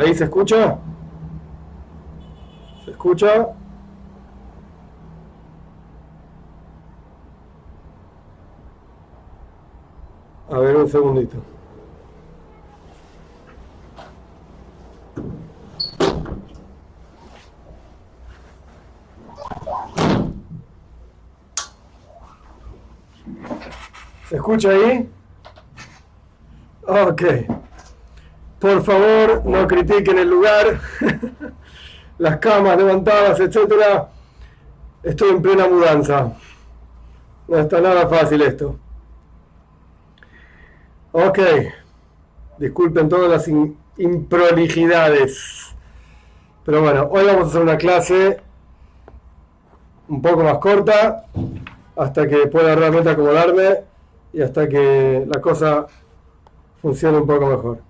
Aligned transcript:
¿Ahí 0.00 0.14
se 0.14 0.24
escucha? 0.24 0.78
¿Se 2.86 2.90
escucha? 2.90 3.48
A 10.48 10.58
ver, 10.58 10.76
un 10.76 10.88
segundito. 10.88 11.36
¿Se 24.30 24.36
escucha 24.36 24.70
ahí? 24.70 25.10
Ok. 26.86 27.22
Por 28.60 28.82
favor, 28.82 29.42
no 29.46 29.66
critiquen 29.66 30.18
el 30.18 30.28
lugar, 30.28 30.78
las 32.18 32.36
camas 32.36 32.76
levantadas, 32.76 33.40
etc. 33.40 33.56
Estoy 35.02 35.30
en 35.30 35.40
plena 35.40 35.66
mudanza. 35.66 36.34
No 37.48 37.58
está 37.58 37.80
nada 37.80 38.06
fácil 38.06 38.42
esto. 38.42 38.76
Ok. 41.12 41.38
Disculpen 42.58 43.08
todas 43.08 43.30
las 43.30 43.50
improlijidades. 43.96 45.74
Pero 46.64 46.82
bueno, 46.82 47.08
hoy 47.10 47.24
vamos 47.24 47.44
a 47.44 47.46
hacer 47.46 47.62
una 47.62 47.78
clase 47.78 48.40
un 50.08 50.20
poco 50.20 50.44
más 50.44 50.58
corta 50.58 51.24
hasta 51.96 52.28
que 52.28 52.46
pueda 52.48 52.74
realmente 52.74 53.08
acomodarme 53.08 53.84
y 54.34 54.42
hasta 54.42 54.68
que 54.68 55.24
la 55.26 55.40
cosa 55.40 55.86
funcione 56.82 57.18
un 57.18 57.26
poco 57.26 57.46
mejor. 57.46 57.89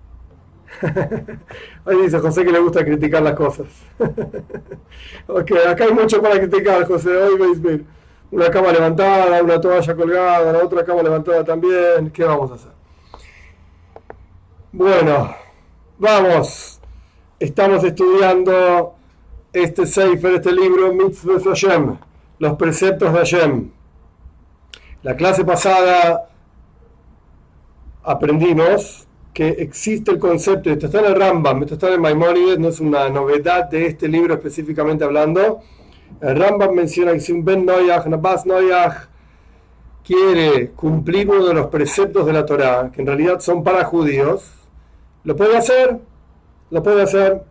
Ahí 1.84 1.96
dice 2.02 2.18
José 2.18 2.44
que 2.44 2.52
le 2.52 2.58
gusta 2.60 2.84
criticar 2.84 3.22
las 3.22 3.34
cosas. 3.34 3.66
ok, 5.26 5.52
acá 5.68 5.84
hay 5.84 5.92
mucho 5.92 6.22
para 6.22 6.38
criticar, 6.38 6.86
José. 6.86 7.14
Hoy 7.16 7.38
veis 7.38 7.60
ver 7.60 7.84
una 8.30 8.50
cama 8.50 8.72
levantada, 8.72 9.42
una 9.42 9.60
toalla 9.60 9.94
colgada, 9.94 10.52
la 10.52 10.64
otra 10.64 10.84
cama 10.84 11.02
levantada 11.02 11.44
también. 11.44 12.10
¿Qué 12.10 12.24
vamos 12.24 12.50
a 12.52 12.54
hacer? 12.54 12.70
Bueno, 14.72 15.34
vamos. 15.98 16.80
Estamos 17.38 17.82
estudiando 17.84 18.94
este 19.52 19.86
Sefer, 19.86 20.34
este 20.34 20.52
libro, 20.52 20.92
Mitzvah 20.92 21.40
Hashem, 21.40 21.96
los 22.38 22.56
preceptos 22.56 23.12
de 23.12 23.18
Hashem. 23.18 23.70
La 25.02 25.16
clase 25.16 25.44
pasada 25.44 26.28
aprendimos 28.02 29.08
que 29.32 29.48
existe 29.48 30.10
el 30.10 30.18
concepto, 30.18 30.70
esto 30.70 30.86
está 30.86 31.00
en 31.00 31.06
el 31.06 31.14
Rambam, 31.14 31.62
esto 31.62 31.74
está 31.74 31.88
en 31.88 31.94
el 31.94 32.00
Maimonides, 32.00 32.58
no 32.58 32.68
es 32.68 32.80
una 32.80 33.08
novedad 33.08 33.70
de 33.70 33.86
este 33.86 34.08
libro 34.08 34.34
específicamente 34.34 35.04
hablando. 35.04 35.60
El 36.20 36.36
Rambam 36.36 36.74
menciona 36.74 37.12
que 37.12 37.20
si 37.20 37.32
un 37.32 37.44
Ben 37.44 37.64
Noyach, 37.64 38.06
Nabas 38.06 38.44
Noyach, 38.44 39.08
quiere 40.04 40.70
cumplir 40.70 41.30
uno 41.30 41.46
de 41.46 41.54
los 41.54 41.66
preceptos 41.66 42.26
de 42.26 42.32
la 42.32 42.44
Torah, 42.44 42.90
que 42.92 43.00
en 43.00 43.06
realidad 43.06 43.40
son 43.40 43.62
para 43.62 43.84
judíos, 43.84 44.50
lo 45.24 45.36
puede 45.36 45.56
hacer, 45.56 45.98
lo 46.70 46.82
puede 46.82 47.02
hacer. 47.02 47.42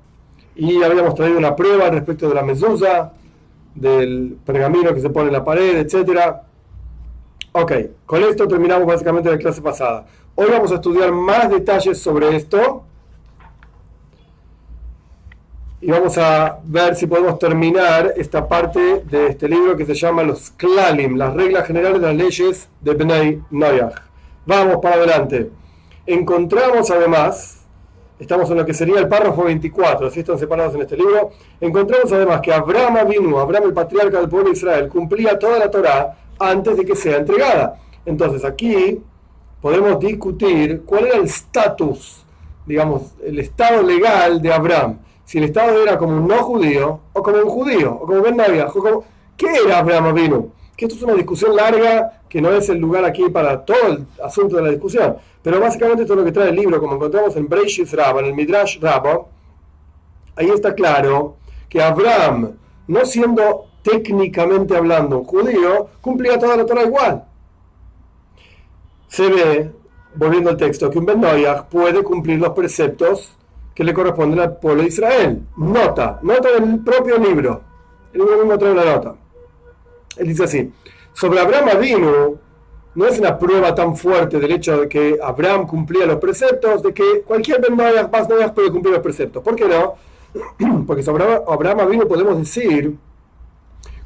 Y 0.55 0.83
habíamos 0.83 1.15
traído 1.15 1.37
una 1.37 1.55
prueba 1.55 1.89
respecto 1.89 2.27
de 2.27 2.35
la 2.35 2.43
mezuzá, 2.43 3.13
del 3.73 4.37
pergamino 4.45 4.93
que 4.93 4.99
se 4.99 5.09
pone 5.09 5.27
en 5.27 5.33
la 5.33 5.45
pared, 5.45 5.77
etc. 5.77 6.19
Ok, 7.51 7.71
con 8.05 8.23
esto 8.23 8.47
terminamos 8.47 8.85
básicamente 8.85 9.31
la 9.31 9.37
clase 9.39 9.59
pasada. 9.59 10.05
Hoy 10.35 10.47
vamos 10.51 10.71
a 10.71 10.75
estudiar 10.75 11.11
más 11.11 11.49
detalles 11.49 11.99
sobre 11.99 12.35
esto 12.35 12.83
y 15.81 15.89
vamos 15.89 16.15
a 16.19 16.59
ver 16.63 16.95
si 16.95 17.07
podemos 17.07 17.39
terminar 17.39 18.13
esta 18.17 18.47
parte 18.47 19.01
de 19.03 19.27
este 19.27 19.49
libro 19.49 19.75
que 19.75 19.85
se 19.85 19.95
llama 19.95 20.21
Los 20.21 20.51
Klalim, 20.51 21.17
las 21.17 21.33
reglas 21.33 21.65
generales 21.65 21.99
de 21.99 22.07
las 22.07 22.15
leyes 22.15 22.69
de 22.81 22.93
Bnei 22.93 23.41
Noyach. 23.49 23.95
Vamos 24.45 24.77
para 24.77 24.97
adelante. 24.97 25.49
Encontramos 26.05 26.91
además, 26.91 27.65
estamos 28.19 28.47
en 28.51 28.57
lo 28.57 28.65
que 28.65 28.75
sería 28.75 28.99
el 28.99 29.07
párrafo 29.07 29.45
24, 29.45 30.07
así 30.07 30.19
están 30.19 30.37
separados 30.37 30.75
en 30.75 30.81
este 30.81 30.95
libro, 30.95 31.31
encontramos 31.59 32.11
además 32.11 32.41
que 32.41 32.53
Abraham 32.53 33.07
vino, 33.07 33.39
Abraham 33.39 33.69
el 33.69 33.73
patriarca 33.73 34.19
del 34.19 34.29
pueblo 34.29 34.51
de 34.51 34.55
Israel, 34.55 34.87
cumplía 34.87 35.39
toda 35.39 35.57
la 35.57 35.71
Torah 35.71 36.15
antes 36.39 36.77
de 36.77 36.85
que 36.85 36.95
sea 36.95 37.17
entregada. 37.17 37.79
Entonces 38.05 38.43
aquí 38.45 38.99
podemos 39.61 39.99
discutir 39.99 40.83
cuál 40.85 41.07
era 41.07 41.17
el 41.17 41.25
estatus, 41.25 42.25
digamos, 42.65 43.13
el 43.23 43.39
estado 43.39 43.83
legal 43.83 44.41
de 44.41 44.53
Abraham. 44.53 44.99
Si 45.25 45.37
el 45.37 45.43
estado 45.45 45.83
era 45.83 45.97
como 45.97 46.17
un 46.17 46.27
no 46.27 46.41
judío, 46.43 47.01
o 47.13 47.21
como 47.21 47.37
un 47.37 47.49
judío, 47.49 47.93
o 48.01 48.05
como 48.05 48.21
Ben 48.21 48.39
o 48.39 48.73
como... 48.73 49.03
¿Qué 49.37 49.47
era 49.65 49.79
Abraham 49.79 50.13
vino? 50.15 50.47
Que 50.75 50.85
esto 50.85 50.97
es 50.97 51.03
una 51.03 51.13
discusión 51.13 51.55
larga, 51.55 52.21
que 52.27 52.41
no 52.41 52.51
es 52.51 52.67
el 52.69 52.77
lugar 52.79 53.05
aquí 53.05 53.29
para 53.29 53.63
todo 53.63 53.87
el 53.87 54.05
asunto 54.23 54.55
de 54.57 54.63
la 54.63 54.69
discusión. 54.69 55.17
Pero 55.41 55.59
básicamente 55.59 56.03
esto 56.03 56.13
es 56.13 56.19
lo 56.19 56.25
que 56.25 56.31
trae 56.31 56.49
el 56.49 56.55
libro, 56.55 56.79
como 56.79 56.95
encontramos 56.95 57.35
en 57.35 57.47
Breishis 57.47 57.93
Rabba, 57.93 58.19
en 58.21 58.27
el 58.27 58.33
Midrash 58.33 58.79
Rabba, 58.79 59.25
ahí 60.35 60.49
está 60.49 60.73
claro 60.73 61.35
que 61.67 61.81
Abraham, 61.81 62.53
no 62.87 63.05
siendo 63.05 63.65
técnicamente 63.81 64.75
hablando 64.75 65.19
un 65.19 65.25
judío, 65.25 65.87
cumplía 66.01 66.37
toda 66.37 66.57
la 66.57 66.65
Torah 66.65 66.83
igual 66.83 67.25
se 69.09 69.27
ve, 69.27 69.71
volviendo 70.15 70.51
al 70.51 70.57
texto, 70.57 70.89
que 70.89 70.99
un 70.99 71.05
Ben 71.05 71.21
puede 71.69 72.03
cumplir 72.03 72.39
los 72.39 72.51
preceptos 72.51 73.35
que 73.75 73.83
le 73.83 73.93
corresponden 73.93 74.39
al 74.39 74.57
pueblo 74.57 74.83
de 74.83 74.89
Israel. 74.89 75.41
Nota, 75.57 76.19
nota 76.21 76.51
del 76.51 76.79
propio 76.79 77.17
libro. 77.17 77.61
El 78.13 78.19
libro 78.19 78.37
mismo 78.37 78.57
trae 78.57 78.75
la 78.75 78.85
nota. 78.85 79.15
Él 80.17 80.27
dice 80.27 80.43
así, 80.43 80.71
sobre 81.13 81.39
Abraham 81.39 81.69
Avinu, 81.69 82.37
no 82.95 83.05
es 83.05 83.19
una 83.19 83.37
prueba 83.37 83.73
tan 83.73 83.95
fuerte 83.95 84.39
del 84.39 84.51
hecho 84.51 84.81
de 84.81 84.89
que 84.89 85.17
Abraham 85.21 85.65
cumplía 85.65 86.05
los 86.05 86.17
preceptos, 86.17 86.83
de 86.83 86.93
que 86.93 87.21
cualquier 87.25 87.61
Ben 87.61 87.75
Noyach, 87.75 88.09
puede 88.53 88.71
cumplir 88.71 88.93
los 88.93 89.03
preceptos. 89.03 89.43
¿Por 89.43 89.55
qué 89.55 89.67
no? 89.67 89.95
Porque 90.85 91.01
sobre 91.01 91.23
Abraham 91.47 91.79
Avinu 91.79 92.07
podemos 92.07 92.37
decir, 92.37 92.95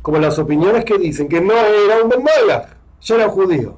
como 0.03 0.19
las 0.19 0.37
opiniones 0.37 0.83
que 0.83 0.97
dicen 0.99 1.27
que 1.27 1.41
no 1.41 1.53
era 1.53 2.03
un 2.03 2.09
Ben 2.09 2.23
ya 3.01 3.15
era 3.15 3.29
judío. 3.29 3.77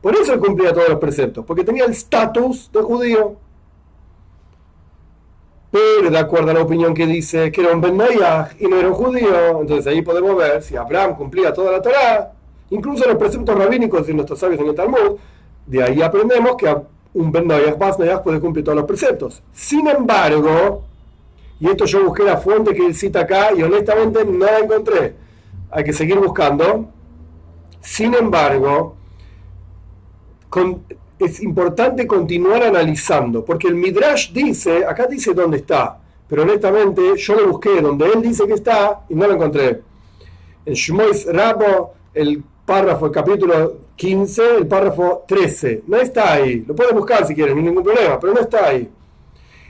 Por 0.00 0.14
eso 0.14 0.34
él 0.34 0.38
cumplía 0.38 0.72
todos 0.72 0.88
los 0.90 0.98
preceptos, 0.98 1.44
porque 1.44 1.64
tenía 1.64 1.86
el 1.86 1.90
estatus 1.90 2.70
de 2.70 2.80
judío. 2.80 3.36
Pero 5.70 6.10
de 6.10 6.18
acuerdo 6.18 6.50
a 6.50 6.54
la 6.54 6.62
opinión 6.62 6.92
que 6.92 7.06
dice 7.06 7.50
que 7.50 7.62
era 7.62 7.72
un 7.72 7.80
Ben 7.80 7.98
y 8.58 8.66
no 8.68 8.76
era 8.76 8.88
un 8.88 8.94
judío, 8.94 9.60
entonces 9.62 9.86
ahí 9.86 10.02
podemos 10.02 10.36
ver 10.36 10.62
si 10.62 10.76
Abraham 10.76 11.16
cumplía 11.16 11.54
toda 11.54 11.72
la 11.72 11.80
Torah, 11.80 12.32
incluso 12.68 13.06
los 13.06 13.16
preceptos 13.16 13.56
rabínicos 13.56 14.06
de 14.06 14.14
nuestros 14.14 14.38
sabios 14.38 14.60
en 14.60 14.66
el 14.66 14.74
Talmud, 14.74 15.16
de 15.64 15.82
ahí 15.82 16.02
aprendemos 16.02 16.56
que 16.56 16.74
un 17.14 17.32
Ben 17.32 17.48
Noyach, 17.48 17.78
puede 18.22 18.40
cumplir 18.40 18.62
todos 18.62 18.76
los 18.76 18.84
preceptos. 18.84 19.42
Sin 19.52 19.88
embargo, 19.88 20.84
y 21.58 21.68
esto 21.68 21.86
yo 21.86 22.04
busqué 22.04 22.24
la 22.24 22.36
fuente 22.36 22.74
que 22.74 22.84
él 22.84 22.94
cita 22.94 23.20
acá 23.20 23.52
y 23.56 23.62
honestamente 23.62 24.24
no 24.24 24.44
la 24.44 24.58
encontré, 24.58 25.14
hay 25.70 25.84
que 25.84 25.92
seguir 25.92 26.18
buscando. 26.18 26.88
Sin 27.80 28.14
embargo, 28.14 28.96
es 31.18 31.42
importante 31.42 32.06
continuar 32.06 32.62
analizando, 32.62 33.44
porque 33.44 33.68
el 33.68 33.74
Midrash 33.74 34.32
dice, 34.32 34.84
acá 34.84 35.06
dice 35.06 35.32
dónde 35.34 35.58
está, 35.58 35.98
pero 36.28 36.42
honestamente 36.42 37.02
yo 37.16 37.34
lo 37.34 37.48
busqué 37.48 37.80
donde 37.80 38.06
él 38.06 38.22
dice 38.22 38.46
que 38.46 38.54
está 38.54 39.02
y 39.08 39.14
no 39.14 39.26
lo 39.26 39.34
encontré. 39.34 39.82
En 40.64 40.74
Shmois 40.74 41.26
Rabo, 41.26 41.94
el 42.14 42.42
párrafo, 42.64 43.06
el 43.06 43.12
capítulo 43.12 43.76
15, 43.96 44.56
el 44.58 44.66
párrafo 44.66 45.24
13, 45.26 45.84
no 45.86 45.96
está 45.96 46.34
ahí. 46.34 46.64
Lo 46.66 46.74
pueden 46.74 46.96
buscar 46.96 47.26
si 47.26 47.34
quieren, 47.34 47.54
no 47.54 47.60
hay 47.60 47.66
ningún 47.66 47.84
problema, 47.84 48.18
pero 48.18 48.32
no 48.32 48.40
está 48.40 48.66
ahí. 48.66 48.88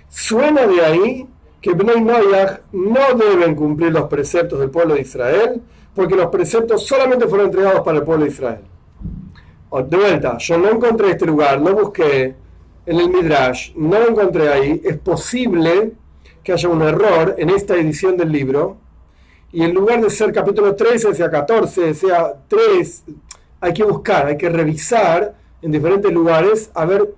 Suena 0.08 0.66
de 0.66 0.84
ahí 0.84 1.26
que 1.60 1.72
Bnei 1.72 2.00
Noyach 2.00 2.60
no 2.72 3.14
deben 3.14 3.54
cumplir 3.54 3.92
los 3.92 4.04
preceptos 4.04 4.58
del 4.58 4.70
pueblo 4.70 4.94
de 4.94 5.02
Israel, 5.02 5.62
porque 5.94 6.16
los 6.16 6.26
preceptos 6.26 6.86
solamente 6.86 7.26
fueron 7.26 7.46
entregados 7.46 7.80
para 7.80 7.98
el 7.98 8.04
pueblo 8.04 8.24
de 8.24 8.30
Israel. 8.30 8.60
De 9.88 9.96
vuelta, 9.96 10.36
yo 10.38 10.58
no 10.58 10.68
encontré 10.68 11.10
este 11.10 11.26
lugar, 11.26 11.60
lo 11.60 11.74
busqué 11.74 12.34
en 12.86 13.00
el 13.00 13.08
Midrash, 13.08 13.72
no 13.76 13.98
lo 13.98 14.08
encontré 14.08 14.48
ahí, 14.48 14.80
es 14.84 14.98
posible 14.98 15.92
que 16.42 16.52
haya 16.52 16.68
un 16.68 16.82
error 16.82 17.36
en 17.38 17.50
esta 17.50 17.76
edición 17.76 18.16
del 18.16 18.32
libro, 18.32 18.78
y 19.52 19.62
en 19.62 19.74
lugar 19.74 20.00
de 20.00 20.10
ser 20.10 20.32
capítulo 20.32 20.74
13, 20.74 21.14
sea 21.14 21.30
14, 21.30 21.94
sea 21.94 22.34
3, 22.46 23.04
hay 23.60 23.72
que 23.72 23.84
buscar, 23.84 24.26
hay 24.26 24.36
que 24.36 24.48
revisar 24.48 25.34
en 25.60 25.72
diferentes 25.72 26.10
lugares 26.12 26.70
a 26.74 26.84
ver 26.84 27.14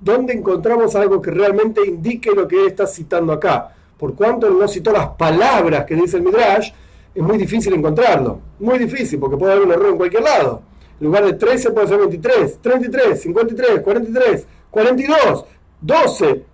dónde 0.00 0.34
encontramos 0.34 0.94
algo 0.96 1.22
que 1.22 1.30
realmente 1.30 1.86
indique 1.86 2.30
lo 2.32 2.46
que 2.46 2.66
está 2.66 2.86
citando 2.86 3.32
acá. 3.32 3.74
Por 3.96 4.14
cuanto 4.14 4.50
no 4.50 4.68
citó 4.68 4.92
las 4.92 5.08
palabras 5.10 5.84
que 5.84 5.94
dice 5.94 6.16
el 6.16 6.22
Midrash, 6.22 6.70
es 7.18 7.24
muy 7.24 7.36
difícil 7.36 7.74
encontrarlo. 7.74 8.40
Muy 8.60 8.78
difícil, 8.78 9.18
porque 9.18 9.36
puede 9.36 9.52
haber 9.52 9.66
un 9.66 9.72
error 9.72 9.88
en 9.88 9.96
cualquier 9.96 10.22
lado. 10.22 10.62
En 11.00 11.06
lugar 11.06 11.24
de 11.24 11.32
13 11.32 11.72
puede 11.72 11.88
ser 11.88 11.98
23, 11.98 12.60
33, 12.62 13.20
53, 13.20 13.80
43, 13.80 14.46
42, 14.70 15.44
12. 15.80 16.44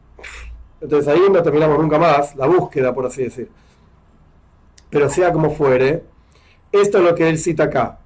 Entonces 0.81 1.09
ahí 1.09 1.21
no 1.31 1.43
terminamos 1.43 1.79
nunca 1.79 1.99
más, 1.99 2.35
la 2.37 2.47
búsqueda, 2.47 2.95
por 2.95 3.05
así 3.05 3.25
decir. 3.25 3.51
Pero 4.89 5.11
sea 5.11 5.33
como 5.35 5.51
fuere, 5.51 6.03
esto 6.73 6.97
es 6.97 7.05
lo 7.05 7.15
que 7.15 7.29
él 7.29 7.37
cita 7.37 7.65
acá. 7.65 7.99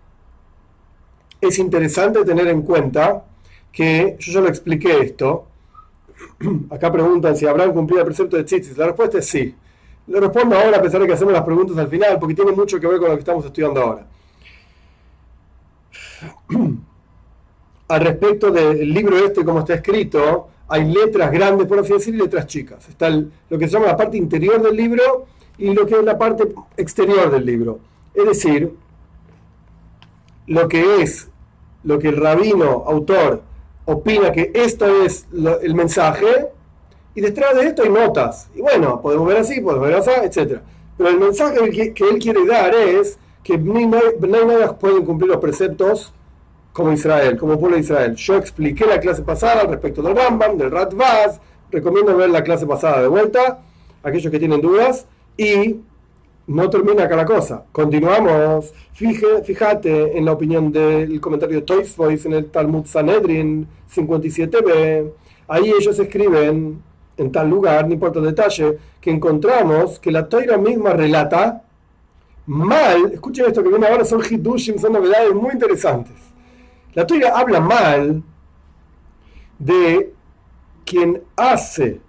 Es 1.41 1.61
interesante 1.61 2.25
tener 2.25 2.49
en 2.49 2.63
cuenta 2.63 3.25
que 3.71 4.17
yo 4.19 4.33
ya 4.33 4.41
lo 4.41 4.49
expliqué 4.49 4.99
esto. 4.99 5.47
Acá 6.71 6.91
preguntan 6.91 7.37
si 7.37 7.47
habrán 7.47 7.73
cumplido 7.73 8.01
el 8.01 8.07
precepto 8.07 8.37
de 8.37 8.43
Tzitzis. 8.43 8.77
La 8.77 8.87
respuesta 8.87 9.19
es 9.19 9.27
sí. 9.27 9.55
Le 10.09 10.21
respondo 10.21 10.57
ahora 10.57 10.79
a 10.79 10.83
pesar 10.83 11.01
de 11.01 11.07
que 11.07 11.13
hacemos 11.13 11.33
las 11.33 11.43
preguntas 11.43 11.77
al 11.77 11.89
final, 11.89 12.19
porque 12.19 12.35
tiene 12.35 12.53
mucho 12.53 12.81
que 12.81 12.87
ver 12.87 12.99
con 12.99 13.09
lo 13.09 13.15
que 13.15 13.21
estamos 13.21 13.45
estudiando 13.45 13.81
ahora. 13.81 14.07
Al 17.89 18.01
respecto 18.01 18.51
del 18.51 18.93
libro 18.93 19.17
este, 19.19 19.45
como 19.45 19.61
está 19.61 19.75
escrito, 19.75 20.49
hay 20.69 20.85
letras 20.91 21.31
grandes, 21.31 21.67
por 21.67 21.79
así 21.79 21.93
decir, 21.93 22.15
y 22.15 22.19
letras 22.19 22.47
chicas. 22.47 22.89
Está 22.89 23.09
lo 23.11 23.59
que 23.59 23.67
se 23.67 23.73
llama 23.73 23.87
la 23.87 23.97
parte 23.97 24.17
interior 24.17 24.61
del 24.61 24.77
libro 24.77 25.27
y 25.57 25.73
lo 25.73 25.87
que 25.87 25.95
es 25.95 26.05
la 26.05 26.19
parte 26.19 26.55
exterior 26.77 27.31
del 27.31 27.47
libro. 27.47 27.81
Es 28.15 28.27
decir, 28.27 28.75
lo 30.47 30.69
que 30.69 31.03
es, 31.03 31.29
lo 31.85 31.99
que 31.99 32.09
el 32.09 32.17
rabino, 32.17 32.85
autor, 32.87 33.43
opina 33.87 34.33
que 34.33 34.53
esto 34.55 35.03
es 35.03 35.27
el 35.63 35.75
mensaje, 35.75 36.49
y 37.19 37.21
detrás 37.21 37.53
de 37.57 37.67
esto 37.67 37.83
hay 37.83 37.89
notas. 37.89 38.49
Y 38.55 38.61
bueno, 38.61 39.03
podemos 39.03 39.27
ver 39.27 39.39
así, 39.39 39.61
podemos 39.61 39.89
ver 39.89 39.97
así, 39.97 40.11
etc. 40.23 40.61
Pero 40.97 41.11
el 41.11 41.19
mensaje 41.19 41.69
que, 41.69 42.05
él 42.11 42.19
quiere 42.21 42.47
dar 42.47 42.73
es 42.77 43.19
que 43.43 43.59
no 43.59 44.79
pueden 44.79 45.05
cumplir 45.05 45.29
los 45.29 45.39
preceptos 45.39 46.15
como 46.73 46.93
Israel, 46.93 47.37
como 47.37 47.59
pueblo 47.59 47.75
de 47.75 47.83
Israel. 47.83 48.15
Yo 48.15 48.37
expliqué 48.37 48.87
la 48.87 49.01
clase 49.01 49.23
pasada 49.23 49.65
respecto 49.65 50.01
del 50.01 50.15
Rambam, 50.15 50.57
del 50.57 50.71
Ratvaz, 50.71 51.41
recomiendo 51.73 52.17
ver 52.17 52.31
la 52.31 52.45
clase 52.45 52.67
pasada 52.67 53.03
de 53.03 53.09
vuelta, 53.09 53.63
aquellos 54.05 54.31
que 54.31 54.39
tienen 54.39 54.61
dudas, 54.61 55.05
y 55.37 55.75
no 56.47 56.71
termina 56.71 57.03
acá 57.03 57.17
la 57.17 57.27
cosa. 57.27 57.65
Continuamos. 57.73 58.73
fíjate 58.93 60.17
en 60.17 60.25
la 60.25 60.31
opinión 60.31 60.71
del 60.71 61.21
comentario 61.21 61.57
de 61.57 61.63
Toys 61.63 61.97
Voice 61.97 62.29
en 62.29 62.35
el 62.35 62.45
Talmud 62.49 62.87
Sanedrin 62.87 63.67
57b. 63.93 65.11
Ahí 65.49 65.73
ellos 65.77 65.99
escriben, 65.99 66.87
en 67.19 67.33
tal 67.33 67.51
lugar, 67.51 67.87
no 67.87 67.95
importa 67.95 68.21
el 68.21 68.27
detalle, 68.27 68.79
que 69.01 69.11
encontramos 69.11 69.99
que 69.99 70.11
la 70.11 70.29
Toira 70.29 70.57
misma 70.57 70.93
relata 70.93 71.63
mal, 72.47 73.13
escuchen 73.13 73.47
esto 73.47 73.63
que 73.63 73.69
viene 73.69 73.87
ahora, 73.87 74.05
son 74.05 74.23
hidushim, 74.29 74.79
son 74.79 74.93
novedades 74.93 75.35
muy 75.35 75.53
interesantes. 75.53 76.15
La 76.95 77.07
Toira 77.07 77.37
habla 77.37 77.61
mal 77.61 78.23
de 79.59 80.15
quien 80.85 81.21
hace 81.37 82.01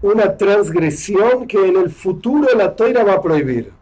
una 0.00 0.36
transgresión 0.36 1.46
que 1.46 1.66
en 1.66 1.76
el 1.76 1.90
futuro 1.90 2.48
la 2.56 2.74
Toira 2.74 3.04
va 3.04 3.14
a 3.14 3.20
prohibir. 3.20 3.72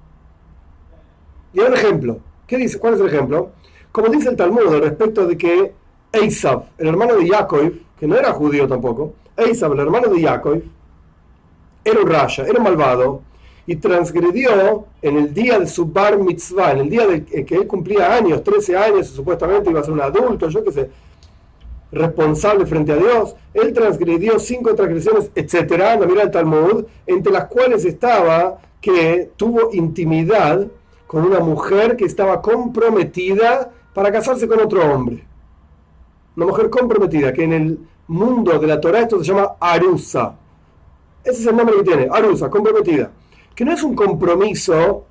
Y 1.52 1.60
un 1.60 1.74
ejemplo. 1.74 2.18
¿Qué 2.46 2.56
dice? 2.56 2.78
¿Cuál 2.78 2.94
es 2.94 3.00
el 3.00 3.08
ejemplo? 3.08 3.52
Como 3.92 4.08
dice 4.08 4.30
el 4.30 4.36
Talmud 4.36 4.78
respecto 4.80 5.26
de 5.26 5.36
que 5.38 5.72
Esav, 6.12 6.64
el 6.78 6.88
hermano 6.88 7.14
de 7.16 7.28
Yaakov, 7.28 7.72
que 7.98 8.06
no 8.06 8.16
era 8.16 8.32
judío 8.32 8.66
tampoco, 8.66 9.14
Esav, 9.36 9.72
el 9.72 9.80
hermano 9.80 10.08
de 10.08 10.20
Yaakov, 10.20 10.62
era 11.84 12.00
un 12.00 12.08
raya, 12.08 12.44
era 12.44 12.58
un 12.58 12.64
malvado, 12.64 13.22
y 13.66 13.76
transgredió 13.76 14.86
en 15.00 15.16
el 15.16 15.32
día 15.32 15.58
de 15.58 15.66
su 15.66 15.86
bar 15.86 16.18
mitzvah, 16.18 16.72
en 16.72 16.80
el 16.80 16.90
día 16.90 17.06
de 17.06 17.24
que 17.24 17.54
él 17.54 17.66
cumplía 17.66 18.14
años, 18.14 18.42
13 18.42 18.76
años, 18.76 19.06
supuestamente 19.08 19.70
iba 19.70 19.80
a 19.80 19.84
ser 19.84 19.92
un 19.92 20.00
adulto, 20.00 20.48
yo 20.48 20.62
qué 20.64 20.72
sé, 20.72 20.90
responsable 21.92 22.66
frente 22.66 22.92
a 22.92 22.96
Dios, 22.96 23.36
él 23.54 23.72
transgredió 23.72 24.38
cinco 24.38 24.74
transgresiones, 24.74 25.30
etcétera, 25.34 25.96
no 25.96 26.06
mira 26.06 26.22
el 26.22 26.30
Talmud, 26.30 26.84
entre 27.06 27.32
las 27.32 27.46
cuales 27.46 27.84
estaba 27.84 28.58
que 28.80 29.30
tuvo 29.36 29.70
intimidad 29.72 30.66
con 31.06 31.24
una 31.24 31.40
mujer 31.40 31.96
que 31.96 32.04
estaba 32.04 32.42
comprometida 32.42 33.70
para 33.94 34.10
casarse 34.10 34.48
con 34.48 34.60
otro 34.60 34.82
hombre. 34.92 35.24
Una 36.36 36.46
mujer 36.46 36.68
comprometida, 36.68 37.32
que 37.32 37.44
en 37.44 37.52
el 37.52 37.78
mundo 38.08 38.58
de 38.58 38.66
la 38.66 38.80
Torah 38.80 39.00
esto 39.00 39.18
se 39.18 39.24
llama 39.24 39.52
Arusa. 39.60 40.34
Ese 41.22 41.40
es 41.40 41.46
el 41.46 41.56
nombre 41.56 41.76
que 41.76 41.84
tiene, 41.84 42.08
Arusa, 42.10 42.50
comprometida 42.50 43.10
que 43.54 43.64
no 43.64 43.72
es 43.72 43.82
un 43.82 43.94
compromiso, 43.94 45.04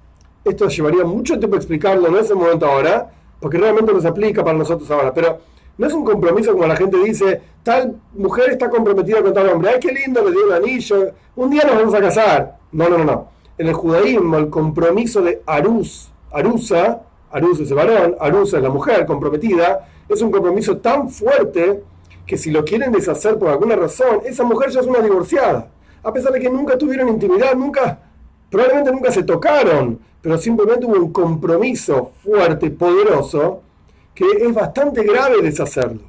esto 0.43 0.67
llevaría 0.67 1.05
mucho 1.05 1.39
tiempo 1.39 1.55
explicarlo, 1.55 2.09
no 2.09 2.19
es 2.19 2.29
el 2.29 2.35
momento 2.35 2.65
ahora, 2.65 3.09
porque 3.39 3.57
realmente 3.57 3.93
no 3.93 4.01
se 4.01 4.07
aplica 4.07 4.43
para 4.43 4.57
nosotros 4.57 4.89
ahora, 4.91 5.13
pero 5.13 5.39
no 5.77 5.88
es 5.88 5.93
un 5.93 6.03
compromiso 6.03 6.51
como 6.51 6.67
la 6.67 6.75
gente 6.75 6.97
dice, 6.97 7.41
tal 7.63 7.95
mujer 8.13 8.51
está 8.51 8.69
comprometida 8.69 9.21
con 9.21 9.33
tal 9.33 9.50
hombre, 9.50 9.71
ay, 9.73 9.79
qué 9.79 9.91
lindo, 9.91 10.23
le 10.23 10.31
dio 10.31 10.45
un 10.47 10.53
anillo, 10.53 11.12
un 11.35 11.50
día 11.50 11.63
nos 11.65 11.75
vamos 11.75 11.93
a 11.93 12.01
casar. 12.01 12.57
No, 12.71 12.89
no, 12.89 12.97
no, 12.97 13.05
no. 13.05 13.27
En 13.57 13.67
el 13.67 13.73
judaísmo, 13.73 14.38
el 14.38 14.50
compromiso 14.50 15.21
de 15.21 15.41
Arus, 15.45 16.12
Arusa, 16.31 17.01
Arus 17.31 17.59
es 17.59 17.69
el 17.69 17.75
varón, 17.75 18.15
Arusa 18.19 18.57
es 18.57 18.63
la 18.63 18.69
mujer 18.69 19.05
comprometida, 19.05 19.88
es 20.09 20.21
un 20.21 20.31
compromiso 20.31 20.77
tan 20.77 21.09
fuerte 21.09 21.81
que 22.25 22.37
si 22.37 22.51
lo 22.51 22.63
quieren 22.63 22.91
deshacer 22.91 23.37
por 23.37 23.49
alguna 23.49 23.75
razón, 23.75 24.21
esa 24.25 24.43
mujer 24.43 24.69
ya 24.69 24.81
es 24.81 24.87
una 24.87 24.99
divorciada. 24.99 25.69
A 26.03 26.11
pesar 26.11 26.33
de 26.33 26.39
que 26.39 26.49
nunca 26.49 26.77
tuvieron 26.77 27.09
intimidad, 27.09 27.55
nunca 27.55 27.99
Probablemente 28.53 28.91
nunca 28.91 29.11
se 29.11 29.23
tocaron, 29.23 29.99
pero 30.21 30.37
simplemente 30.37 30.85
hubo 30.85 30.93
un 30.93 31.11
compromiso 31.11 32.11
fuerte, 32.23 32.69
poderoso, 32.69 33.63
que 34.13 34.25
es 34.29 34.53
bastante 34.53 35.01
grave 35.01 35.41
deshacerlo, 35.41 36.03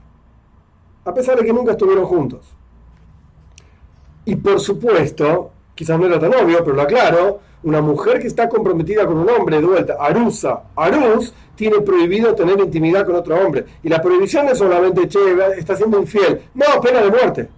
a 1.06 1.14
pesar 1.14 1.38
de 1.38 1.46
que 1.46 1.54
nunca 1.54 1.72
estuvieron 1.72 2.04
juntos. 2.04 2.54
Y 4.26 4.36
por 4.36 4.60
supuesto, 4.60 5.52
quizás 5.74 5.98
no 5.98 6.04
era 6.04 6.20
tan 6.20 6.34
obvio, 6.34 6.62
pero 6.62 6.76
lo 6.76 6.82
aclaro, 6.82 7.40
una 7.64 7.80
mujer 7.80 8.20
que 8.20 8.26
está 8.26 8.48
comprometida 8.48 9.06
con 9.06 9.18
un 9.18 9.28
hombre 9.28 9.60
de 9.60 9.66
vuelta, 9.66 9.96
Arusa, 9.98 10.62
Arus, 10.76 11.34
tiene 11.56 11.80
prohibido 11.80 12.34
tener 12.34 12.58
intimidad 12.60 13.04
con 13.06 13.16
otro 13.16 13.36
hombre. 13.36 13.64
Y 13.82 13.88
la 13.88 14.00
prohibición 14.00 14.48
es 14.48 14.58
solamente, 14.58 15.08
che, 15.08 15.18
está 15.58 15.76
siendo 15.76 15.98
infiel. 15.98 16.42
No, 16.54 16.80
pena 16.80 17.00
de 17.00 17.10
muerte. 17.10 17.48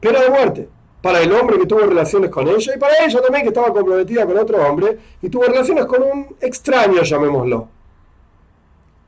Pena 0.00 0.20
de 0.20 0.30
muerte 0.30 0.68
para 1.02 1.20
el 1.20 1.32
hombre 1.32 1.58
que 1.58 1.66
tuvo 1.66 1.80
relaciones 1.80 2.30
con 2.30 2.46
ella 2.48 2.74
y 2.74 2.78
para 2.78 3.04
ella 3.04 3.20
también 3.22 3.42
que 3.42 3.48
estaba 3.48 3.72
comprometida 3.72 4.26
con 4.26 4.36
otro 4.36 4.58
hombre 4.66 4.98
y 5.22 5.28
tuvo 5.28 5.44
relaciones 5.44 5.86
con 5.86 6.02
un 6.02 6.36
extraño, 6.40 7.02
llamémoslo. 7.02 7.68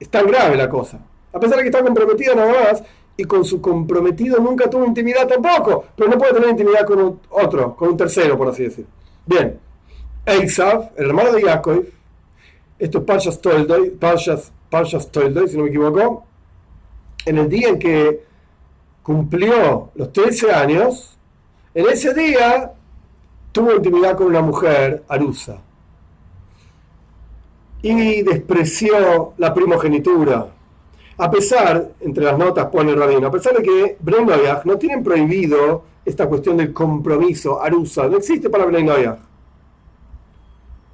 Es 0.00 0.08
tan 0.08 0.26
grave 0.26 0.56
la 0.56 0.68
cosa. 0.68 0.98
A 1.32 1.40
pesar 1.40 1.56
de 1.56 1.62
que 1.62 1.68
está 1.68 1.82
comprometida 1.82 2.34
nada 2.34 2.52
más 2.52 2.82
y 3.16 3.24
con 3.24 3.44
su 3.44 3.60
comprometido 3.60 4.38
nunca 4.38 4.70
tuvo 4.70 4.84
intimidad 4.84 5.26
tampoco, 5.28 5.84
pero 5.96 6.10
no 6.10 6.18
puede 6.18 6.32
tener 6.32 6.50
intimidad 6.50 6.86
con 6.86 7.20
otro, 7.30 7.76
con 7.76 7.90
un 7.90 7.96
tercero, 7.96 8.38
por 8.38 8.48
así 8.48 8.64
decir. 8.64 8.86
Bien, 9.26 9.58
Eisav, 10.24 10.90
el 10.96 11.06
hermano 11.06 11.32
de 11.32 11.42
Yaakov, 11.42 11.84
esto 12.78 12.98
es 12.98 13.04
Parshas 13.04 13.40
Toldoy, 13.40 13.90
Parshas 13.90 14.52
si 14.70 15.56
no 15.56 15.64
me 15.64 15.68
equivoco, 15.68 16.24
en 17.26 17.38
el 17.38 17.48
día 17.48 17.68
en 17.68 17.78
que 17.78 18.24
cumplió 19.02 19.90
los 19.94 20.12
13 20.12 20.52
años, 20.52 21.18
en 21.74 21.86
ese 21.88 22.14
día 22.14 22.72
tuvo 23.50 23.74
intimidad 23.74 24.16
con 24.16 24.28
una 24.28 24.42
mujer, 24.42 25.02
Arusa, 25.08 25.58
y 27.82 28.22
despreció 28.22 29.34
la 29.38 29.52
primogenitura. 29.52 30.46
A 31.18 31.30
pesar, 31.30 31.90
entre 32.00 32.24
las 32.24 32.38
notas 32.38 32.66
pone 32.66 32.92
el 32.92 32.98
rabino, 32.98 33.26
a 33.26 33.30
pesar 33.30 33.56
de 33.56 33.62
que 33.62 33.96
Bnei 34.00 34.26
no 34.64 34.78
tienen 34.78 35.02
prohibido 35.02 35.84
esta 36.04 36.28
cuestión 36.28 36.56
del 36.56 36.72
compromiso, 36.72 37.60
Arusa, 37.60 38.08
no 38.08 38.16
existe 38.16 38.48
para 38.48 38.66
Bnei 38.66 39.08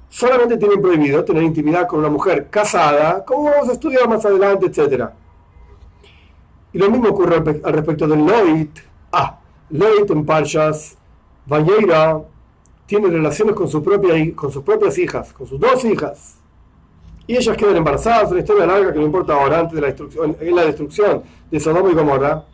Solamente 0.09 0.57
tienen 0.57 0.81
prohibido 0.81 1.23
tener 1.23 1.43
intimidad 1.43 1.87
con 1.87 1.99
una 1.99 2.09
mujer 2.09 2.49
casada, 2.49 3.23
como 3.23 3.43
vamos 3.43 3.69
a 3.69 3.73
estudiar 3.73 4.09
más 4.09 4.25
adelante, 4.25 4.65
etc. 4.65 5.09
Y 6.73 6.79
lo 6.79 6.89
mismo 6.89 7.09
ocurre 7.09 7.61
al 7.63 7.73
respecto 7.73 8.07
del 8.07 8.25
Loit. 8.25 8.79
Ah, 9.11 9.39
Leit 9.69 10.09
en 10.09 10.25
Parshas 10.25 10.97
Valleira 11.45 12.21
tiene 12.85 13.07
relaciones 13.07 13.55
con, 13.55 13.67
su 13.67 13.83
propia, 13.83 14.13
con 14.35 14.51
sus 14.51 14.63
propias 14.63 14.97
hijas, 14.97 15.31
con 15.31 15.45
sus 15.45 15.59
dos 15.59 15.85
hijas. 15.85 16.37
Y 17.27 17.37
ellas 17.37 17.55
quedan 17.55 17.77
embarazadas, 17.77 18.31
una 18.31 18.39
historia 18.39 18.65
larga 18.65 18.91
que 18.91 18.97
no 18.97 19.05
importa 19.05 19.33
ahora, 19.33 19.59
antes 19.59 19.75
de 19.75 19.81
la 19.81 19.87
destrucción, 19.87 20.35
en 20.39 20.55
la 20.55 20.65
destrucción 20.65 21.21
de 21.51 21.59
Sodoma 21.59 21.91
y 21.91 21.93
Gomorra. 21.93 22.45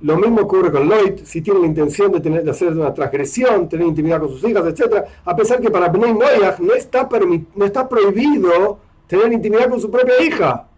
Lo 0.00 0.16
mismo 0.16 0.42
ocurre 0.42 0.70
con 0.70 0.88
Lloyd, 0.88 1.20
si 1.24 1.40
tiene 1.40 1.60
la 1.60 1.66
intención 1.66 2.12
de, 2.12 2.20
tener, 2.20 2.48
hacer 2.48 2.68
una 2.72 2.92
transgresión, 2.92 3.68
tener 3.68 3.86
intimidad 3.86 4.20
con 4.20 4.28
sus 4.28 4.44
hijas, 4.44 4.64
etc. 4.66 5.04
A 5.24 5.34
pesar 5.34 5.60
que 5.60 5.70
para 5.70 5.88
Bnei 5.88 6.12
Noyach 6.12 6.58
no 6.58 6.74
está, 6.74 7.08
no 7.54 7.64
está 7.64 7.88
prohibido 7.88 8.78
tener 9.06 9.32
intimidad 9.32 9.70
con 9.70 9.80
su 9.80 9.90
propia 9.90 10.22
hija 10.22 10.68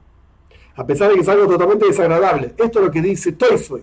a 0.79 0.87
pesar 0.87 1.09
de 1.09 1.17
que 1.17 1.23
es 1.23 1.29
algo 1.29 1.49
totalmente 1.49 1.87
desagradable. 1.87 2.55
Esto 2.57 2.79
es 2.79 2.87
lo 2.87 2.91
que 2.93 3.03
dice 3.03 3.33
Toysois. 3.33 3.83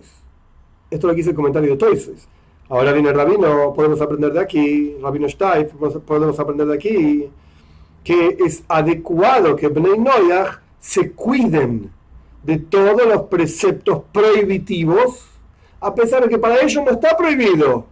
Esto 0.90 0.96
es 0.96 1.02
lo 1.04 1.10
que 1.10 1.16
dice 1.16 1.30
el 1.30 1.36
comentario 1.36 1.72
de 1.72 1.76
Toysois. 1.76 2.26
Ahora 2.70 2.92
viene 2.92 3.10
el 3.10 3.14
rabino, 3.14 3.74
podemos 3.74 4.00
aprender 4.00 4.32
de 4.32 4.40
aquí, 4.40 4.96
rabino 5.02 5.28
Steif, 5.28 5.72
podemos 6.06 6.40
aprender 6.40 6.66
de 6.66 6.74
aquí, 6.74 7.28
que 8.02 8.38
es 8.40 8.64
adecuado 8.66 9.54
que 9.54 9.68
Bnei 9.68 10.00
se 10.80 11.12
cuiden 11.12 11.90
de 12.46 12.58
todos 12.58 13.06
los 13.06 13.22
preceptos 13.22 14.02
prohibitivos 14.12 15.26
a 15.80 15.94
pesar 15.94 16.22
de 16.22 16.28
que 16.28 16.38
para 16.38 16.60
ellos 16.60 16.82
no 16.84 16.92
está 16.92 17.16
prohibido. 17.16 17.86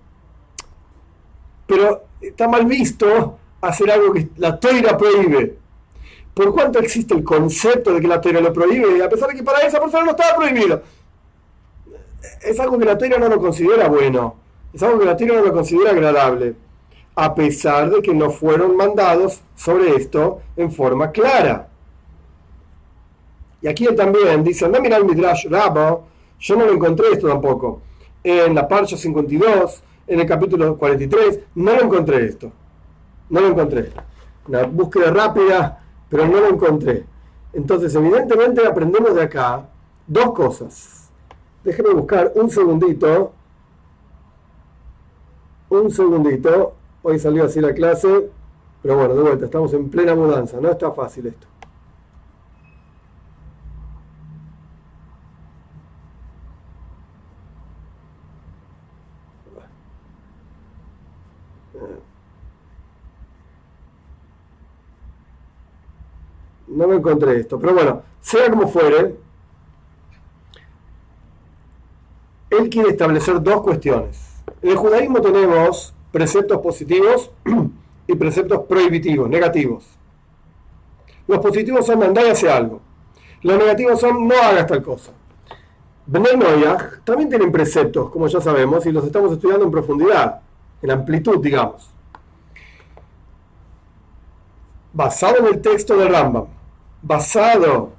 Pero 1.67 2.05
está 2.21 2.49
mal 2.49 2.65
visto 2.65 3.39
hacer 3.61 3.91
algo 3.91 4.13
que 4.13 4.29
la 4.37 4.59
toira 4.59 4.97
prohíbe. 4.97 5.59
Por 6.33 6.53
cuanto 6.53 6.79
existe 6.79 7.15
el 7.15 7.23
concepto 7.23 7.93
de 7.93 8.01
que 8.01 8.09
la 8.09 8.21
toira 8.21 8.41
lo 8.41 8.53
prohíbe, 8.53 9.03
a 9.03 9.09
pesar 9.09 9.29
de 9.29 9.37
que 9.37 9.43
para 9.43 9.61
esa 9.61 9.81
persona 9.81 10.05
no 10.05 10.11
estaba 10.13 10.37
prohibido. 10.37 10.83
Es 12.43 12.59
algo 12.59 12.79
que 12.79 12.85
la 12.85 12.99
toira 12.99 13.19
no 13.19 13.29
lo 13.29 13.39
considera 13.39 13.89
bueno. 13.89 14.37
Es 14.73 14.83
algo 14.83 14.99
que 14.99 15.07
la 15.07 15.17
toira 15.17 15.35
no 15.35 15.45
lo 15.45 15.53
considera 15.53 15.91
agradable. 15.91 16.57
A 17.17 17.35
pesar 17.35 17.91
de 17.91 18.03
que 18.03 18.13
no 18.13 18.31
fueron 18.31 18.77
mandados 18.77 19.41
sobre 19.55 19.95
esto 19.95 20.41
en 20.57 20.73
forma 20.73 21.13
clara. 21.13 21.69
Y 23.65 23.67
aquí 23.67 23.87
él 23.87 23.97
también 23.97 24.45
dice, 24.45 24.67
a 24.67 24.69
mirar 24.69 25.01
el 25.01 25.07
Midrash 25.07 25.49
Rabo, 25.49 26.05
yo 26.39 26.55
no 26.55 26.67
lo 26.67 26.73
encontré 26.75 27.13
esto 27.13 27.29
tampoco. 27.29 27.81
En 28.23 28.55
la 28.55 28.69
Parsha 28.69 28.95
52, 28.95 29.83
en 30.07 30.21
el 30.21 30.27
capítulo 30.27 30.77
43, 30.77 31.41
no 31.55 31.75
lo 31.75 31.85
encontré 31.85 32.27
esto. 32.27 32.53
No 33.31 33.41
lo 33.41 33.49
encontré. 33.49 33.91
Una 34.49 34.65
búsqueda 34.65 35.11
rápida, 35.13 35.83
pero 36.11 36.27
no 36.27 36.41
lo 36.41 36.49
encontré. 36.51 37.07
Entonces, 37.55 37.95
evidentemente 37.95 38.67
aprendemos 38.67 39.15
de 39.15 39.23
acá 39.23 39.67
dos 40.07 40.35
cosas. 40.35 41.11
Déjeme 41.65 41.95
buscar 41.95 42.33
un 42.35 42.51
segundito. 42.51 43.33
Un 45.71 45.91
segundito. 45.91 46.75
Hoy 47.03 47.19
salió 47.19 47.45
así 47.45 47.63
la 47.63 47.73
clase, 47.73 48.29
pero 48.83 48.99
bueno, 48.99 49.15
de 49.15 49.23
vuelta, 49.23 49.47
estamos 49.47 49.73
en 49.73 49.89
plena 49.89 50.15
mudanza, 50.15 50.61
no 50.61 50.71
está 50.71 50.93
fácil 50.93 51.29
esto. 51.29 51.47
No 66.75 66.89
me 66.89 66.97
encontré 66.97 67.41
esto. 67.41 67.59
Pero 67.59 67.75
bueno, 67.75 68.03
sea 68.21 68.51
como 68.51 68.69
fuere, 68.69 69.17
él 72.51 72.69
quiere 72.71 72.91
establecer 72.91 73.43
dos 73.43 73.63
cuestiones. 73.63 74.43
En 74.63 74.71
el 74.71 74.77
judaísmo 74.77 75.21
tenemos 75.21 75.95
preceptos 76.13 76.59
positivos 76.61 77.31
y 78.07 78.15
preceptos 78.15 78.61
prohibitivos, 78.67 79.29
negativos. 79.29 79.85
Los 81.27 81.39
positivos 81.39 81.87
son 81.87 81.99
mandar 81.99 82.27
y 82.27 82.31
hacer 82.31 82.51
algo. 82.51 82.81
Los 83.43 83.59
negativos 83.59 84.01
son 84.01 84.27
no 84.27 84.35
hagas 84.35 84.67
tal 84.67 84.83
cosa. 84.83 85.13
Bnei 86.07 86.37
Noyah 86.37 87.01
también 87.05 87.31
tienen 87.31 87.51
preceptos, 87.51 88.11
como 88.11 88.27
ya 88.27 88.41
sabemos, 88.41 88.85
y 88.85 88.93
los 88.93 89.05
estamos 89.05 89.33
estudiando 89.33 89.65
en 89.65 89.71
profundidad, 89.71 90.43
en 90.85 90.91
amplitud, 90.93 91.43
digamos. 91.43 91.91
Basado 94.93 95.39
en 95.39 95.47
el 95.47 95.61
texto 95.61 95.97
de 95.97 96.09
Rambam 96.09 96.47
basado 97.05 97.91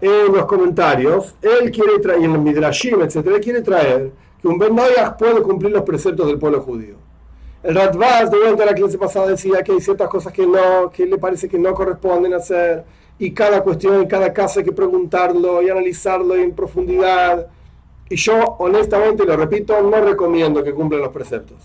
en 0.00 0.32
los 0.32 0.46
comentarios, 0.46 1.34
él 1.42 1.70
quiere 1.70 1.98
traer, 1.98 2.20
y 2.22 2.24
en 2.24 2.32
el 2.32 2.38
Midrashim, 2.38 3.02
etc., 3.02 3.38
quiere 3.42 3.60
traer 3.60 4.10
que 4.40 4.48
un 4.48 4.58
Ben 4.58 4.74
puede 5.18 5.42
cumplir 5.42 5.72
los 5.72 5.82
preceptos 5.82 6.26
del 6.26 6.38
pueblo 6.38 6.62
judío. 6.62 6.94
El 7.62 7.74
Radvaz, 7.74 8.30
de 8.30 8.38
vuelta 8.38 8.62
a 8.62 8.66
la 8.66 8.74
clase 8.74 8.96
pasada, 8.96 9.26
decía 9.26 9.62
que 9.62 9.72
hay 9.72 9.80
ciertas 9.82 10.08
cosas 10.08 10.32
que 10.32 10.46
no, 10.46 10.90
que 10.90 11.04
le 11.04 11.18
parece 11.18 11.46
que 11.46 11.58
no 11.58 11.74
corresponden 11.74 12.32
hacer, 12.32 12.84
y 13.18 13.32
cada 13.32 13.62
cuestión, 13.62 13.96
en 13.96 14.08
cada 14.08 14.32
caso 14.32 14.60
hay 14.60 14.64
que 14.64 14.72
preguntarlo 14.72 15.60
y 15.60 15.68
analizarlo 15.68 16.34
en 16.34 16.54
profundidad. 16.54 17.46
Y 18.08 18.16
yo, 18.16 18.56
honestamente, 18.58 19.26
lo 19.26 19.36
repito, 19.36 19.78
no 19.82 20.00
recomiendo 20.00 20.64
que 20.64 20.72
cumplan 20.72 21.02
los 21.02 21.10
preceptos. 21.10 21.58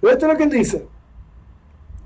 Pero 0.00 0.12
esto 0.12 0.26
es 0.26 0.32
lo 0.32 0.38
que 0.38 0.44
él 0.44 0.50
dice. 0.50 0.86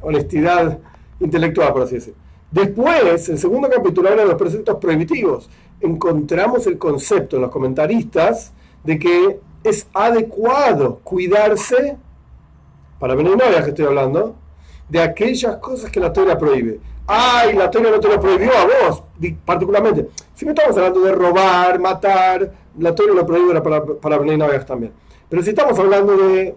Honestidad 0.00 0.78
intelectual, 1.20 1.72
por 1.72 1.82
así 1.82 1.96
decirlo. 1.96 2.20
Después, 2.50 3.28
el 3.28 3.38
segundo 3.38 3.68
capítulo 3.70 4.10
habla 4.10 4.22
de 4.22 4.28
los 4.28 4.38
preceptos 4.38 4.76
prohibitivos. 4.76 5.48
Encontramos 5.80 6.66
el 6.66 6.76
concepto 6.76 7.36
en 7.36 7.42
los 7.42 7.50
comentaristas 7.50 8.52
de 8.84 8.98
que 8.98 9.40
es 9.64 9.86
adecuado 9.94 11.00
cuidarse, 11.02 11.96
para 12.98 13.14
venir 13.14 13.38
que 13.38 13.70
estoy 13.70 13.86
hablando, 13.86 14.36
de 14.88 15.00
aquellas 15.00 15.56
cosas 15.56 15.90
que 15.90 15.98
la 15.98 16.12
Torah 16.12 16.36
prohíbe. 16.36 16.78
Ay, 17.06 17.54
la 17.54 17.70
Torah 17.70 17.90
no 17.90 18.00
te 18.00 18.08
lo 18.08 18.20
prohibió 18.20 18.50
a 18.52 18.64
vos, 18.64 19.02
particularmente. 19.44 20.10
Si 20.34 20.44
no 20.44 20.52
estamos 20.52 20.76
hablando 20.76 21.00
de 21.00 21.12
robar, 21.12 21.80
matar, 21.80 22.52
la 22.78 22.94
Torah 22.94 23.14
lo 23.14 23.26
prohíbe 23.26 23.60
para, 23.60 23.84
para 23.84 24.64
también. 24.64 24.92
Pero 25.28 25.42
si 25.42 25.50
estamos 25.50 25.78
hablando 25.78 26.16
de 26.16 26.54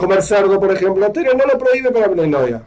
comer 0.00 0.22
cerdo, 0.22 0.58
por 0.58 0.72
ejemplo, 0.72 1.06
la 1.06 1.34
no 1.34 1.44
lo 1.44 1.58
prohíbe 1.58 1.90
para 1.90 2.08
venir 2.08 2.62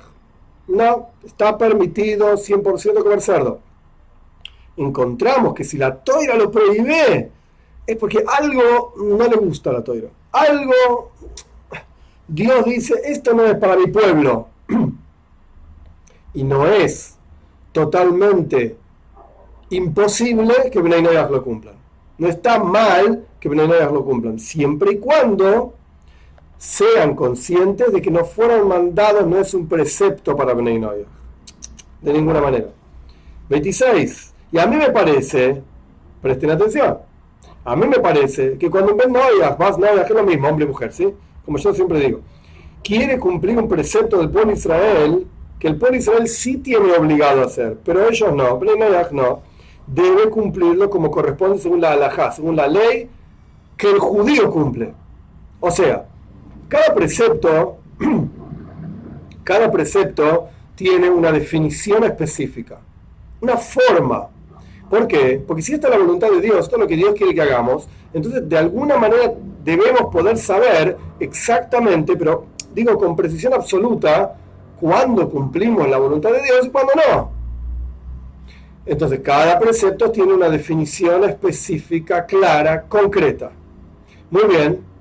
no, 0.67 1.09
está 1.25 1.57
permitido 1.57 2.35
100% 2.35 3.03
comer 3.03 3.21
cerdo. 3.21 3.59
Encontramos 4.77 5.55
que 5.55 5.63
si 5.63 5.77
la 5.77 5.95
toira 5.95 6.35
lo 6.35 6.51
prohíbe, 6.51 7.31
es 7.87 7.97
porque 7.97 8.23
algo 8.25 8.93
no 8.97 9.27
le 9.27 9.35
gusta 9.35 9.71
a 9.71 9.73
la 9.73 9.83
toira. 9.83 10.09
Algo, 10.31 11.11
Dios 12.27 12.65
dice, 12.65 12.93
esto 13.03 13.33
no 13.33 13.45
es 13.45 13.55
para 13.55 13.77
mi 13.77 13.87
pueblo. 13.87 14.47
y 16.35 16.43
no 16.43 16.67
es 16.67 17.17
totalmente 17.71 18.77
imposible 19.71 20.69
que 20.71 20.79
Bnei 20.79 21.01
lo 21.01 21.43
cumplan. 21.43 21.75
No 22.19 22.27
está 22.27 22.63
mal 22.63 23.25
que 23.39 23.49
Bnei 23.49 23.67
lo 23.67 24.05
cumplan, 24.05 24.39
siempre 24.39 24.93
y 24.93 24.99
cuando 24.99 25.73
sean 26.63 27.13
conscientes 27.13 27.91
de 27.91 28.01
que 28.01 28.09
no 28.09 28.23
fueron 28.23 28.69
mandados 28.69 29.27
no 29.27 29.37
es 29.37 29.53
un 29.53 29.67
precepto 29.67 30.33
para 30.33 30.53
Bnei 30.53 30.79
De 32.01 32.13
ninguna 32.13 32.39
manera. 32.39 32.69
26. 33.49 34.33
Y 34.49 34.59
a 34.59 34.65
mí 34.65 34.77
me 34.77 34.89
parece, 34.89 35.61
presten 36.21 36.51
atención, 36.51 36.99
a 37.65 37.75
mí 37.75 37.85
me 37.85 37.99
parece 37.99 38.57
que 38.57 38.69
cuando 38.69 38.93
un 38.93 38.97
Ben 38.97 39.11
Noyah, 39.11 39.55
vas 39.59 39.77
Noyah, 39.77 40.05
que 40.05 40.13
es 40.13 40.17
lo 40.17 40.23
mismo, 40.23 40.47
hombre 40.47 40.63
y 40.63 40.69
mujer, 40.69 40.93
¿sí? 40.93 41.13
Como 41.45 41.57
yo 41.57 41.73
siempre 41.73 41.99
digo, 41.99 42.21
quiere 42.81 43.19
cumplir 43.19 43.57
un 43.57 43.67
precepto 43.67 44.19
del 44.19 44.29
pueblo 44.29 44.53
Israel 44.53 45.27
que 45.59 45.67
el 45.67 45.75
pueblo 45.75 45.97
Israel 45.97 46.29
sí 46.29 46.59
tiene 46.59 46.93
obligado 46.93 47.41
a 47.41 47.45
hacer, 47.45 47.77
pero 47.83 48.07
ellos 48.07 48.33
no, 48.33 48.57
Ben 48.57 48.79
no, 49.11 49.41
debe 49.85 50.29
cumplirlo 50.29 50.89
como 50.89 51.11
corresponde 51.11 51.59
según 51.59 51.81
la 51.81 51.91
halajá, 51.91 52.31
según 52.31 52.55
la 52.55 52.67
ley 52.67 53.09
que 53.75 53.91
el 53.91 53.99
judío 53.99 54.49
cumple. 54.49 54.93
O 55.59 55.69
sea, 55.69 56.05
cada 56.73 56.95
precepto, 56.95 57.77
cada 59.43 59.71
precepto 59.71 60.49
tiene 60.73 61.07
una 61.07 61.31
definición 61.31 62.03
específica, 62.03 62.79
una 63.41 63.57
forma. 63.57 64.29
¿Por 64.89 65.05
qué? 65.05 65.39
Porque 65.45 65.61
si 65.61 65.73
esta 65.73 65.87
es 65.87 65.93
la 65.93 65.99
voluntad 65.99 66.31
de 66.31 66.41
Dios, 66.41 66.61
esto 66.61 66.77
es 66.77 66.81
lo 66.81 66.87
que 66.87 66.95
Dios 66.95 67.13
quiere 67.13 67.35
que 67.35 67.43
hagamos, 67.43 67.87
entonces 68.11 68.49
de 68.49 68.57
alguna 68.57 68.97
manera 68.97 69.33
debemos 69.63 70.11
poder 70.11 70.35
saber 70.35 70.97
exactamente, 71.19 72.15
pero 72.15 72.47
digo 72.73 72.97
con 72.97 73.15
precisión 73.15 73.53
absoluta, 73.53 74.35
cuándo 74.79 75.29
cumplimos 75.29 75.87
la 75.87 75.97
voluntad 75.99 76.31
de 76.31 76.41
Dios 76.41 76.65
y 76.65 76.69
cuándo 76.71 76.93
no. 76.95 77.31
Entonces, 78.87 79.19
cada 79.19 79.59
precepto 79.59 80.09
tiene 80.09 80.33
una 80.33 80.49
definición 80.49 81.23
específica, 81.23 82.25
clara, 82.25 82.81
concreta. 82.81 83.51
Muy 84.31 84.45
bien, 84.47 84.92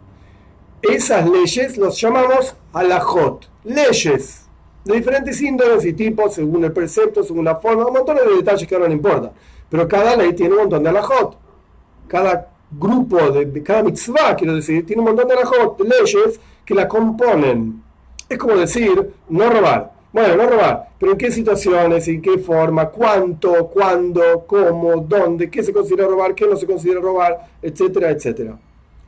esas 0.82 1.28
leyes 1.28 1.76
los 1.76 2.00
llamamos 2.00 2.54
alajot, 2.72 3.48
leyes 3.64 4.46
de 4.84 4.94
diferentes 4.94 5.40
índoles 5.40 5.84
y 5.84 5.92
tipos, 5.92 6.34
según 6.34 6.64
el 6.64 6.72
precepto, 6.72 7.22
según 7.22 7.44
la 7.44 7.56
forma, 7.56 7.86
un 7.86 7.92
montón 7.92 8.16
de 8.16 8.36
detalles 8.36 8.66
que 8.66 8.74
ahora 8.74 8.88
no 8.88 8.94
importa. 8.94 9.32
Pero 9.68 9.86
cada 9.86 10.16
ley 10.16 10.32
tiene 10.32 10.54
un 10.54 10.60
montón 10.62 10.82
de 10.82 10.88
alajot. 10.88 11.36
Cada 12.08 12.48
grupo, 12.70 13.30
de, 13.30 13.62
cada 13.62 13.82
mitzvah, 13.82 14.34
quiero 14.36 14.56
decir, 14.56 14.84
tiene 14.84 15.00
un 15.00 15.08
montón 15.08 15.28
de 15.28 15.34
alajot, 15.34 15.80
leyes 15.80 16.40
que 16.64 16.74
la 16.74 16.88
componen. 16.88 17.82
Es 18.28 18.38
como 18.38 18.56
decir, 18.56 19.12
no 19.28 19.50
robar. 19.50 19.92
Bueno, 20.12 20.36
no 20.36 20.46
robar, 20.46 20.90
pero 20.98 21.12
en 21.12 21.18
qué 21.18 21.30
situaciones, 21.30 22.06
en 22.06 22.20
qué 22.20 22.36
forma, 22.36 22.90
cuánto, 22.90 23.68
cuándo, 23.68 24.44
cómo, 24.46 24.96
dónde, 24.96 25.48
qué 25.50 25.62
se 25.62 25.72
considera 25.72 26.06
robar, 26.06 26.34
qué 26.34 26.46
no 26.46 26.54
se 26.54 26.66
considera 26.66 27.00
robar, 27.00 27.48
etcétera, 27.62 28.10
etcétera. 28.10 28.58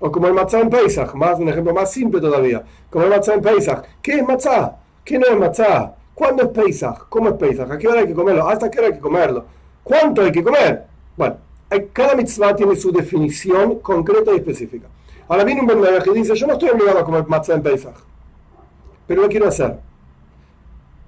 O 0.05 0.13
como 0.13 0.27
el 0.27 0.35
matzah 0.35 0.61
en 0.61 0.69
Pesach, 0.69 1.15
más, 1.15 1.39
un 1.39 1.49
ejemplo 1.49 1.73
más 1.73 1.91
simple 1.91 2.21
todavía. 2.21 2.63
Como 2.91 3.07
el 3.07 3.11
matzah 3.11 3.33
en 3.33 3.41
Pesach. 3.41 3.85
¿Qué 4.03 4.17
es 4.17 4.29
matzah? 4.29 4.77
¿Qué 5.03 5.19
no 5.19 5.27
es 5.27 5.39
matzah? 5.39 5.95
¿Cuándo 6.15 6.43
es 6.43 6.49
Pesach? 6.51 7.07
¿Cómo 7.09 7.31
es 7.31 7.37
Pesach? 7.37 7.71
¿A 7.71 7.79
qué 7.79 7.89
hora 7.89 8.01
hay 8.01 8.07
que 8.07 8.13
comerlo? 8.13 8.47
¿Hasta 8.47 8.71
qué 8.71 8.81
hora 8.81 8.89
hay 8.89 8.93
que 8.93 9.01
comerlo? 9.01 9.47
¿Cuánto 9.83 10.21
hay 10.21 10.31
que 10.31 10.45
comer? 10.45 10.85
Bueno, 11.17 11.37
cada 11.95 12.15
mitzvah 12.17 12.55
tiene 12.55 12.77
su 12.77 12.93
definición 12.93 13.79
concreta 13.79 14.31
y 14.33 14.37
específica. 14.37 14.89
Ahora 15.27 15.43
viene 15.43 15.63
un 15.63 15.69
vendedor 15.69 16.03
que 16.03 16.11
dice, 16.11 16.35
yo 16.35 16.47
no 16.49 16.53
estoy 16.53 16.69
obligado 16.69 16.99
a 16.99 17.05
comer 17.07 17.27
matzah 17.27 17.55
en 17.55 17.63
Pesach, 17.63 17.97
pero 19.07 19.23
lo 19.23 19.29
quiero 19.31 19.49
hacer. 19.49 19.79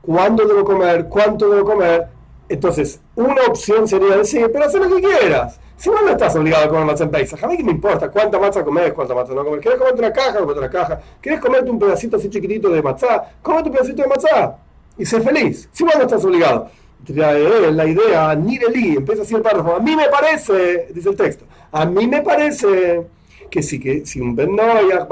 ¿Cuándo 0.00 0.46
debo 0.46 0.64
comer? 0.64 1.06
¿Cuánto 1.06 1.50
debo 1.50 1.66
comer? 1.66 2.06
Entonces, 2.48 2.98
una 3.14 3.42
opción 3.46 3.86
sería 3.86 4.16
decir, 4.16 4.48
pero 4.50 4.64
haz 4.64 4.72
lo 4.72 4.88
que 4.88 5.02
quieras. 5.02 5.60
Si 5.76 5.90
vos 5.90 6.00
no 6.02 6.10
estás 6.10 6.34
obligado 6.36 6.64
a 6.64 6.68
comer 6.68 6.86
matzah 6.86 7.04
en 7.04 7.10
Pesach, 7.10 7.42
a 7.44 7.46
mí 7.46 7.56
que 7.56 7.64
me 7.64 7.72
importa 7.72 8.10
cuánta 8.10 8.38
matzah 8.38 8.64
comes, 8.64 8.92
cuánta 8.92 9.14
matzah 9.14 9.34
no 9.34 9.44
comes. 9.44 9.60
¿Querés 9.60 9.78
comerte 9.78 10.00
una 10.00 10.12
caja? 10.12 10.38
Comete 10.38 10.58
una 10.58 10.70
caja. 10.70 11.00
¿Querés 11.20 11.40
comerte 11.40 11.70
un 11.70 11.78
pedacito 11.78 12.16
así 12.16 12.30
chiquitito 12.30 12.70
de 12.70 12.82
matzah? 12.82 13.34
Comete 13.42 13.68
un 13.68 13.74
pedacito 13.74 14.02
de 14.02 14.08
matzah 14.08 14.56
y 14.96 15.04
sé 15.04 15.20
feliz. 15.20 15.68
Si 15.72 15.84
vos 15.84 15.94
no 15.96 16.02
estás 16.02 16.24
obligado. 16.24 16.70
Trae 17.04 17.70
la 17.70 17.86
idea, 17.86 18.34
ni 18.34 18.58
de 18.58 18.68
li, 18.70 18.96
empieza 18.96 19.22
así 19.22 19.34
el 19.34 19.42
párrafo. 19.42 19.76
A 19.76 19.80
mí 19.80 19.94
me 19.94 20.08
parece, 20.08 20.88
dice 20.92 21.10
el 21.10 21.16
texto, 21.16 21.44
a 21.70 21.84
mí 21.84 22.06
me 22.06 22.22
parece 22.22 23.06
que 23.50 23.62
si, 23.62 23.78
que, 23.78 24.04
si 24.04 24.20
un 24.20 24.34
Ben 24.34 24.56
Noyah, 24.56 25.06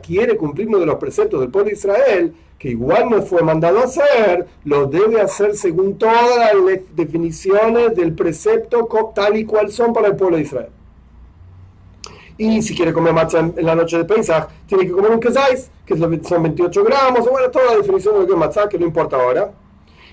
quiere 0.00 0.36
cumplir 0.36 0.68
uno 0.68 0.78
de 0.78 0.86
los 0.86 0.96
preceptos 0.96 1.40
del 1.40 1.50
pueblo 1.50 1.70
de 1.70 1.74
Israel, 1.74 2.34
que 2.60 2.68
igual 2.68 3.08
no 3.08 3.22
fue 3.22 3.42
mandado 3.42 3.78
a 3.78 3.84
hacer, 3.84 4.46
lo 4.64 4.84
debe 4.84 5.18
hacer 5.18 5.56
según 5.56 5.96
todas 5.96 6.36
las 6.36 6.80
definiciones 6.94 7.96
del 7.96 8.12
precepto 8.12 8.86
tal 9.14 9.38
y 9.38 9.46
cual 9.46 9.72
son 9.72 9.94
para 9.94 10.08
el 10.08 10.16
pueblo 10.16 10.36
de 10.36 10.42
Israel. 10.42 10.68
Y 12.36 12.60
si 12.60 12.76
quiere 12.76 12.92
comer 12.92 13.14
matzah 13.14 13.38
en, 13.56 13.64
la 13.64 13.74
noche 13.74 13.96
de 13.96 14.04
Pesach, 14.04 14.48
tiene 14.66 14.84
que 14.84 14.92
comer 14.92 15.10
un 15.10 15.20
quesais, 15.20 15.70
que 15.86 15.96
son 15.96 16.42
28 16.42 16.84
gramos, 16.84 17.26
o 17.26 17.30
bueno, 17.30 17.50
toda 17.50 17.64
la 17.64 17.76
definición 17.78 18.12
de 18.12 18.20
lo 18.20 18.26
que 18.26 18.32
es 18.34 18.38
matzah, 18.38 18.68
que 18.68 18.78
no 18.78 18.84
importa 18.84 19.16
ahora. 19.16 19.52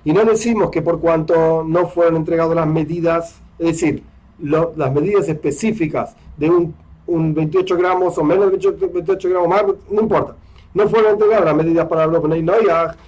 Y 0.06 0.14
no 0.14 0.24
decimos 0.24 0.72
que 0.72 0.82
por 0.82 1.02
cuanto 1.02 1.66
no 1.66 1.88
fueron 1.90 2.16
entregadas 2.16 2.56
las 2.56 2.68
medidas, 2.68 3.42
es 3.60 3.68
decir, 3.68 4.04
las 4.40 4.94
medidas 4.94 5.28
específicas 5.28 6.16
de 6.38 6.50
un, 6.50 6.74
un, 7.08 7.34
28 7.34 7.76
gramos 7.76 8.18
o 8.18 8.24
menos 8.24 8.46
de 8.46 8.52
28, 8.52 8.90
28 8.94 9.30
gramos 9.30 9.50
más, 9.50 9.64
no 9.92 10.02
importa 10.02 10.36
no 10.78 10.88
fueron 10.88 11.14
entregadas 11.14 11.46
las 11.46 11.56
medidas 11.56 11.88
para 11.88 12.06
los 12.06 12.22
Bnei 12.22 12.46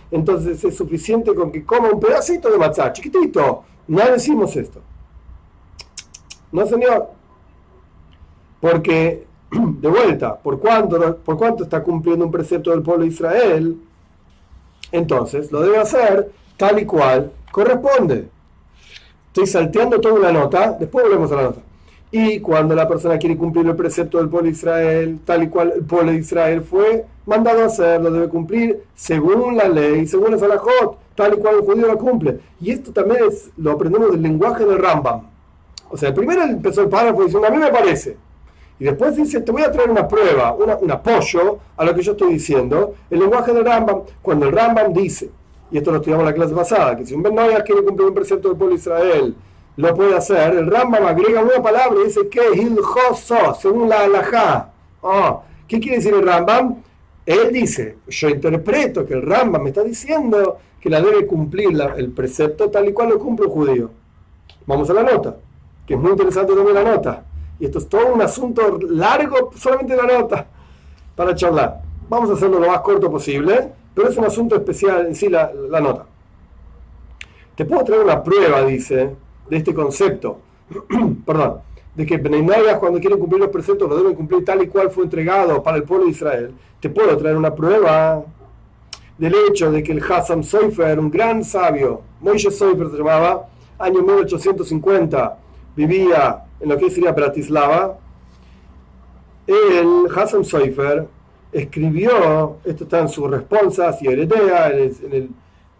entonces 0.09 0.63
es 0.63 0.75
suficiente 0.75 1.35
con 1.35 1.51
que 1.51 1.63
coma 1.63 1.89
un 1.91 1.99
pedacito 1.99 2.49
de 2.49 2.57
matzah, 2.57 2.91
chiquitito. 2.91 3.63
No 3.87 4.05
decimos 4.07 4.55
esto. 4.55 4.81
No, 6.51 6.65
señor. 6.65 7.09
Porque, 8.59 9.23
de 9.51 9.87
vuelta, 9.87 10.35
por 10.35 10.59
cuánto, 10.59 11.17
por 11.17 11.37
cuánto 11.37 11.63
está 11.63 11.83
cumpliendo 11.83 12.25
un 12.25 12.31
precepto 12.31 12.71
del 12.71 12.81
pueblo 12.81 13.03
de 13.03 13.11
Israel, 13.11 13.77
entonces 14.91 15.51
lo 15.51 15.61
debe 15.61 15.77
hacer 15.77 16.31
tal 16.57 16.79
y 16.79 16.85
cual 16.85 17.31
corresponde. 17.51 18.29
Estoy 19.27 19.45
salteando 19.45 20.01
toda 20.01 20.15
una 20.15 20.31
nota, 20.31 20.71
después 20.71 21.05
volvemos 21.05 21.31
a 21.31 21.35
la 21.35 21.43
nota. 21.43 21.61
Y 22.09 22.39
cuando 22.39 22.73
la 22.73 22.87
persona 22.87 23.19
quiere 23.19 23.37
cumplir 23.37 23.67
el 23.67 23.75
precepto 23.75 24.17
del 24.17 24.27
pueblo 24.27 24.47
de 24.47 24.53
Israel, 24.53 25.19
tal 25.23 25.43
y 25.43 25.49
cual 25.49 25.73
el 25.75 25.83
pueblo 25.83 26.11
de 26.11 26.17
Israel 26.17 26.63
fue 26.63 27.05
mandado 27.29 27.63
a 27.63 27.65
hacer, 27.67 28.01
lo 28.01 28.11
debe 28.11 28.27
cumplir 28.27 28.83
según 28.95 29.55
la 29.55 29.67
ley, 29.69 30.05
según 30.07 30.33
el 30.33 30.39
Salahot, 30.39 30.97
tal 31.15 31.35
y 31.35 31.37
cual 31.37 31.55
el 31.55 31.61
judío 31.61 31.87
lo 31.87 31.97
cumple. 31.97 32.39
Y 32.59 32.71
esto 32.71 32.91
también 32.91 33.21
es, 33.29 33.51
lo 33.57 33.71
aprendemos 33.71 34.11
del 34.11 34.21
lenguaje 34.21 34.65
del 34.65 34.79
Rambam. 34.79 35.21
O 35.89 35.97
sea, 35.97 36.13
primero 36.13 36.43
empezó 36.43 36.81
el 36.81 36.89
párrafo 36.89 37.23
diciendo, 37.23 37.47
a 37.47 37.51
mí 37.51 37.57
me 37.57 37.71
parece. 37.71 38.17
Y 38.79 38.85
después 38.85 39.15
dice, 39.15 39.41
te 39.41 39.51
voy 39.51 39.63
a 39.63 39.71
traer 39.71 39.89
una 39.89 40.07
prueba, 40.07 40.53
un 40.53 40.91
apoyo 40.91 41.59
a 41.75 41.85
lo 41.85 41.93
que 41.93 42.01
yo 42.01 42.13
estoy 42.13 42.33
diciendo. 42.33 42.95
El 43.09 43.19
lenguaje 43.19 43.53
del 43.53 43.65
Rambam, 43.65 44.01
cuando 44.21 44.45
el 44.45 44.53
Rambam 44.53 44.93
dice, 44.93 45.29
y 45.71 45.77
esto 45.77 45.91
lo 45.91 45.97
estudiamos 45.97 46.23
en 46.23 46.29
la 46.29 46.33
clase 46.33 46.55
pasada, 46.55 46.95
que 46.95 47.05
si 47.05 47.13
un 47.13 47.21
Ben 47.21 47.35
quiere 47.35 47.83
cumplir 47.83 48.07
un 48.07 48.13
precepto 48.13 48.47
del 48.47 48.57
pueblo 48.57 48.75
de 48.75 48.79
Israel, 48.79 49.35
lo 49.75 49.95
puede 49.95 50.15
hacer. 50.15 50.55
El 50.55 50.71
Rambam 50.71 51.05
agrega 51.05 51.41
una 51.41 51.61
palabra 51.61 51.99
y 52.01 52.05
dice 52.05 52.27
que 52.29 52.41
hiljoso, 52.53 53.53
según 53.59 53.89
la 53.89 54.01
halajá. 54.01 54.69
Oh, 55.01 55.43
¿Qué 55.67 55.79
quiere 55.79 55.97
decir 55.97 56.13
el 56.13 56.25
Rambam? 56.25 56.77
Él 57.29 57.53
dice, 57.53 57.97
yo 58.07 58.27
interpreto 58.27 59.05
que 59.05 59.13
el 59.13 59.21
Rambam 59.21 59.61
me 59.61 59.69
está 59.69 59.83
diciendo 59.83 60.57
que 60.81 60.89
la 60.89 60.99
debe 60.99 61.27
cumplir 61.27 61.69
el 61.95 62.11
precepto 62.11 62.71
tal 62.71 62.89
y 62.89 62.91
cual 62.91 63.09
lo 63.09 63.19
cumple 63.19 63.45
un 63.45 63.51
judío. 63.51 63.91
Vamos 64.65 64.89
a 64.89 64.93
la 64.95 65.03
nota, 65.03 65.37
que 65.85 65.93
es 65.93 65.99
muy 65.99 66.09
interesante 66.09 66.55
también 66.55 66.73
la 66.73 66.83
nota. 66.83 67.23
Y 67.59 67.65
esto 67.65 67.77
es 67.77 67.87
todo 67.87 68.15
un 68.15 68.21
asunto 68.23 68.79
largo, 68.81 69.51
solamente 69.55 69.95
la 69.95 70.07
nota, 70.07 70.47
para 71.15 71.35
charlar. 71.35 71.83
Vamos 72.09 72.31
a 72.31 72.33
hacerlo 72.33 72.59
lo 72.59 72.67
más 72.67 72.81
corto 72.81 73.11
posible, 73.11 73.73
pero 73.93 74.09
es 74.09 74.17
un 74.17 74.25
asunto 74.25 74.55
especial 74.55 75.05
en 75.05 75.13
sí 75.13 75.29
la, 75.29 75.51
nota. 75.79 76.07
Te 77.53 77.63
puedo 77.63 77.83
traer 77.83 78.05
una 78.05 78.23
prueba, 78.23 78.63
dice, 78.63 79.15
de 79.47 79.55
este 79.55 79.71
concepto, 79.75 80.39
perdón, 81.27 81.59
de 81.93 82.07
que 82.07 82.17
Bnei 82.17 82.43
cuando 82.79 82.99
quieren 82.99 83.19
cumplir 83.19 83.41
los 83.41 83.49
preceptos 83.49 83.87
lo 83.87 83.97
deben 83.97 84.15
cumplir 84.15 84.43
tal 84.43 84.63
y 84.63 84.67
cual 84.67 84.89
fue 84.89 85.03
entregado 85.03 85.61
para 85.61 85.77
el 85.77 85.83
pueblo 85.83 86.05
de 86.05 86.11
Israel, 86.11 86.55
te 86.79 86.89
puedo 86.89 87.17
traer 87.17 87.35
una 87.35 87.53
prueba 87.53 88.23
del 89.17 89.35
hecho 89.49 89.71
de 89.71 89.83
que 89.83 89.91
el 89.91 90.01
Hassan 90.01 90.43
Soifer, 90.43 90.97
un 90.99 91.11
gran 91.11 91.43
sabio, 91.43 92.01
Moishe 92.21 92.51
Soifer 92.51 92.89
se 92.89 92.97
llamaba, 92.97 93.47
año 93.77 94.01
1850, 94.01 95.37
vivía 95.75 96.45
en 96.59 96.69
lo 96.69 96.77
que 96.77 96.89
sería 96.89 97.11
Bratislava, 97.11 97.97
el 99.47 100.07
Hassan 100.15 100.45
Soifer 100.45 101.07
escribió, 101.51 102.57
esto 102.63 102.83
está 102.83 102.99
en 102.99 103.09
sus 103.09 103.29
responsas 103.29 104.01
y 104.01 104.07
heredea, 104.07 104.69
en 104.69 105.13
el, 105.13 105.29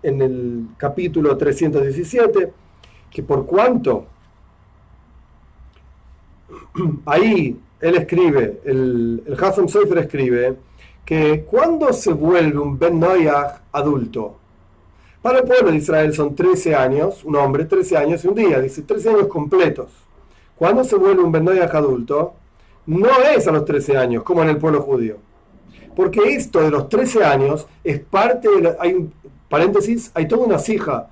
en 0.03 0.21
el 0.21 0.67
capítulo 0.77 1.37
317, 1.37 2.51
que 3.09 3.23
por 3.23 3.45
cuanto 3.45 4.05
ahí 7.05 7.57
él 7.79 7.95
escribe, 7.95 8.59
el, 8.65 9.23
el 9.25 9.43
Hassan 9.43 9.69
Seifer 9.69 9.99
escribe, 9.99 10.57
que 11.09 11.43
cuando 11.49 11.91
se 11.91 12.13
vuelve 12.13 12.59
un 12.59 12.77
Ben 12.77 12.99
Noyah 12.99 13.63
adulto, 13.71 14.35
para 15.23 15.39
el 15.39 15.45
pueblo 15.45 15.71
de 15.71 15.77
Israel 15.77 16.13
son 16.13 16.35
13 16.35 16.75
años, 16.75 17.23
un 17.23 17.35
hombre, 17.35 17.65
13 17.65 17.97
años 17.97 18.23
y 18.23 18.27
un 18.27 18.35
día, 18.35 18.59
dice 18.59 18.83
13 18.83 19.09
años 19.09 19.25
completos. 19.25 19.89
Cuando 20.55 20.83
se 20.83 20.95
vuelve 20.97 21.23
un 21.23 21.31
Ben 21.31 21.43
Noyah 21.43 21.65
adulto, 21.65 22.35
no 22.85 23.09
es 23.35 23.47
a 23.47 23.51
los 23.51 23.65
13 23.65 23.97
años, 23.97 24.21
como 24.21 24.43
en 24.43 24.49
el 24.49 24.57
pueblo 24.57 24.83
judío. 24.83 25.15
Porque 25.95 26.35
esto 26.35 26.61
de 26.61 26.69
los 26.69 26.89
13 26.89 27.23
años 27.23 27.65
es 27.83 27.99
parte 28.01 28.47
de. 28.47 28.75
hay 28.79 28.93
un 28.93 29.11
paréntesis, 29.49 30.11
hay 30.13 30.27
toda 30.27 30.45
una 30.45 30.59
cija 30.59 31.09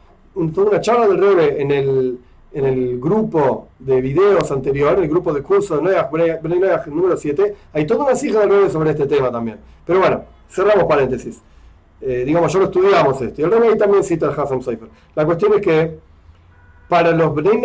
toda 0.54 0.70
una 0.70 0.80
charla 0.80 1.08
del 1.08 1.18
Rebe 1.18 1.60
en 1.60 1.72
el, 1.72 2.20
en 2.58 2.66
el 2.66 3.00
grupo 3.00 3.68
de 3.78 4.02
videos 4.02 4.52
anterior, 4.52 4.98
el 5.00 5.08
grupo 5.08 5.32
de 5.32 5.44
curso 5.44 5.78
de 5.78 5.84
número 6.88 7.16
7, 7.16 7.56
hay 7.72 7.86
toda 7.86 8.06
una 8.06 8.14
del 8.16 8.50
Rebe 8.50 8.70
sobre 8.72 8.90
este 8.90 9.06
tema 9.06 9.32
también. 9.32 9.60
Pero 9.86 10.00
bueno, 10.00 10.24
cerramos 10.50 10.86
paréntesis. 10.86 11.40
Eh, 12.02 12.24
digamos, 12.26 12.52
ya 12.52 12.58
lo 12.58 12.66
estudiamos 12.66 13.22
esto. 13.22 13.42
Y 13.42 13.44
el 13.44 13.54
ahí 13.54 13.78
también 13.78 14.04
cita 14.04 14.26
el 14.26 14.40
Hassan 14.40 14.64
Seifer. 14.64 14.88
La 15.16 15.24
cuestión 15.24 15.54
es 15.54 15.62
que 15.62 16.00
para 16.90 17.12
los 17.12 17.36
Bnei 17.36 17.62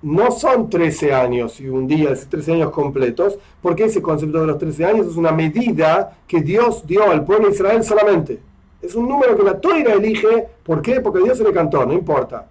no 0.00 0.30
son 0.30 0.70
13 0.70 1.12
años 1.12 1.60
y 1.60 1.68
un 1.68 1.86
día, 1.86 2.14
13 2.14 2.54
años 2.54 2.70
completos, 2.70 3.38
porque 3.60 3.84
ese 3.84 4.00
concepto 4.00 4.40
de 4.40 4.46
los 4.46 4.56
13 4.56 4.84
años 4.86 5.08
es 5.08 5.16
una 5.16 5.32
medida 5.32 6.16
que 6.26 6.40
Dios 6.40 6.86
dio 6.86 7.10
al 7.10 7.22
pueblo 7.22 7.48
de 7.48 7.54
Israel 7.54 7.84
solamente. 7.84 8.40
Es 8.80 8.94
un 8.94 9.06
número 9.06 9.36
que 9.36 9.42
la 9.42 9.60
Toira 9.60 9.92
elige. 9.92 10.46
¿Por 10.64 10.80
qué? 10.80 11.02
Porque 11.02 11.22
Dios 11.22 11.36
se 11.36 11.44
le 11.44 11.52
cantó, 11.52 11.84
no 11.84 11.92
importa. 11.92 12.46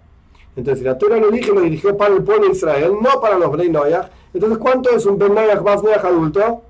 Entonces, 0.56 0.78
si 0.78 0.84
la 0.84 0.96
Toira 0.96 1.18
lo 1.18 1.28
elige, 1.28 1.52
lo 1.52 1.60
dirigió 1.60 1.96
para 1.96 2.14
el 2.14 2.24
pueblo 2.24 2.46
de 2.46 2.52
Israel, 2.52 2.92
no 3.00 3.20
para 3.20 3.36
los 3.36 3.52
Bnei 3.52 3.68
Noyach. 3.68 4.08
Entonces, 4.32 4.58
¿cuánto 4.58 4.90
es 4.90 5.04
un 5.04 5.18
Ben 5.18 5.34
Noyach 5.34 5.60
más 5.62 5.82
adulto? 6.02 6.62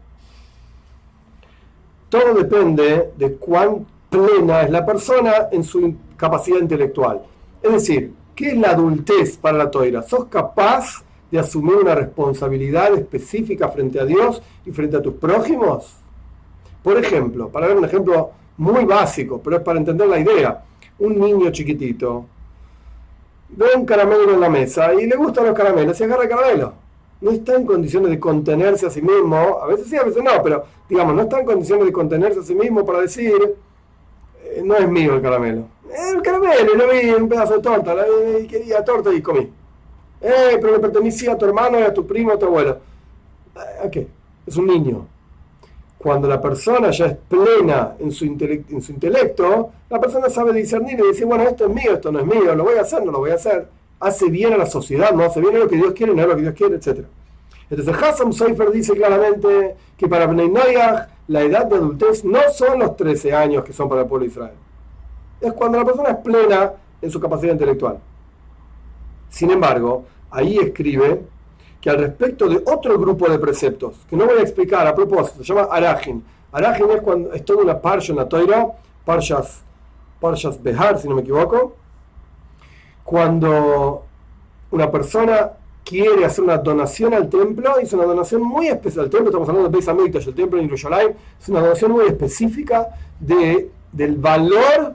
Todo 2.09 2.35
depende 2.35 3.12
de 3.16 3.33
cuán 3.37 3.87
plena 4.11 4.62
es 4.62 4.70
la 4.70 4.85
persona 4.85 5.49
en 5.53 5.62
su 5.62 5.94
capacidad 6.16 6.59
intelectual. 6.59 7.22
Es 7.62 7.72
decir, 7.72 8.12
¿qué 8.35 8.49
es 8.49 8.59
la 8.59 8.70
adultez 8.70 9.37
para 9.37 9.59
la 9.59 9.70
Toira? 9.70 10.03
¿Sos 10.03 10.27
capaz 10.27 11.05
de 11.31 11.38
asumir 11.38 11.77
una 11.77 11.94
responsabilidad 11.94 12.92
específica 12.94 13.68
frente 13.68 14.01
a 14.01 14.05
Dios 14.05 14.42
y 14.64 14.72
frente 14.72 14.96
a 14.96 15.03
tus 15.03 15.14
prójimos? 15.14 15.94
Por 16.83 16.99
ejemplo, 16.99 17.49
para 17.49 17.68
ver 17.68 17.77
un 17.77 17.85
ejemplo 17.85 18.31
muy 18.59 18.85
básico, 18.85 19.40
pero 19.42 19.57
es 19.57 19.62
para 19.62 19.79
entender 19.79 20.09
la 20.09 20.18
idea. 20.18 20.64
Un 20.99 21.20
niño 21.20 21.51
chiquitito 21.51 22.27
ve 23.48 23.66
un 23.76 23.87
caramelo 23.87 24.32
en 24.32 24.40
la 24.40 24.48
mesa 24.48 24.94
y 24.94 25.06
le 25.06 25.16
gustan 25.16 25.46
los 25.46 25.54
caramelos 25.54 25.98
y 26.00 26.04
agarra 26.04 26.24
el 26.24 26.28
caramelo. 26.28 26.72
No 27.20 27.30
está 27.30 27.54
en 27.54 27.64
condiciones 27.64 28.11
de 28.11 28.20
contenerse 28.20 28.87
a 28.87 28.90
sí 28.90 29.00
mismo, 29.00 29.37
a 29.62 29.66
veces 29.66 29.88
sí, 29.88 29.96
a 29.96 30.02
veces 30.02 30.22
no, 30.22 30.42
pero 30.42 30.64
digamos, 30.88 31.14
no 31.14 31.22
está 31.22 31.40
en 31.40 31.46
condiciones 31.46 31.87
de 31.87 31.92
contenerse 31.92 32.40
a 32.40 32.42
sí 32.42 32.54
mismo 32.54 32.85
para 32.85 33.00
decir, 33.00 33.56
eh, 34.44 34.62
no 34.64 34.76
es 34.76 34.88
mío 34.88 35.14
el 35.14 35.22
caramelo. 35.22 35.68
El 35.90 36.20
caramelo, 36.20 36.74
lo 36.74 36.88
vi 36.88 37.11
un 37.11 37.28
pedazo 37.28 37.54
de 37.54 37.62
torta, 37.62 37.94
y 38.40 38.46
quería 38.46 38.85
torta 38.85 39.12
y 39.14 39.22
comí. 39.22 39.50
Eh, 40.20 40.59
pero 40.61 40.72
le 40.72 40.78
pertenecía 40.78 41.32
a 41.32 41.38
tu 41.38 41.46
hermano, 41.46 41.78
a 41.78 41.92
tu 41.92 42.06
primo, 42.06 42.32
a 42.32 42.38
tu 42.38 42.46
abuelo. 42.46 42.78
¿A 43.82 43.88
qué? 43.90 44.06
Es 44.46 44.56
un 44.56 44.66
niño 44.66 45.06
cuando 46.07 46.29
la 46.29 46.40
persona 46.40 46.92
ya 46.92 47.07
es 47.07 47.16
plena 47.16 47.97
en 47.99 48.12
su, 48.12 48.25
intelecto, 48.25 49.73
la 49.90 50.01
persona 50.01 50.31
sabe 50.31 50.53
discernir 50.53 51.01
y 51.01 51.09
decir, 51.09 51.27
bueno, 51.27 51.42
esto 51.42 51.66
es 51.66 51.75
mío, 51.75 51.95
esto 51.95 52.12
no 52.12 52.21
es 52.21 52.27
mío, 52.27 52.55
lo 52.55 52.62
voy 52.62 52.77
a 52.79 52.83
hacer, 52.83 53.05
no 53.05 53.11
lo 53.11 53.19
voy 53.19 53.33
a 53.33 53.35
hacer. 53.35 53.66
Hace 53.99 54.31
bien 54.31 54.53
a 54.53 54.57
la 54.57 54.66
sociedad, 54.66 55.11
no 55.11 55.25
hace 55.25 55.40
bien 55.40 55.57
a 55.57 55.59
lo 55.59 55.66
que 55.66 55.75
Dios 55.75 55.92
quiere, 55.95 56.14
no 56.14 56.23
es 56.23 56.29
lo 56.29 56.37
que 56.37 56.42
Dios 56.42 56.55
quiere, 56.55 56.77
etc. 56.77 57.07
Entonces 57.69 57.97
Hassan 58.01 58.33
Seifer 58.33 58.71
dice 58.71 58.95
claramente 58.95 59.75
que 59.97 60.07
para 60.07 60.29
Bnei 60.29 60.49
Noyah 60.49 61.09
la 61.27 61.42
edad 61.42 61.66
de 61.66 61.75
adultez 61.75 62.25
no 62.25 62.38
son 62.53 62.79
los 62.79 62.97
13 62.97 63.35
años 63.35 63.64
que 63.64 63.73
son 63.73 63.88
para 63.88 64.03
el 64.03 64.07
pueblo 64.07 64.27
de 64.27 64.31
Israel. 64.31 64.55
Es 65.40 65.53
cuando 65.55 65.77
la 65.77 65.85
persona 65.85 66.11
es 66.11 66.19
plena 66.19 66.73
en 67.03 67.11
su 67.11 67.19
capacidad 67.19 67.51
intelectual. 67.51 67.99
Sin 69.29 69.51
embargo, 69.51 70.05
ahí 70.31 70.57
escribe 70.57 71.23
que 71.87 71.90
al 71.90 71.99
respecto 71.99 72.49
de 72.49 72.61
otro 72.66 72.99
grupo 72.99 73.29
de 73.29 73.38
preceptos, 73.38 73.94
que 74.11 74.16
no 74.16 74.27
voy 74.27 74.40
a 74.40 74.42
explicar 74.42 74.85
a 74.88 74.92
propósito, 74.92 75.44
se 75.44 75.55
llama 75.55 75.68
Arajin. 75.70 76.20
Arajin 76.51 76.90
es, 76.90 77.01
cuando, 77.01 77.33
es 77.33 77.44
toda 77.44 77.62
una 77.62 77.81
parsha 77.81 78.29
toira, 78.29 78.72
parshas 79.05 79.62
Behar, 80.61 80.99
si 80.99 81.09
no 81.09 81.14
me 81.14 81.20
equivoco, 81.20 81.77
cuando 83.05 84.03
una 84.72 84.90
persona 84.90 85.53
quiere 85.85 86.25
hacer 86.25 86.42
una 86.42 86.59
donación 86.59 87.14
al 87.14 87.29
templo, 87.29 87.79
es 87.79 87.92
una 87.92 88.03
donación 88.03 88.42
muy 88.42 88.66
especial. 88.66 89.05
El 89.05 89.11
templo, 89.12 89.29
estamos 89.29 89.49
hablando 89.49 89.68
de 89.68 89.72
Beis 89.77 89.87
Hamikdash, 89.87 90.27
el 90.27 90.35
templo 90.35 90.59
en 90.59 90.64
Yerushalayim, 90.64 91.12
es 91.40 91.49
una 91.49 91.61
donación 91.61 91.92
muy 91.92 92.07
específica 92.07 92.88
de, 93.20 93.70
del 93.92 94.16
valor 94.16 94.92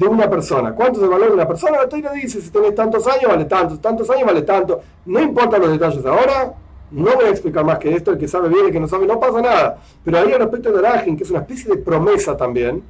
de 0.00 0.08
una 0.08 0.30
persona. 0.30 0.72
¿Cuánto 0.72 0.98
es 0.98 1.04
el 1.04 1.10
valor 1.10 1.28
de 1.28 1.34
una 1.34 1.46
persona? 1.46 1.76
La 1.76 1.88
Torah 1.88 2.12
dice, 2.12 2.40
si 2.40 2.48
tenés 2.48 2.74
tantos 2.74 3.06
años, 3.06 3.24
vale 3.28 3.44
tanto, 3.44 3.78
tantos 3.78 4.08
años, 4.08 4.24
vale 4.24 4.42
tanto. 4.42 4.80
No 5.04 5.20
importa 5.20 5.58
los 5.58 5.70
detalles 5.70 6.04
ahora, 6.06 6.54
no 6.90 7.14
voy 7.14 7.26
a 7.26 7.28
explicar 7.28 7.66
más 7.66 7.78
que 7.78 7.94
esto, 7.94 8.12
el 8.12 8.18
que 8.18 8.26
sabe 8.26 8.48
bien, 8.48 8.66
el 8.66 8.72
que 8.72 8.80
no 8.80 8.88
sabe, 8.88 9.06
no 9.06 9.20
pasa 9.20 9.42
nada. 9.42 9.78
Pero 10.02 10.18
ahí 10.18 10.32
respecto 10.32 10.72
de 10.72 10.78
Arajin, 10.78 11.18
que 11.18 11.24
es 11.24 11.30
una 11.30 11.40
especie 11.40 11.70
de 11.70 11.82
promesa 11.82 12.34
también, 12.34 12.82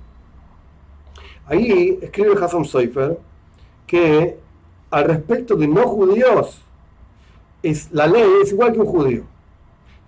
ahí 1.46 1.98
escribe 2.00 2.32
Hassan 2.40 2.64
Seifer 2.64 3.18
que 3.88 4.38
al 4.92 5.04
respecto 5.04 5.56
de 5.56 5.66
no 5.66 5.88
judíos, 5.88 6.62
es, 7.60 7.90
la 7.90 8.06
ley 8.06 8.22
es 8.40 8.52
igual 8.52 8.72
que 8.72 8.78
un 8.78 8.86
judío. 8.86 9.24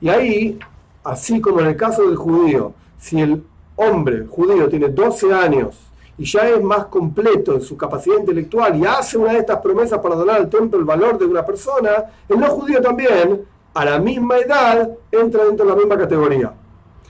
Y 0.01 0.09
ahí, 0.09 0.59
así 1.03 1.41
como 1.41 1.61
en 1.61 1.67
el 1.67 1.77
caso 1.77 2.07
del 2.07 2.15
judío, 2.15 2.75
si 2.97 3.21
el 3.21 3.43
hombre 3.75 4.25
judío 4.29 4.69
tiene 4.69 4.89
12 4.89 5.35
años 5.35 5.92
y 6.19 6.25
ya 6.25 6.49
es 6.49 6.63
más 6.63 6.87
completo 6.87 7.55
en 7.55 7.63
su 7.63 7.77
capacidad 7.77 8.19
intelectual 8.19 8.77
y 8.77 8.85
hace 8.85 9.17
una 9.17 9.33
de 9.33 9.39
estas 9.39 9.59
promesas 9.61 9.99
para 9.99 10.15
donar 10.15 10.37
al 10.37 10.49
templo 10.49 10.79
el 10.79 10.85
valor 10.85 11.19
de 11.19 11.25
una 11.25 11.45
persona, 11.45 12.05
el 12.29 12.39
no 12.39 12.49
judío 12.49 12.81
también, 12.83 13.45
a 13.75 13.85
la 13.85 13.99
misma 13.99 14.39
edad, 14.39 14.91
entra 15.11 15.45
dentro 15.45 15.65
de 15.65 15.71
la 15.71 15.77
misma 15.77 15.97
categoría. 15.97 16.53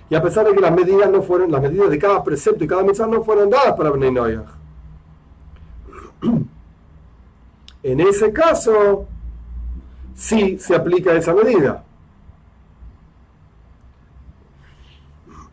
Y 0.08 0.14
a 0.14 0.22
pesar 0.22 0.46
de 0.46 0.54
que 0.54 0.60
las 0.60 0.72
medidas 0.72 1.10
no 1.10 1.22
fueron, 1.22 1.50
las 1.50 1.62
medidas 1.62 1.90
de 1.90 1.98
cada 1.98 2.22
precepto 2.22 2.62
y 2.62 2.68
cada 2.68 2.84
mensaje 2.84 3.10
no 3.10 3.24
fueron 3.24 3.50
dadas 3.50 3.74
para 3.74 3.90
Bnei 3.90 4.12
En 7.82 7.98
ese 7.98 8.32
caso, 8.32 9.06
sí 10.14 10.58
se 10.58 10.76
aplica 10.76 11.12
esa 11.14 11.34
medida. 11.34 11.82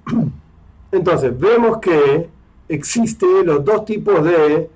Entonces, 0.91 1.39
vemos 1.39 1.79
que 1.79 2.29
existen 2.69 3.45
los 3.45 3.65
dos 3.65 3.83
tipos 3.83 4.23
de 4.23 4.69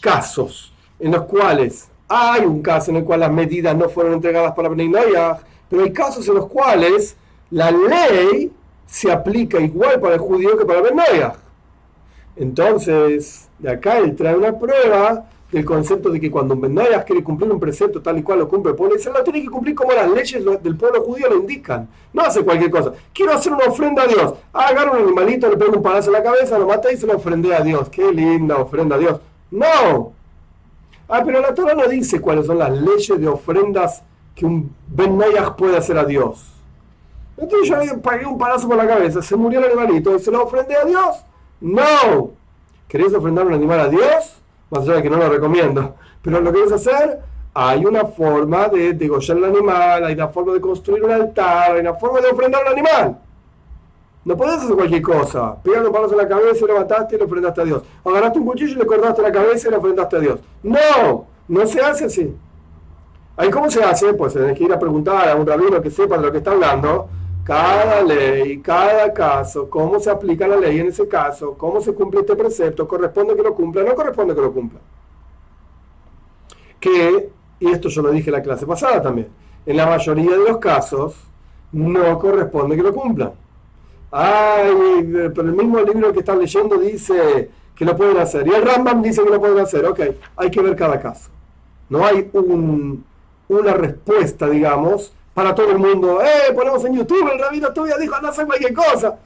casos 0.00 0.72
en 0.98 1.12
los 1.12 1.22
cuales 1.22 1.88
hay 2.06 2.44
un 2.44 2.60
caso 2.60 2.90
en 2.90 2.98
el 2.98 3.04
cual 3.04 3.20
las 3.20 3.32
medidas 3.32 3.74
no 3.74 3.88
fueron 3.88 4.14
entregadas 4.14 4.52
para 4.52 4.68
Bnei 4.68 4.90
pero 5.68 5.84
hay 5.84 5.92
casos 5.92 6.28
en 6.28 6.34
los 6.34 6.46
cuales 6.46 7.16
la 7.50 7.70
ley 7.70 8.52
se 8.86 9.10
aplica 9.10 9.58
igual 9.58 10.00
para 10.00 10.14
el 10.14 10.20
judío 10.20 10.58
que 10.58 10.66
para 10.66 10.82
Bnei 10.82 11.32
Entonces, 12.36 13.48
de 13.58 13.70
acá 13.70 13.98
él 13.98 14.14
trae 14.14 14.36
una 14.36 14.58
prueba 14.58 15.24
del 15.50 15.64
concepto 15.64 16.10
de 16.10 16.20
que 16.20 16.30
cuando 16.30 16.56
Benayas 16.56 17.04
quiere 17.04 17.24
cumplir 17.24 17.50
un 17.50 17.58
precepto 17.58 18.00
tal 18.00 18.18
y 18.18 18.22
cual 18.22 18.38
lo 18.40 18.48
cumple 18.48 18.70
el 18.70 18.76
pueblo 18.76 18.96
lo 18.96 19.24
tiene 19.24 19.42
que 19.42 19.48
cumplir 19.48 19.74
como 19.74 19.92
las 19.92 20.08
leyes 20.10 20.44
del 20.62 20.76
pueblo 20.76 21.02
judío 21.02 21.28
lo 21.28 21.36
indican. 21.36 21.88
No 22.12 22.22
hace 22.22 22.44
cualquier 22.44 22.70
cosa. 22.70 22.92
Quiero 23.12 23.32
hacer 23.32 23.52
una 23.52 23.64
ofrenda 23.64 24.04
a 24.04 24.06
Dios. 24.06 24.34
Agarro 24.52 24.92
un 24.92 25.08
animalito, 25.08 25.48
le 25.48 25.56
pego 25.56 25.76
un 25.76 25.82
palazo 25.82 26.10
en 26.10 26.14
la 26.14 26.22
cabeza, 26.22 26.58
lo 26.58 26.66
mata 26.66 26.92
y 26.92 26.96
se 26.96 27.06
lo 27.06 27.16
ofrende 27.16 27.54
a 27.54 27.60
Dios. 27.60 27.88
Qué 27.88 28.12
linda 28.12 28.56
ofrenda 28.58 28.96
a 28.96 28.98
Dios. 28.98 29.20
No. 29.50 30.12
Ah, 31.08 31.22
pero 31.24 31.40
la 31.40 31.52
Torah 31.52 31.74
no 31.74 31.88
dice 31.88 32.20
cuáles 32.20 32.46
son 32.46 32.58
las 32.58 32.70
leyes 32.70 33.20
de 33.20 33.26
ofrendas 33.26 34.02
que 34.34 34.46
un 34.46 34.72
Benayas 34.86 35.50
puede 35.50 35.76
hacer 35.76 35.98
a 35.98 36.04
Dios. 36.04 36.46
Entonces 37.36 37.68
yo 37.68 37.76
le 37.76 37.94
pagué 37.98 38.26
un 38.26 38.38
palazo 38.38 38.68
por 38.68 38.76
la 38.76 38.86
cabeza, 38.86 39.22
se 39.22 39.34
murió 39.34 39.58
el 39.60 39.66
animalito 39.66 40.14
y 40.14 40.20
se 40.20 40.30
lo 40.30 40.44
ofrendé 40.44 40.76
a 40.76 40.84
Dios. 40.84 41.16
No. 41.60 42.30
¿Querés 42.86 43.14
ofrendar 43.14 43.46
un 43.46 43.54
animal 43.54 43.80
a 43.80 43.88
Dios? 43.88 44.39
Más 44.70 44.82
allá 44.82 44.94
de 44.96 45.02
que 45.02 45.10
no 45.10 45.16
lo 45.16 45.28
recomiendo. 45.28 45.94
Pero 46.22 46.40
lo 46.40 46.52
que 46.52 46.60
quieres 46.60 46.72
hacer, 46.72 47.20
hay 47.54 47.84
una 47.84 48.04
forma 48.04 48.68
de 48.68 48.92
degollar 48.94 49.36
el 49.36 49.44
animal, 49.44 50.04
hay 50.04 50.14
una 50.14 50.28
forma 50.28 50.52
de 50.52 50.60
construir 50.60 51.02
un 51.04 51.10
altar, 51.10 51.72
hay 51.72 51.80
una 51.80 51.94
forma 51.94 52.20
de 52.20 52.28
ofrendar 52.28 52.62
un 52.64 52.72
animal. 52.72 53.18
No 54.24 54.36
puedes 54.36 54.56
hacer 54.56 54.76
cualquier 54.76 55.02
cosa. 55.02 55.56
Pegarle 55.62 55.90
palos 55.90 56.12
en 56.12 56.18
la 56.18 56.28
cabeza 56.28 56.64
y 56.64 56.68
lo 56.68 56.76
mataste 56.76 57.16
y 57.16 57.18
lo 57.18 57.24
ofrendaste 57.24 57.60
a 57.60 57.64
Dios. 57.64 57.82
Agarraste 58.04 58.38
un 58.38 58.46
cuchillo 58.46 58.72
y 58.72 58.76
le 58.76 58.86
cortaste 58.86 59.22
la 59.22 59.32
cabeza 59.32 59.68
y 59.68 59.70
lo 59.70 59.78
ofrendaste 59.78 60.16
a 60.16 60.20
Dios. 60.20 60.40
No, 60.62 61.26
no 61.48 61.66
se 61.66 61.80
hace 61.80 62.04
así. 62.04 62.36
Ahí 63.36 63.50
cómo 63.50 63.70
se 63.70 63.82
hace, 63.82 64.12
pues 64.12 64.34
tenés 64.34 64.56
que 64.58 64.64
ir 64.64 64.72
a 64.72 64.78
preguntar 64.78 65.28
a 65.30 65.34
un 65.34 65.46
rabino 65.46 65.80
que 65.80 65.90
sepa 65.90 66.18
de 66.18 66.26
lo 66.26 66.32
que 66.32 66.38
está 66.38 66.50
hablando 66.50 67.08
cada 67.50 68.02
ley, 68.02 68.60
cada 68.60 69.12
caso, 69.12 69.68
cómo 69.68 69.98
se 69.98 70.08
aplica 70.08 70.46
la 70.46 70.54
ley 70.54 70.78
en 70.78 70.86
ese 70.86 71.08
caso, 71.08 71.54
cómo 71.58 71.80
se 71.80 71.92
cumple 71.92 72.20
este 72.20 72.36
precepto, 72.36 72.86
corresponde 72.86 73.34
que 73.34 73.42
lo 73.42 73.56
cumpla, 73.56 73.82
no 73.82 73.92
corresponde 73.96 74.36
que 74.36 74.40
lo 74.40 74.52
cumpla. 74.52 74.78
Que, 76.78 77.28
y 77.58 77.68
esto 77.68 77.88
yo 77.88 78.02
lo 78.02 78.12
dije 78.12 78.30
en 78.30 78.36
la 78.36 78.42
clase 78.42 78.64
pasada 78.66 79.02
también, 79.02 79.26
en 79.66 79.76
la 79.76 79.84
mayoría 79.84 80.30
de 80.30 80.48
los 80.48 80.58
casos 80.58 81.16
no 81.72 82.20
corresponde 82.20 82.76
que 82.76 82.84
lo 82.84 82.94
cumpla. 82.94 83.32
Ay, 84.12 85.02
pero 85.34 85.48
el 85.48 85.52
mismo 85.52 85.80
libro 85.80 86.12
que 86.12 86.20
están 86.20 86.38
leyendo 86.38 86.76
dice 86.76 87.50
que 87.74 87.84
lo 87.84 87.96
pueden 87.96 88.18
hacer. 88.18 88.46
Y 88.46 88.50
el 88.50 88.62
Rambam 88.62 89.02
dice 89.02 89.24
que 89.24 89.30
lo 89.30 89.40
pueden 89.40 89.58
hacer. 89.58 89.84
Ok, 89.86 90.00
hay 90.36 90.50
que 90.52 90.62
ver 90.62 90.76
cada 90.76 91.00
caso. 91.00 91.30
No 91.88 92.06
hay 92.06 92.30
una 93.48 93.72
respuesta, 93.74 94.48
digamos, 94.48 95.12
para 95.34 95.54
todo 95.54 95.70
el 95.70 95.78
mundo. 95.78 96.20
¡Eh! 96.22 96.52
Ponemos 96.54 96.84
en 96.84 96.96
YouTube, 96.96 97.30
el 97.32 97.38
rabino 97.38 97.72
todavía 97.72 97.96
dijo, 97.98 98.14
anda 98.14 98.28
a 98.28 98.32
hacer 98.32 98.46
cualquier 98.46 98.74
cosa. 98.74 99.18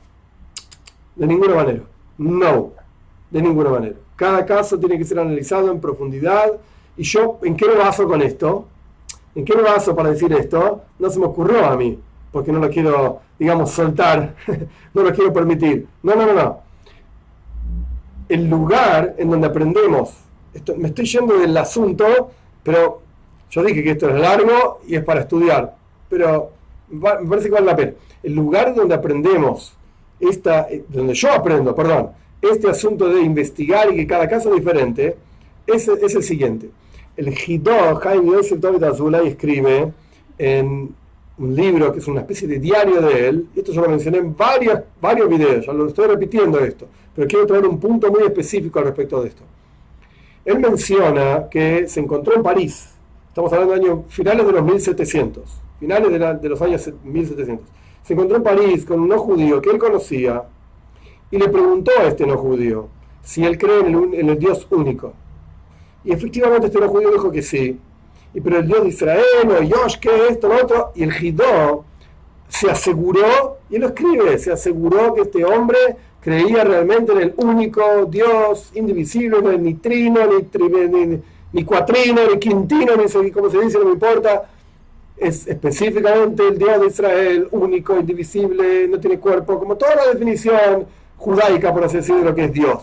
De 1.15 1.27
ninguna 1.27 1.55
manera. 1.55 1.83
No. 2.19 2.73
De 3.31 3.43
ninguna 3.43 3.71
manera. 3.71 3.97
Cada 4.17 4.45
caso 4.45 4.79
tiene 4.79 4.99
que 4.99 5.05
ser 5.05 5.19
analizado 5.19 5.71
en 5.71 5.81
profundidad. 5.81 6.53
Y 6.97 7.03
yo, 7.03 7.39
¿en 7.43 7.57
qué 7.57 7.67
me 7.67 7.75
baso 7.75 8.07
con 8.07 8.23
esto? 8.23 8.67
¿En 9.35 9.45
qué 9.45 9.57
me 9.57 9.63
baso 9.63 9.97
para 9.97 10.11
decir 10.11 10.33
esto? 10.33 10.83
No 10.99 11.11
se 11.11 11.19
me 11.19 11.27
ocurrió 11.27 11.67
a 11.67 11.77
mí, 11.77 11.99
porque 12.31 12.53
no 12.53 12.61
lo 12.61 12.71
quiero, 12.71 13.21
digamos, 13.39 13.71
soltar, 13.71 14.37
no 14.95 15.03
lo 15.03 15.13
quiero 15.13 15.33
permitir. 15.33 15.89
No, 16.03 16.15
no, 16.15 16.27
no, 16.27 16.35
no. 16.35 16.61
El 18.29 18.49
lugar 18.49 19.17
en 19.19 19.31
donde 19.31 19.49
aprendemos, 19.49 20.15
esto, 20.53 20.75
me 20.77 20.89
estoy 20.89 21.05
yendo 21.07 21.37
del 21.37 21.57
asunto, 21.57 22.31
pero 22.63 23.03
yo 23.51 23.63
dije 23.65 23.83
que 23.83 23.91
esto 23.91 24.09
es 24.09 24.21
largo 24.21 24.81
y 24.87 24.95
es 24.95 25.05
para 25.05 25.23
estudiar 25.23 25.75
pero 26.15 26.53
me 26.91 27.29
parece 27.29 27.49
que 27.49 27.55
vale 27.55 27.67
la 27.67 27.75
pena. 27.75 27.93
El 28.23 28.35
lugar 28.35 28.73
donde 28.73 28.95
aprendemos, 28.95 29.75
esta, 30.21 30.69
eh, 30.71 30.85
donde 30.89 31.13
yo 31.13 31.33
aprendo, 31.33 31.75
perdón, 31.75 32.11
este 32.41 32.71
asunto 32.71 33.09
de 33.09 33.21
investigar 33.21 33.93
y 33.93 33.97
que 33.97 34.07
cada 34.07 34.29
caso 34.29 34.51
es 34.51 34.61
diferente, 34.61 35.17
es, 35.67 35.89
el 35.89 36.23
siguiente. 36.23 36.71
El 37.17 37.35
Hidó, 37.37 37.97
Jaime 37.97 38.31
Yosef 38.31 38.61
David 38.61 38.85
Azulay 38.85 39.27
escribe 39.27 39.93
en 40.39 40.95
un 41.37 41.57
libro 41.57 41.93
que 41.93 41.99
es 41.99 42.07
una 42.07 42.21
especie 42.21 42.47
de 42.47 42.61
diario 42.61 43.01
de 43.01 43.29
él, 43.29 43.49
y 43.57 43.59
esto 43.59 43.73
yo 43.73 43.81
lo 43.81 43.89
mencioné 43.89 44.19
en 44.19 44.37
varios, 44.37 44.79
varios 45.01 45.29
videos, 45.29 45.67
ya 45.67 45.73
lo 45.73 45.89
estoy 45.89 46.07
repitiendo 46.07 46.61
esto, 46.61 46.87
pero 47.13 47.27
quiero 47.27 47.45
traer 47.45 47.67
un 47.67 47.81
punto 47.81 48.09
muy 48.09 48.23
específico 48.23 48.79
al 48.79 48.85
respecto 48.85 49.21
de 49.21 49.31
esto. 49.31 49.43
Él 50.45 50.61
menciona 50.61 51.49
que 51.51 51.89
se 51.89 51.99
encontró 51.99 52.37
en 52.37 52.43
París, 52.45 52.91
estamos 53.31 53.53
hablando 53.53 53.75
de 53.75 53.81
años 53.81 53.99
finales 54.11 54.47
de 54.47 54.53
los 54.53 54.65
1700, 54.65 55.64
finales 55.79 56.41
de, 56.41 56.49
los 56.49 56.61
años 56.63 56.91
1700. 57.03 57.67
Se 58.03 58.13
encontró 58.13 58.37
en 58.37 58.43
París 58.43 58.85
con 58.85 59.01
un 59.01 59.09
no 59.09 59.19
judío 59.19 59.61
que 59.61 59.71
él 59.71 59.79
conocía 59.79 60.45
y 61.31 61.39
le 61.39 61.49
preguntó 61.49 61.91
a 61.99 62.05
este 62.05 62.27
no 62.27 62.37
judío 62.37 62.89
si 63.23 63.45
él 63.45 63.57
cree 63.59 63.81
en 63.81 64.29
el, 64.29 64.39
Dios 64.39 64.67
único. 64.71 65.15
Y 66.05 66.13
efectivamente 66.13 66.67
este 66.67 66.79
no 66.79 66.89
judío 66.89 67.11
dijo 67.11 67.31
que 67.31 67.43
sí. 67.43 67.79
Y 68.35 68.41
pero 68.41 68.59
el 68.59 68.67
Dios 68.67 68.83
de 68.83 68.89
Israel, 68.89 69.49
o 69.49 69.63
Yosh, 69.63 69.99
que 69.99 70.29
esto, 70.29 70.49
lo 70.49 70.57
otro, 70.57 70.93
y 70.95 71.03
el 71.05 71.13
Jidó 71.13 71.85
se 72.49 72.71
aseguró, 72.71 73.59
y 73.71 73.79
lo 73.79 73.89
escribe, 73.89 74.39
se 74.39 74.53
aseguró 74.53 75.15
que 75.15 75.23
este 75.23 75.45
hombre 75.45 75.79
creía 76.21 76.65
realmente 76.65 77.13
en 77.13 77.19
el 77.19 77.35
único 77.37 78.07
Dios 78.07 78.71
indivisible, 78.75 79.43
no 79.43 79.53
ni 79.53 79.75
trino, 79.75 80.21
ni, 80.27 81.21
ni, 81.53 81.65
cuatrino, 81.65 82.23
ni 82.31 82.39
quintino, 82.39 82.93
ni 82.97 83.31
como 83.31 83.51
se 83.51 83.61
dice, 83.61 83.79
no 83.79 83.87
me 83.87 83.93
importa, 83.93 84.49
es 85.17 85.47
específicamente 85.47 86.47
el 86.49 86.59
Dios 86.59 86.81
de 86.81 86.87
Israel, 86.87 87.49
único, 87.53 87.99
indivisible, 87.99 88.89
no 88.89 88.99
tiene 88.99 89.19
cuerpo, 89.19 89.59
como 89.59 89.77
toda 89.77 89.95
la 89.95 90.07
definición 90.13 90.87
judaica, 91.17 91.73
por 91.73 91.85
así 91.85 91.99
decirlo, 91.99 92.21
de 92.21 92.31
lo 92.31 92.35
que 92.35 92.45
es 92.45 92.53
Dios. 92.53 92.83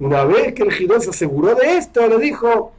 Una 0.00 0.24
vez 0.24 0.54
que 0.54 0.62
el 0.62 0.72
Jidó 0.72 0.98
se 1.00 1.10
aseguró 1.10 1.54
de 1.54 1.76
esto, 1.76 2.06
le 2.06 2.18
dijo, 2.18 2.72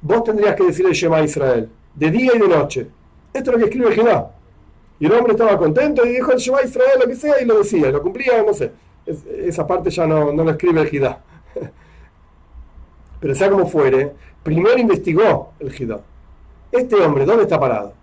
vos 0.00 0.24
tendrías 0.24 0.54
que 0.54 0.64
decir 0.64 0.86
el 0.86 0.92
Shema 0.92 1.20
Israel, 1.22 1.68
de 1.94 2.10
día 2.10 2.32
y 2.34 2.38
de 2.38 2.48
noche. 2.48 2.86
Esto 3.32 3.50
es 3.50 3.54
lo 3.54 3.58
que 3.58 3.64
escribe 3.64 3.88
el 3.88 3.94
Jidó. 3.94 4.30
Y 4.98 5.06
el 5.06 5.12
hombre 5.12 5.32
estaba 5.32 5.56
contento 5.58 6.04
y 6.06 6.10
dijo 6.10 6.32
el 6.32 6.38
Shema 6.38 6.62
Israel, 6.62 7.00
lo 7.00 7.08
que 7.08 7.16
sea, 7.16 7.40
y 7.40 7.44
lo 7.44 7.58
decía, 7.58 7.90
lo 7.90 8.02
cumplía, 8.02 8.42
no 8.42 8.54
sé. 8.54 8.72
esa 9.44 9.66
parte 9.66 9.90
ya 9.90 10.06
no, 10.06 10.32
no 10.32 10.44
lo 10.44 10.50
escribe 10.50 10.80
el 10.80 10.88
Jidó. 10.88 11.16
Pero 13.20 13.34
sea 13.34 13.50
como 13.50 13.66
fuere, 13.66 14.12
primero 14.42 14.78
investigó 14.78 15.52
el 15.58 15.72
Jidó. 15.72 16.02
Este 16.72 16.96
hombre, 16.96 17.26
¿dónde 17.26 17.42
está 17.42 17.58
parado? 17.58 17.99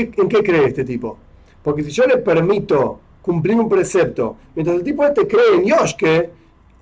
¿En 0.00 0.28
qué 0.28 0.42
cree 0.42 0.66
este 0.66 0.84
tipo? 0.84 1.18
Porque 1.62 1.82
si 1.82 1.90
yo 1.90 2.04
le 2.04 2.18
permito 2.18 3.00
cumplir 3.22 3.56
un 3.56 3.68
precepto, 3.68 4.36
mientras 4.54 4.76
el 4.76 4.84
tipo 4.84 5.04
este 5.04 5.26
cree 5.26 5.54
en 5.56 5.64
Yoshke, 5.64 6.30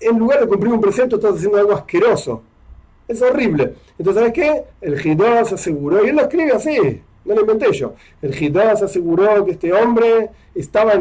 en 0.00 0.18
lugar 0.18 0.40
de 0.40 0.48
cumplir 0.48 0.72
un 0.72 0.80
precepto 0.80 1.16
estás 1.16 1.36
haciendo 1.36 1.58
algo 1.58 1.72
asqueroso. 1.72 2.42
Es 3.06 3.22
horrible. 3.22 3.74
Entonces, 3.98 4.20
¿sabes 4.20 4.32
qué? 4.32 4.64
El 4.80 5.06
Hidá 5.06 5.44
se 5.44 5.54
aseguró, 5.54 6.04
y 6.04 6.08
él 6.08 6.16
lo 6.16 6.22
escribe 6.22 6.52
así, 6.52 7.02
no 7.24 7.34
lo 7.34 7.42
inventé 7.42 7.72
yo. 7.72 7.94
El 8.20 8.34
Hidá 8.34 8.74
se 8.76 8.86
aseguró 8.86 9.44
que 9.44 9.52
este 9.52 9.72
hombre 9.72 10.30
estaba, 10.54 10.94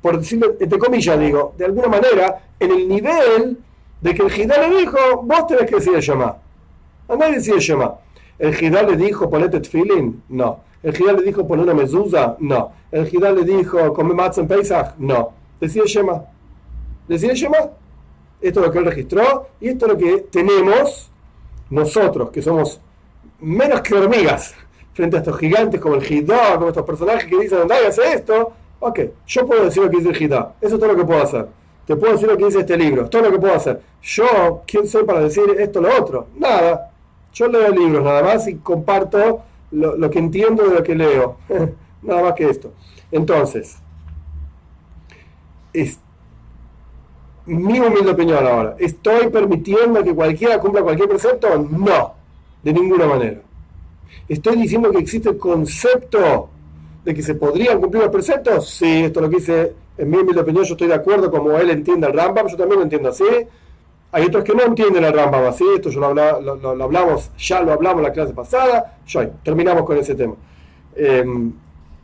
por 0.00 0.18
decirlo, 0.18 0.54
entre 0.60 0.78
comillas 0.78 1.18
digo, 1.18 1.54
de 1.56 1.64
alguna 1.64 1.88
manera, 1.88 2.42
en 2.60 2.70
el 2.70 2.88
nivel 2.88 3.58
de 4.00 4.14
que 4.14 4.22
el 4.22 4.40
Hidá 4.40 4.68
le 4.68 4.78
dijo, 4.78 5.22
vos 5.22 5.46
tenés 5.46 5.68
que 5.68 5.76
decir 5.76 5.94
el 5.94 6.00
Shema. 6.00 6.36
A 7.08 7.16
nadie 7.16 7.36
decía 7.36 7.54
el 7.54 7.60
Shema. 7.60 7.94
¿El 8.38 8.62
Hidá 8.62 8.82
le 8.82 8.96
dijo 8.96 9.30
ponete 9.30 9.60
feeling? 9.60 10.20
No. 10.28 10.60
¿El 10.84 10.94
Hidá 11.00 11.14
le 11.14 11.22
dijo 11.22 11.48
poner 11.48 11.64
una 11.64 11.72
mezuzá? 11.74 12.36
No. 12.38 12.72
¿El 12.92 13.08
Hidá 13.12 13.32
le 13.32 13.42
dijo 13.42 13.92
comer 13.94 14.14
matzah 14.14 14.42
en 14.42 14.48
Pesach? 14.48 14.94
No. 14.98 15.32
Decía 15.58 15.82
Shema. 15.86 16.22
Decía 17.08 17.32
Shema. 17.32 17.70
Esto 18.42 18.60
es 18.60 18.66
lo 18.66 18.70
que 18.70 18.78
él 18.78 18.84
registró 18.84 19.48
y 19.62 19.68
esto 19.68 19.86
es 19.86 19.92
lo 19.92 19.98
que 19.98 20.26
tenemos 20.30 21.10
nosotros, 21.70 22.30
que 22.30 22.42
somos 22.42 22.78
menos 23.40 23.80
que 23.80 23.94
hormigas 23.94 24.54
frente 24.92 25.16
a 25.16 25.20
estos 25.20 25.38
gigantes 25.38 25.80
como 25.80 25.94
el 25.94 26.12
Hidá, 26.12 26.56
como 26.56 26.68
estos 26.68 26.84
personajes 26.84 27.24
que 27.24 27.38
dicen, 27.38 27.62
anda 27.62 27.76
hace 27.88 28.02
esto. 28.12 28.52
Ok, 28.80 29.00
yo 29.26 29.46
puedo 29.46 29.64
decir 29.64 29.82
lo 29.82 29.88
que 29.88 29.96
dice 29.96 30.10
el 30.10 30.22
Hidá. 30.22 30.52
Eso 30.60 30.74
es 30.74 30.80
todo 30.80 30.92
lo 30.92 30.98
que 30.98 31.04
puedo 31.06 31.22
hacer. 31.22 31.48
Te 31.86 31.96
puedo 31.96 32.12
decir 32.12 32.28
lo 32.28 32.36
que 32.36 32.44
dice 32.44 32.60
este 32.60 32.76
libro. 32.76 33.08
Todo 33.08 33.22
lo 33.22 33.30
que 33.30 33.38
puedo 33.38 33.54
hacer. 33.54 33.80
Yo, 34.02 34.62
¿quién 34.66 34.86
soy 34.86 35.04
para 35.04 35.20
decir 35.20 35.44
esto 35.58 35.78
o 35.78 35.82
lo 35.82 35.98
otro? 35.98 36.26
Nada. 36.36 36.90
Yo 37.32 37.48
leo 37.48 37.70
libros 37.70 38.04
nada 38.04 38.22
más 38.22 38.46
y 38.46 38.56
comparto 38.56 39.42
lo, 39.74 40.10
que 40.10 40.18
entiendo 40.18 40.68
de 40.68 40.74
lo 40.74 40.82
que 40.82 40.94
leo. 40.94 41.36
nada 42.02 42.22
más 42.22 42.34
que 42.34 42.48
esto. 42.48 42.72
Entonces, 43.10 43.76
es 45.72 45.98
mi 47.46 47.78
humilde 47.78 48.10
opinión 48.10 48.46
ahora. 48.46 48.76
¿Estoy 48.78 49.28
permitiendo 49.28 50.02
que 50.02 50.14
cualquiera 50.14 50.58
cumpla 50.58 50.82
cualquier 50.82 51.08
precepto? 51.08 51.58
No, 51.58 52.14
de 52.62 52.72
ninguna 52.72 53.06
manera. 53.06 53.40
Estoy 54.28 54.56
diciendo 54.56 54.90
que 54.90 54.98
existe 54.98 55.28
el 55.28 55.38
concepto 55.38 56.48
de 57.04 57.14
que 57.14 57.22
se 57.22 57.34
podrían 57.34 57.80
cumplir 57.80 58.02
los 58.02 58.12
preceptos. 58.12 58.70
Sí, 58.70 59.04
esto 59.04 59.20
es 59.20 59.24
lo 59.24 59.30
que 59.30 59.36
dice, 59.36 59.72
en 59.98 60.10
mi 60.10 60.16
humilde 60.16 60.40
opinión, 60.40 60.64
yo 60.64 60.72
estoy 60.72 60.88
de 60.88 60.94
acuerdo 60.94 61.30
como 61.30 61.52
él 61.52 61.70
entiende 61.70 62.06
el 62.06 62.14
Rambam, 62.14 62.46
yo 62.48 62.56
también 62.56 62.78
lo 62.78 62.84
entiendo 62.84 63.10
así. 63.10 63.24
Hay 64.14 64.26
otros 64.26 64.44
que 64.44 64.54
no 64.54 64.62
entienden 64.62 65.02
el 65.02 65.12
Rambam 65.12 65.44
así, 65.46 65.64
esto 65.74 65.90
yo 65.90 65.98
lo, 65.98 66.84
hablamos, 66.84 67.32
ya 67.36 67.60
lo 67.62 67.72
hablamos 67.72 68.00
la 68.00 68.12
clase 68.12 68.32
pasada, 68.32 68.96
terminamos 69.42 69.82
con 69.82 69.98
ese 69.98 70.14
tema. 70.14 70.36
Em, 70.94 71.52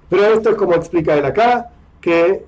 pero 0.09 0.25
esto 0.25 0.51
es 0.51 0.57
como 0.57 0.75
explica 0.75 1.14
él 1.14 1.25
acá, 1.25 1.70
que 2.01 2.44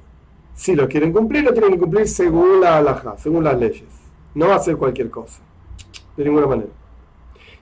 si 0.53 0.75
lo 0.75 0.88
quieren 0.88 1.12
cumplir, 1.12 1.44
lo 1.44 1.53
tienen 1.53 1.75
que 1.75 1.79
cumplir 1.79 2.09
según 2.09 2.61
la 2.61 2.79
halajá, 2.79 3.16
según 3.18 3.44
las 3.44 3.57
leyes. 3.57 3.85
No 4.35 4.48
va 4.48 4.57
a 4.57 4.59
ser 4.59 4.77
cualquier 4.77 5.11
cosa, 5.11 5.40
de 6.16 6.25
ninguna 6.25 6.48
manera. 6.48 6.70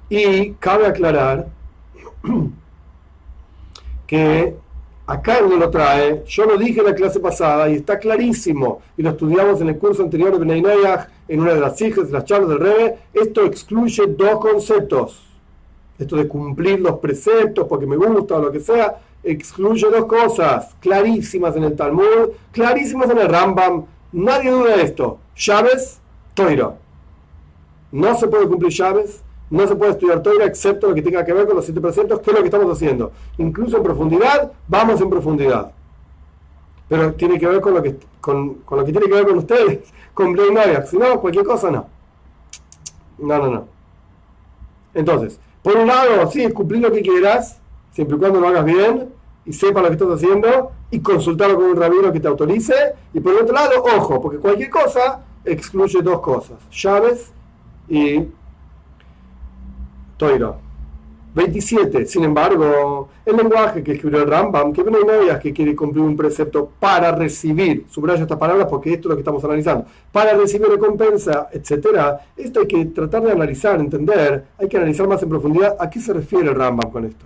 Y 0.08 0.52
cabe 0.52 0.86
aclarar 0.86 1.48
que 4.06 4.56
Acá 5.10 5.38
él 5.38 5.58
lo 5.58 5.68
trae, 5.70 6.22
yo 6.24 6.44
lo 6.44 6.56
dije 6.56 6.78
en 6.78 6.86
la 6.86 6.94
clase 6.94 7.18
pasada 7.18 7.68
y 7.68 7.74
está 7.74 7.98
clarísimo, 7.98 8.80
y 8.96 9.02
lo 9.02 9.10
estudiamos 9.10 9.60
en 9.60 9.70
el 9.70 9.76
curso 9.76 10.04
anterior 10.04 10.30
de 10.30 10.38
Benay 10.38 10.62
en 11.26 11.40
una 11.40 11.52
de 11.52 11.60
las 11.60 11.82
hijas 11.82 12.06
de 12.06 12.12
las 12.12 12.24
charlas 12.24 12.50
del 12.50 12.60
Rebe, 12.60 12.98
esto 13.12 13.44
excluye 13.44 14.06
dos 14.06 14.38
conceptos. 14.38 15.26
Esto 15.98 16.14
de 16.14 16.28
cumplir 16.28 16.78
los 16.78 17.00
preceptos 17.00 17.66
porque 17.66 17.86
me 17.86 17.96
gusta 17.96 18.36
o 18.36 18.40
lo 18.40 18.52
que 18.52 18.60
sea, 18.60 19.00
excluye 19.24 19.88
dos 19.90 20.04
cosas 20.04 20.76
clarísimas 20.78 21.56
en 21.56 21.64
el 21.64 21.74
Talmud, 21.74 22.30
clarísimas 22.52 23.10
en 23.10 23.18
el 23.18 23.28
Rambam. 23.28 23.86
Nadie 24.12 24.52
duda 24.52 24.76
de 24.76 24.84
esto. 24.84 25.18
Llaves, 25.34 26.00
Toiro. 26.34 26.76
No 27.90 28.16
se 28.16 28.28
puede 28.28 28.46
cumplir 28.46 28.70
llaves 28.70 29.24
no 29.50 29.66
se 29.66 29.74
puede 29.74 29.92
estudiar 29.92 30.22
Torah 30.22 30.44
excepto 30.44 30.88
lo 30.88 30.94
que 30.94 31.02
tenga 31.02 31.24
que 31.24 31.32
ver 31.32 31.46
con 31.46 31.56
los 31.56 31.64
siete 31.64 31.80
preceptos, 31.80 32.20
que 32.20 32.30
es 32.30 32.36
lo 32.36 32.42
que 32.42 32.48
estamos 32.48 32.72
haciendo. 32.72 33.10
Incluso 33.38 33.76
en 33.76 33.82
profundidad, 33.82 34.52
vamos 34.68 35.00
en 35.00 35.10
profundidad. 35.10 35.72
Pero 36.88 37.12
tiene 37.14 37.38
que 37.38 37.46
ver 37.46 37.60
con 37.60 37.74
lo 37.74 37.82
que, 37.82 37.96
con, 38.20 38.58
lo 38.70 38.84
que 38.84 38.92
tiene 38.92 39.06
que 39.08 39.14
ver 39.14 39.26
con 39.26 39.38
ustedes, 39.38 39.92
con 40.14 40.32
Blay 40.32 40.52
Si 40.86 40.96
no, 40.96 41.20
cualquier 41.20 41.44
cosa 41.44 41.70
no. 41.70 41.86
No, 43.18 43.38
no, 43.38 43.50
no. 43.50 43.64
Entonces, 44.94 45.38
por 45.62 45.76
un 45.76 45.88
lado, 45.88 46.30
sí, 46.30 46.48
cumplir 46.52 46.82
lo 46.82 46.92
que 46.92 47.02
quieras, 47.02 47.60
siempre 47.92 48.16
y 48.16 48.20
cuando 48.20 48.40
lo 48.40 48.48
hagas 48.48 48.64
bien 48.64 49.08
y 49.44 49.52
sepa 49.52 49.82
lo 49.82 49.88
que 49.88 49.94
estás 49.94 50.10
haciendo 50.10 50.72
y 50.90 51.00
consultarlo 51.00 51.56
con 51.56 51.64
un 51.64 51.76
rabino 51.76 52.12
que 52.12 52.20
te 52.20 52.28
autorice. 52.28 52.74
Y 53.12 53.20
por 53.20 53.34
el 53.34 53.42
otro 53.42 53.54
lado, 53.54 53.82
ojo, 53.82 54.20
porque 54.20 54.38
cualquier 54.38 54.70
cosa 54.70 55.24
excluye 55.44 56.02
dos 56.02 56.20
cosas: 56.20 56.58
llaves 56.70 57.32
y 57.88 58.26
Toiro. 60.20 60.58
27. 61.34 62.04
Sin 62.06 62.24
embargo, 62.24 63.08
el 63.24 63.36
lenguaje 63.36 63.82
que 63.82 63.92
escribió 63.92 64.20
el 64.22 64.28
Rambam, 64.28 64.72
que 64.72 64.84
no 64.84 64.98
hay 64.98 65.38
que 65.38 65.52
quiere 65.52 65.74
cumplir 65.74 66.04
un 66.04 66.14
precepto 66.14 66.70
para 66.78 67.12
recibir, 67.12 67.86
subrayo 67.88 68.22
estas 68.22 68.36
palabras 68.36 68.66
porque 68.68 68.92
esto 68.92 69.08
es 69.08 69.10
lo 69.10 69.16
que 69.16 69.20
estamos 69.20 69.42
analizando, 69.44 69.86
para 70.12 70.34
recibir 70.34 70.68
recompensa, 70.68 71.48
etcétera. 71.52 72.20
Esto 72.36 72.60
hay 72.60 72.66
que 72.66 72.84
tratar 72.86 73.22
de 73.22 73.32
analizar, 73.32 73.80
entender, 73.80 74.44
hay 74.58 74.68
que 74.68 74.76
analizar 74.76 75.08
más 75.08 75.22
en 75.22 75.30
profundidad 75.30 75.76
a 75.78 75.88
qué 75.88 76.00
se 76.00 76.12
refiere 76.12 76.50
el 76.50 76.54
Rambam 76.54 76.90
con 76.90 77.06
esto. 77.06 77.24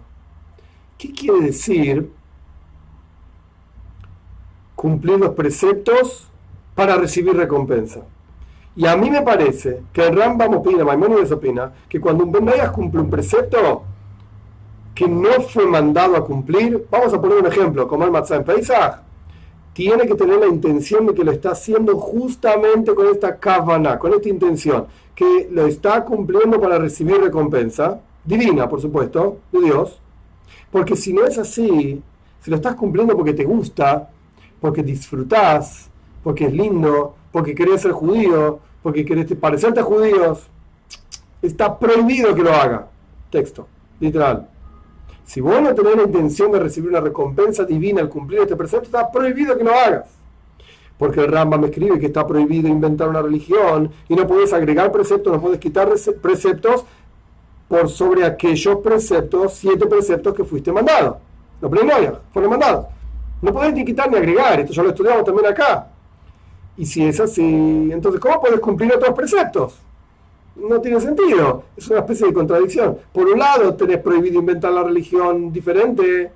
¿Qué 0.97 1.11
quiere 1.13 1.41
decir 1.41 2.09
cumplir 4.77 5.19
los 5.19 5.31
preceptos 5.31 6.29
para 6.77 6.95
recibir 6.97 7.35
recompensa? 7.35 8.03
Y 8.77 8.87
a 8.87 8.97
mí 8.97 9.11
me 9.11 9.23
parece 9.23 9.83
que 9.93 10.07
el 10.07 10.17
Rambam 10.17 10.55
opina, 10.55 10.85
Maimónides 10.85 11.31
opina, 11.31 11.73
que 11.89 12.01
cuando 12.01 12.25
un 12.25 12.33
Ben 12.33 12.45
cumple 12.73 13.01
un 13.01 13.11
precepto 13.11 13.85
que 14.95 15.09
no 15.09 15.41
fue 15.43 15.67
mandado 15.67 16.17
a 16.17 16.25
cumplir, 16.25 16.87
vamos 16.91 17.13
a 17.13 17.21
poner 17.21 17.39
un 17.39 17.47
ejemplo, 17.47 17.87
como 17.87 18.05
el 18.05 18.11
Matzah 18.11 18.37
en 18.37 18.45
Pesach, 18.45 19.01
tiene 19.73 20.07
que 20.07 20.15
tener 20.15 20.39
la 20.39 20.47
intención 20.47 21.07
de 21.07 21.15
que 21.15 21.25
lo 21.25 21.33
está 21.33 21.51
haciendo 21.51 21.99
justamente 21.99 22.95
con 22.95 23.09
esta 23.09 23.39
kavana, 23.39 23.99
con 23.99 24.15
esta 24.15 24.29
intención, 24.29 24.87
que 25.15 25.49
lo 25.51 25.67
está 25.67 26.05
cumpliendo 26.05 26.61
para 26.61 26.79
recibir 26.79 27.21
recompensa, 27.21 28.01
divina, 28.25 28.69
por 28.69 28.81
supuesto, 28.81 29.39
de 29.51 29.61
Dios, 29.61 30.01
porque 30.71 30.95
si 30.97 31.13
no 31.13 31.25
es 31.25 31.39
así, 31.39 32.01
si 32.41 32.51
lo 32.51 32.57
estás 32.57 32.77
cumpliendo 32.77 33.17
porque 33.17 33.35
te 33.35 33.45
gusta, 33.45 34.11
porque 34.61 34.83
disfrutás, 34.83 35.91
porque 36.23 36.47
es 36.47 36.53
lindo, 36.53 37.17
porque 37.35 37.53
querés 37.53 37.81
ser 37.81 37.91
judío, 37.91 38.61
porque 38.81 39.05
querés 39.05 39.27
parecerte 39.35 39.83
judíos, 39.83 40.47
está 41.43 41.77
prohibido 41.77 42.33
que 42.33 42.45
lo 42.45 42.55
haga. 42.55 42.87
Texto, 43.29 43.67
literal. 43.99 44.49
Si 45.25 45.41
vos 45.41 45.61
no 45.61 45.75
tenés 45.75 45.97
la 45.97 46.05
intención 46.05 46.53
de 46.53 46.61
recibir 46.61 46.91
una 46.91 47.01
recompensa 47.01 47.65
divina 47.65 48.01
al 48.01 48.09
cumplir 48.09 48.43
este 48.43 48.55
precepto, 48.55 48.85
está 48.85 49.11
prohibido 49.11 49.59
que 49.59 49.65
lo 49.65 49.75
hagas. 49.75 50.11
Porque 50.97 51.23
el 51.23 51.33
Rambam 51.33 51.63
me 51.63 51.67
escribe 51.67 51.99
que 51.99 52.07
está 52.07 52.25
prohibido 52.25 52.69
inventar 52.69 53.09
una 53.09 53.21
religión 53.21 53.91
y 54.09 54.15
no 54.15 54.29
puedes 54.29 54.53
agregar 54.53 54.93
preceptos, 54.93 55.33
no 55.33 55.41
puedes 55.41 55.59
quitar 55.59 55.93
preceptos 56.23 56.85
por 57.67 57.89
sobre 57.89 58.25
aquellos 58.25 58.77
preceptos, 58.77 59.55
siete 59.55 59.87
preceptos 59.87 60.35
que 60.35 60.45
fuiste 60.45 60.71
mandado. 60.71 61.19
Los 61.61 61.69
primeros 61.69 62.19
fueron 62.33 62.53
mandados. 62.53 62.87
No 63.43 63.53
puedes 63.53 63.75
ni 63.75 63.85
quitar 63.85 64.09
ni 64.09 64.19
agregar, 64.19 64.61
esto 64.61 64.73
ya 64.73 64.85
lo 64.85 64.91
estudiamos 64.91 65.25
también 65.25 65.49
acá. 65.49 65.89
Y 66.77 66.87
si 66.87 67.05
es 67.05 67.21
así, 67.21 67.43
entonces, 67.43 68.21
¿cómo 68.21 68.41
puedes 68.41 68.59
cumplir 68.61 68.93
otros 68.93 69.15
preceptos? 69.15 69.75
No 70.57 70.81
tiene 70.81 71.01
sentido. 71.01 71.65
Es 71.77 71.89
una 71.89 72.01
especie 72.01 72.27
de 72.27 72.33
contradicción. 72.33 72.99
Por 73.13 73.29
un 73.29 73.39
lado, 73.39 73.75
tenés 73.75 73.99
prohibido 73.99 74.41
inventar 74.41 74.73
la 74.73 74.83
religión 74.83 75.53
diferente. 75.53 76.33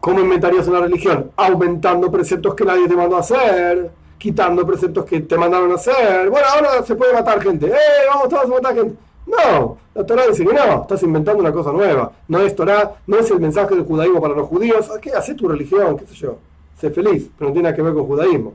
¿Cómo 0.00 0.20
inventarías 0.20 0.66
una 0.68 0.80
religión? 0.80 1.30
Aumentando 1.36 2.10
preceptos 2.10 2.54
que 2.54 2.64
nadie 2.64 2.88
te 2.88 2.96
mandó 2.96 3.16
a 3.16 3.20
hacer, 3.20 3.90
quitando 4.16 4.66
preceptos 4.66 5.04
que 5.04 5.20
te 5.20 5.36
mandaron 5.36 5.70
a 5.72 5.74
hacer. 5.74 6.30
Bueno, 6.30 6.46
ahora 6.54 6.82
se 6.82 6.94
puede 6.94 7.12
matar 7.12 7.42
gente. 7.42 7.66
¡Eh, 7.66 8.06
vamos 8.08 8.28
todos 8.28 8.44
a 8.44 8.48
matar 8.48 8.74
gente! 8.74 8.96
No, 9.26 9.76
la 9.94 10.06
Torah 10.06 10.26
dice 10.26 10.46
que 10.46 10.54
no, 10.54 10.82
estás 10.82 11.02
inventando 11.02 11.40
una 11.40 11.52
cosa 11.52 11.70
nueva. 11.70 12.12
No 12.28 12.40
es 12.40 12.56
Torah, 12.56 12.94
no 13.06 13.18
es 13.18 13.30
el 13.30 13.40
mensaje 13.40 13.74
del 13.74 13.84
judaísmo 13.84 14.22
para 14.22 14.34
los 14.34 14.48
judíos. 14.48 14.88
¿Qué? 15.02 15.12
Hacé 15.12 15.34
tu 15.34 15.48
religión, 15.48 15.98
qué 15.98 16.06
sé 16.06 16.14
yo 16.14 16.38
sé 16.78 16.90
feliz, 16.90 17.30
pero 17.36 17.50
no 17.50 17.52
tiene 17.54 17.68
nada 17.68 17.76
que 17.76 17.82
ver 17.82 17.94
con 17.94 18.06
judaísmo. 18.06 18.54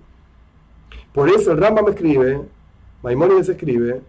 Por 1.14 1.30
eso 1.30 1.52
el 1.52 1.58
Rambam 1.58 1.88
escribe, 1.90 2.42
Maimónides 3.04 3.50
escribe, 3.50 4.02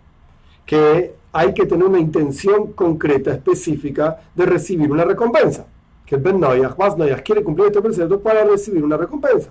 que 0.65 1.15
hay 1.33 1.53
que 1.53 1.67
tener 1.67 1.87
una 1.87 1.99
intención 1.99 2.73
concreta, 2.73 3.33
específica, 3.33 4.21
de 4.35 4.47
recibir 4.47 4.91
una 4.91 5.05
recompensa. 5.05 5.67
Que 6.07 6.15
el 6.15 6.21
Ben 6.23 6.39
Noyach, 6.39 6.77
Noyach, 6.97 7.23
quiere 7.23 7.43
cumplir 7.43 7.67
este 7.67 7.83
precepto 7.83 8.21
para 8.21 8.45
recibir 8.45 8.85
una 8.85 8.97
recompensa. 8.97 9.51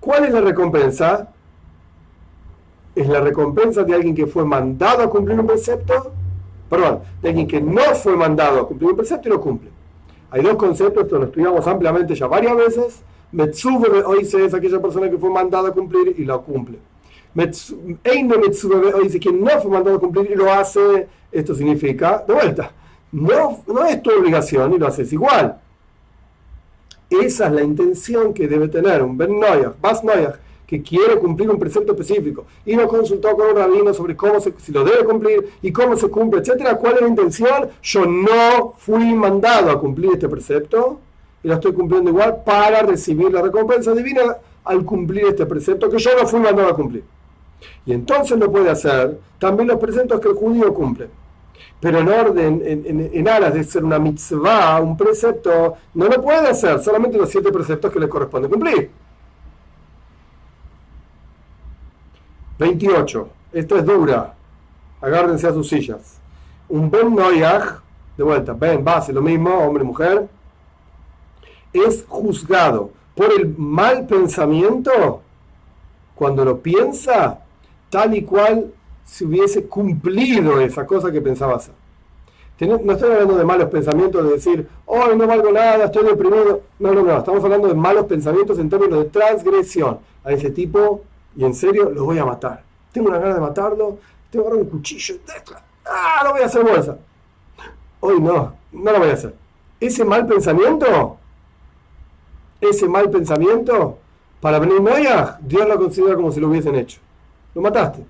¿Cuál 0.00 0.24
es 0.24 0.32
la 0.32 0.40
recompensa? 0.40 1.28
Es 2.94 3.08
la 3.08 3.20
recompensa 3.20 3.84
de 3.84 3.94
alguien 3.94 4.14
que 4.14 4.26
fue 4.26 4.44
mandado 4.44 5.02
a 5.02 5.10
cumplir 5.10 5.38
un 5.38 5.46
precepto, 5.46 6.12
perdón, 6.70 7.00
de 7.20 7.28
alguien 7.28 7.46
que 7.46 7.60
no 7.60 7.82
fue 7.94 8.16
mandado 8.16 8.60
a 8.60 8.66
cumplir 8.66 8.90
un 8.90 8.96
precepto 8.96 9.28
y 9.28 9.32
lo 9.32 9.40
cumple. 9.40 9.70
Hay 10.30 10.42
dos 10.42 10.56
conceptos 10.56 11.06
que 11.06 11.14
lo 11.14 11.24
estudiamos 11.24 11.66
ampliamente 11.66 12.14
ya 12.14 12.26
varias 12.26 12.56
veces. 12.56 13.02
Metzuve 13.32 14.02
oise 14.04 14.44
es 14.44 14.54
aquella 14.54 14.80
persona 14.80 15.10
que 15.10 15.18
fue 15.18 15.30
mandada 15.30 15.68
a 15.68 15.72
cumplir 15.72 16.14
y 16.18 16.24
lo 16.24 16.42
cumple. 16.42 16.78
Eine 17.34 18.38
Metzuve 18.38 18.94
oise 18.94 19.18
quien 19.18 19.42
no 19.42 19.50
fue 19.60 19.70
mandado 19.70 19.96
a 19.96 20.00
cumplir 20.00 20.30
y 20.30 20.34
lo 20.34 20.52
hace, 20.52 21.06
esto 21.30 21.54
significa, 21.54 22.24
de 22.26 22.34
vuelta, 22.34 22.72
no, 23.12 23.62
no 23.66 23.84
es 23.84 24.02
tu 24.02 24.10
obligación 24.10 24.72
y 24.72 24.78
lo 24.78 24.86
haces 24.86 25.12
igual. 25.12 25.60
Esa 27.10 27.46
es 27.46 27.52
la 27.52 27.62
intención 27.62 28.34
que 28.34 28.48
debe 28.48 28.68
tener 28.68 29.02
un 29.02 29.16
Ben 29.16 29.38
Noyach, 29.38 29.80
Bas 29.80 30.02
Noyach, 30.04 30.36
que 30.66 30.82
quiere 30.82 31.18
cumplir 31.18 31.48
un 31.48 31.58
precepto 31.58 31.92
específico 31.92 32.44
y 32.66 32.76
lo 32.76 32.86
consultó 32.86 33.34
con 33.34 33.48
un 33.48 33.56
rabino 33.56 33.94
sobre 33.94 34.14
cómo 34.14 34.38
se, 34.38 34.52
si 34.58 34.70
lo 34.72 34.84
debe 34.84 35.04
cumplir 35.04 35.48
y 35.62 35.72
cómo 35.72 35.96
se 35.96 36.08
cumple, 36.08 36.40
etcétera. 36.40 36.76
¿Cuál 36.76 36.96
es 36.96 37.00
la 37.00 37.08
intención? 37.08 37.68
Yo 37.82 38.04
no 38.04 38.74
fui 38.76 39.14
mandado 39.14 39.70
a 39.70 39.80
cumplir 39.80 40.12
este 40.12 40.28
precepto 40.28 41.00
y 41.42 41.48
lo 41.48 41.54
estoy 41.54 41.72
cumpliendo 41.72 42.10
igual 42.10 42.42
para 42.44 42.82
recibir 42.82 43.32
la 43.32 43.42
recompensa 43.42 43.92
divina 43.92 44.36
al 44.64 44.84
cumplir 44.84 45.26
este 45.26 45.46
precepto 45.46 45.88
que 45.88 45.98
yo 45.98 46.10
no 46.20 46.26
fui 46.26 46.40
mandado 46.40 46.68
a 46.68 46.76
cumplir. 46.76 47.04
Y 47.86 47.92
entonces 47.92 48.38
lo 48.38 48.50
puede 48.50 48.70
hacer 48.70 49.18
también 49.38 49.68
los 49.68 49.78
preceptos 49.78 50.20
que 50.20 50.28
el 50.28 50.34
judío 50.34 50.72
cumple 50.74 51.08
pero 51.80 51.98
en 51.98 52.08
orden, 52.08 52.62
en, 52.64 53.10
en, 53.12 53.28
aras 53.28 53.54
de 53.54 53.62
ser 53.62 53.84
una 53.84 53.98
mitzvah, 53.98 54.80
un 54.80 54.96
precepto, 54.96 55.76
no 55.94 56.06
lo 56.06 56.20
puede 56.20 56.48
hacer, 56.48 56.80
solamente 56.80 57.16
los 57.16 57.30
siete 57.30 57.52
preceptos 57.52 57.92
que 57.92 58.00
le 58.00 58.08
corresponde 58.08 58.48
cumplir. 58.48 58.90
28. 62.58 63.28
Esto 63.52 63.76
es 63.76 63.84
dura. 63.84 64.34
Agárrense 65.00 65.46
a 65.46 65.52
sus 65.52 65.68
sillas. 65.68 66.18
Un 66.68 66.90
Ben 66.90 67.14
Noyach, 67.14 67.80
de 68.16 68.24
vuelta, 68.24 68.52
Ben, 68.54 68.82
base, 68.82 69.12
lo 69.12 69.22
mismo, 69.22 69.56
hombre 69.58 69.84
y 69.84 69.86
mujer, 69.86 70.28
es 71.72 72.04
juzgado 72.08 72.90
por 73.14 73.32
el 73.32 73.54
mal 73.56 74.06
pensamiento 74.06 75.22
cuando 76.14 76.44
lo 76.44 76.58
piensa 76.60 77.40
tal 77.90 78.14
y 78.14 78.22
cual 78.22 78.72
si 79.04 79.24
hubiese 79.24 79.64
cumplido 79.66 80.60
esa 80.60 80.86
cosa 80.86 81.10
que 81.10 81.20
pensaba 81.20 81.56
hacer. 81.56 81.74
No 82.60 82.92
estoy 82.92 83.12
hablando 83.12 83.36
de 83.36 83.44
malos 83.44 83.68
pensamientos, 83.68 84.24
de 84.24 84.32
decir, 84.32 84.68
oh, 84.86 85.14
no 85.14 85.26
valgo 85.28 85.52
nada, 85.52 85.84
estoy 85.84 86.04
deprimido. 86.04 86.62
No, 86.80 86.92
no, 86.92 87.02
no, 87.02 87.18
estamos 87.18 87.42
hablando 87.44 87.68
de 87.68 87.74
malos 87.74 88.06
pensamientos 88.06 88.58
en 88.58 88.68
términos 88.68 88.98
de 88.98 89.04
transgresión. 89.10 90.00
A 90.24 90.32
ese 90.32 90.50
tipo, 90.50 91.02
y 91.36 91.44
en 91.44 91.54
serio, 91.54 91.90
lo 91.90 92.04
voy 92.04 92.18
a 92.18 92.24
matar. 92.24 92.64
Tengo 92.92 93.08
una 93.08 93.18
gana 93.18 93.34
de 93.34 93.40
matarlo, 93.40 93.98
tengo 94.30 94.44
que 94.44 94.50
agarrar 94.50 94.64
un 94.64 94.70
cuchillo, 94.70 95.14
ah, 95.86 96.20
lo 96.24 96.32
voy 96.32 96.42
a 96.42 96.46
hacer 96.46 96.64
bolsa. 96.64 96.98
Hoy 98.00 98.20
no, 98.20 98.54
no 98.72 98.92
lo 98.92 98.98
voy 98.98 99.10
a 99.10 99.12
hacer. 99.12 99.34
Ese 99.78 100.04
mal 100.04 100.26
pensamiento, 100.26 101.16
ese 102.60 102.88
mal 102.88 103.10
pensamiento, 103.10 103.98
para 104.40 104.58
Noia, 104.58 105.38
Dios 105.40 105.66
lo 105.66 105.76
considera 105.78 106.14
como 106.14 106.30
si 106.30 106.40
lo 106.40 106.48
hubiesen 106.48 106.74
hecho. 106.74 107.00
Lo 107.54 107.60
mataste. 107.60 108.04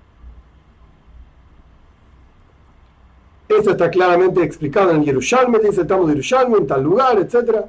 Esto 3.47 3.71
está 3.71 3.89
claramente 3.89 4.43
explicado 4.43 4.91
en 4.91 5.03
Yerushalme, 5.03 5.57
dice 5.57 5.81
estamos 5.81 6.07
de 6.07 6.13
Yerushalme, 6.13 6.57
en 6.59 6.67
tal 6.67 6.83
lugar, 6.83 7.17
etc. 7.17 7.65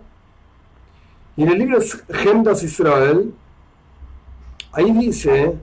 Y 1.37 1.43
en 1.43 1.49
el 1.49 1.59
libro 1.59 1.79
Gemdas 2.11 2.63
Israel, 2.63 3.33
ahí 4.73 4.93
dice 4.93 5.57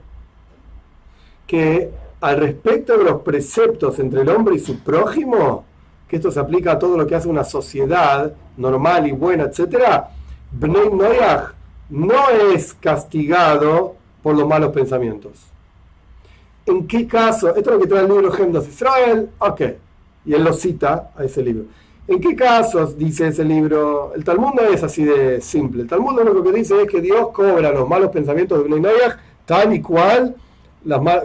que 1.46 1.92
al 2.20 2.36
respecto 2.36 2.98
de 2.98 3.04
los 3.04 3.22
preceptos 3.22 3.98
entre 4.00 4.22
el 4.22 4.28
hombre 4.28 4.56
y 4.56 4.58
su 4.58 4.80
prójimo, 4.80 5.64
que 6.08 6.16
esto 6.16 6.32
se 6.32 6.40
aplica 6.40 6.72
a 6.72 6.78
todo 6.80 6.96
lo 6.96 7.06
que 7.06 7.14
hace 7.14 7.28
una 7.28 7.44
sociedad 7.44 8.32
normal 8.56 9.06
y 9.06 9.12
buena, 9.12 9.44
etc., 9.44 10.08
Bnei 10.52 10.90
Noyach 10.90 11.52
no 11.90 12.28
es 12.52 12.74
castigado 12.74 13.96
por 14.22 14.36
los 14.36 14.46
malos 14.46 14.72
pensamientos. 14.72 15.32
¿En 16.66 16.86
qué 16.86 17.06
caso? 17.06 17.48
Esto 17.54 17.70
es 17.70 17.76
lo 17.76 17.80
que 17.80 17.86
trae 17.86 18.02
el 18.02 18.08
libro 18.08 18.30
Gemdas 18.30 18.68
Israel. 18.68 19.30
Ok 19.38 19.62
y 20.28 20.34
él 20.34 20.44
lo 20.44 20.52
cita 20.52 21.10
a 21.16 21.24
ese 21.24 21.42
libro. 21.42 21.64
¿En 22.06 22.20
qué 22.20 22.36
casos 22.36 22.98
dice 22.98 23.28
ese 23.28 23.44
libro? 23.44 24.12
El 24.14 24.24
Talmud 24.24 24.52
no 24.54 24.62
es 24.62 24.82
así 24.82 25.04
de 25.04 25.40
simple. 25.40 25.82
El 25.82 25.88
Talmud 25.88 26.20
lo 26.22 26.42
que 26.42 26.52
dice 26.52 26.82
es 26.82 26.88
que 26.88 27.00
Dios 27.00 27.30
cobra 27.32 27.72
los 27.72 27.88
malos 27.88 28.10
pensamientos 28.10 28.62
de 28.62 28.68
Bnei 28.68 28.92
tal 29.46 29.74
y 29.74 29.80
cual, 29.80 30.36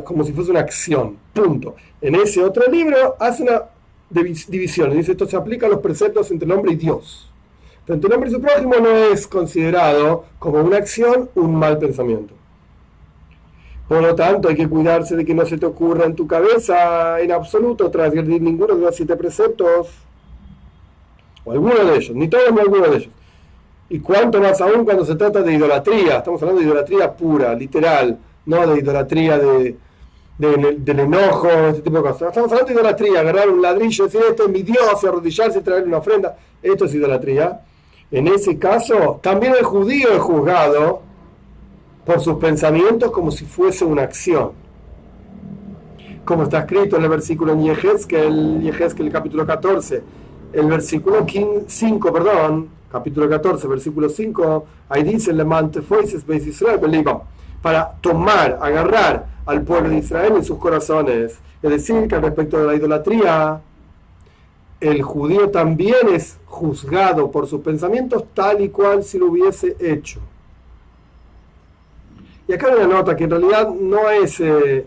como 0.06 0.24
si 0.24 0.32
fuese 0.32 0.52
una 0.52 0.62
acción. 0.62 1.18
Punto. 1.34 1.76
En 2.02 2.16
ese 2.16 2.42
otro 2.42 2.70
libro 2.72 3.16
hace 3.20 3.44
una 3.44 3.64
división. 4.10 4.92
Dice 4.92 5.12
esto 5.12 5.28
se 5.28 5.36
aplica 5.36 5.66
a 5.66 5.70
los 5.70 5.80
preceptos 5.80 6.32
entre 6.32 6.46
el 6.46 6.54
hombre 6.54 6.72
y 6.72 6.76
Dios. 6.76 7.30
Pero 7.86 7.96
entre 7.96 8.08
el 8.08 8.14
hombre 8.14 8.30
y 8.30 8.34
su 8.34 8.42
prójimo 8.42 8.76
no 8.82 8.90
es 8.90 9.28
considerado 9.28 10.26
como 10.40 10.62
una 10.62 10.78
acción 10.78 11.30
un 11.36 11.56
mal 11.56 11.78
pensamiento. 11.78 12.34
Por 13.88 14.02
lo 14.02 14.16
tanto, 14.16 14.48
hay 14.48 14.56
que 14.56 14.68
cuidarse 14.68 15.16
de 15.16 15.26
que 15.26 15.34
no 15.34 15.46
se 15.46 15.58
te 15.58 15.66
ocurra 15.66 16.06
en 16.06 16.16
tu 16.16 16.26
cabeza 16.26 17.20
en 17.20 17.32
absoluto 17.32 17.92
transgredir 17.92 18.42
ninguno 18.42 18.76
de 18.76 18.82
los 18.82 18.96
siete 18.96 19.16
preceptos, 19.18 19.90
o 21.44 21.52
alguno 21.52 21.76
de 21.84 21.98
ellos, 21.98 22.16
ni 22.16 22.30
todos 22.30 22.54
ni 22.54 22.62
alguno 22.62 22.88
de 22.88 22.98
ellos. 22.98 23.14
Y 23.90 24.00
cuánto 24.00 24.40
más 24.40 24.62
aún 24.62 24.86
cuando 24.86 25.06
se 25.06 25.16
trata 25.16 25.42
de 25.42 25.54
idolatría, 25.54 26.18
estamos 26.20 26.42
hablando 26.42 26.62
de 26.62 26.68
idolatría 26.68 27.14
pura, 27.14 27.54
literal, 27.54 28.18
no 28.46 28.66
de 28.66 28.80
idolatría 28.80 29.38
de, 29.38 29.76
del 30.38 31.00
enojo, 31.00 31.50
este 31.50 31.82
tipo 31.82 31.98
de 31.98 32.04
cosas. 32.04 32.30
Estamos 32.30 32.52
hablando 32.52 32.74
de 32.74 32.80
idolatría, 32.80 33.20
agarrar 33.20 33.50
un 33.50 33.62
ladrillo, 33.62 34.06
decir 34.06 34.22
esto 34.30 34.46
es 34.46 34.50
mi 34.50 34.64
Dios, 34.64 35.04
arrodillarse 35.04 35.60
y 35.60 35.62
traerle 35.62 35.88
una 35.88 35.98
ofrenda, 35.98 36.38
esto 36.62 36.86
es 36.86 36.94
idolatría. 36.96 37.60
En 38.14 38.28
ese 38.28 38.60
caso, 38.60 39.20
también 39.24 39.56
el 39.58 39.64
judío 39.64 40.10
es 40.14 40.20
juzgado 40.20 41.02
por 42.06 42.20
sus 42.20 42.36
pensamientos 42.36 43.10
como 43.10 43.32
si 43.32 43.44
fuese 43.44 43.86
una 43.86 44.04
acción. 44.04 44.52
Como 46.24 46.44
está 46.44 46.60
escrito 46.60 46.98
en 46.98 47.04
el 47.06 47.10
versículo 47.10 47.54
en 47.54 47.64
Yehezkel, 47.64 48.68
el 48.68 49.12
capítulo 49.12 49.48
14, 49.48 50.04
el 50.54 50.68
versículo 50.68 51.26
5, 51.66 52.14
perdón, 52.14 52.70
capítulo 52.92 53.28
14, 53.28 53.68
versículo 53.68 54.08
5, 54.08 54.66
ahí 54.90 55.02
dice, 55.02 55.34
Le 55.34 55.44
Israel, 55.44 56.80
para 57.64 57.94
tomar, 58.00 58.60
agarrar 58.62 59.26
al 59.48 59.64
pueblo 59.64 59.90
de 59.90 59.98
Israel 59.98 60.34
en 60.36 60.46
sus 60.46 60.60
corazones. 60.60 61.40
Es 61.64 61.70
decir, 61.70 62.08
que 62.08 62.20
respecto 62.20 62.60
de 62.60 62.68
la 62.68 62.76
idolatría, 62.76 63.60
el 64.84 65.02
judío 65.02 65.50
también 65.50 66.10
es 66.12 66.38
juzgado 66.46 67.32
por 67.32 67.48
sus 67.48 67.62
pensamientos 67.62 68.26
tal 68.34 68.62
y 68.62 68.68
cual 68.68 69.02
si 69.04 69.18
lo 69.18 69.28
hubiese 69.28 69.78
hecho. 69.80 70.20
Y 72.48 72.54
acá 72.54 72.68
hay 72.68 72.84
una 72.84 72.96
nota 72.98 73.16
que 73.16 73.24
en 73.24 73.30
realidad 73.30 73.70
no 73.70 74.10
es, 74.10 74.42
eh, 74.42 74.86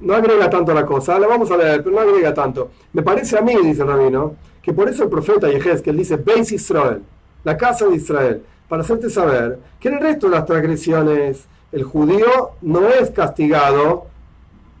no 0.00 0.14
agrega 0.14 0.48
tanto 0.48 0.72
la 0.72 0.86
cosa, 0.86 1.18
la 1.18 1.26
vamos 1.26 1.50
a 1.50 1.56
leer, 1.56 1.82
pero 1.82 1.96
no 1.96 2.00
agrega 2.00 2.32
tanto. 2.32 2.70
Me 2.92 3.02
parece 3.02 3.36
a 3.36 3.40
mí, 3.40 3.56
dice 3.60 3.82
rabino, 3.82 4.36
que 4.62 4.72
por 4.72 4.88
eso 4.88 5.02
el 5.02 5.08
profeta 5.10 5.48
él 5.48 5.96
dice, 5.96 6.16
Beis 6.16 6.52
Israel, 6.52 7.02
la 7.42 7.56
casa 7.56 7.86
de 7.86 7.96
Israel, 7.96 8.42
para 8.68 8.82
hacerte 8.82 9.10
saber 9.10 9.58
que 9.80 9.88
en 9.88 9.94
el 9.94 10.00
resto 10.00 10.28
de 10.28 10.36
las 10.36 10.46
transgresiones 10.46 11.46
el 11.72 11.82
judío 11.82 12.50
no 12.62 12.88
es 12.88 13.10
castigado 13.10 14.06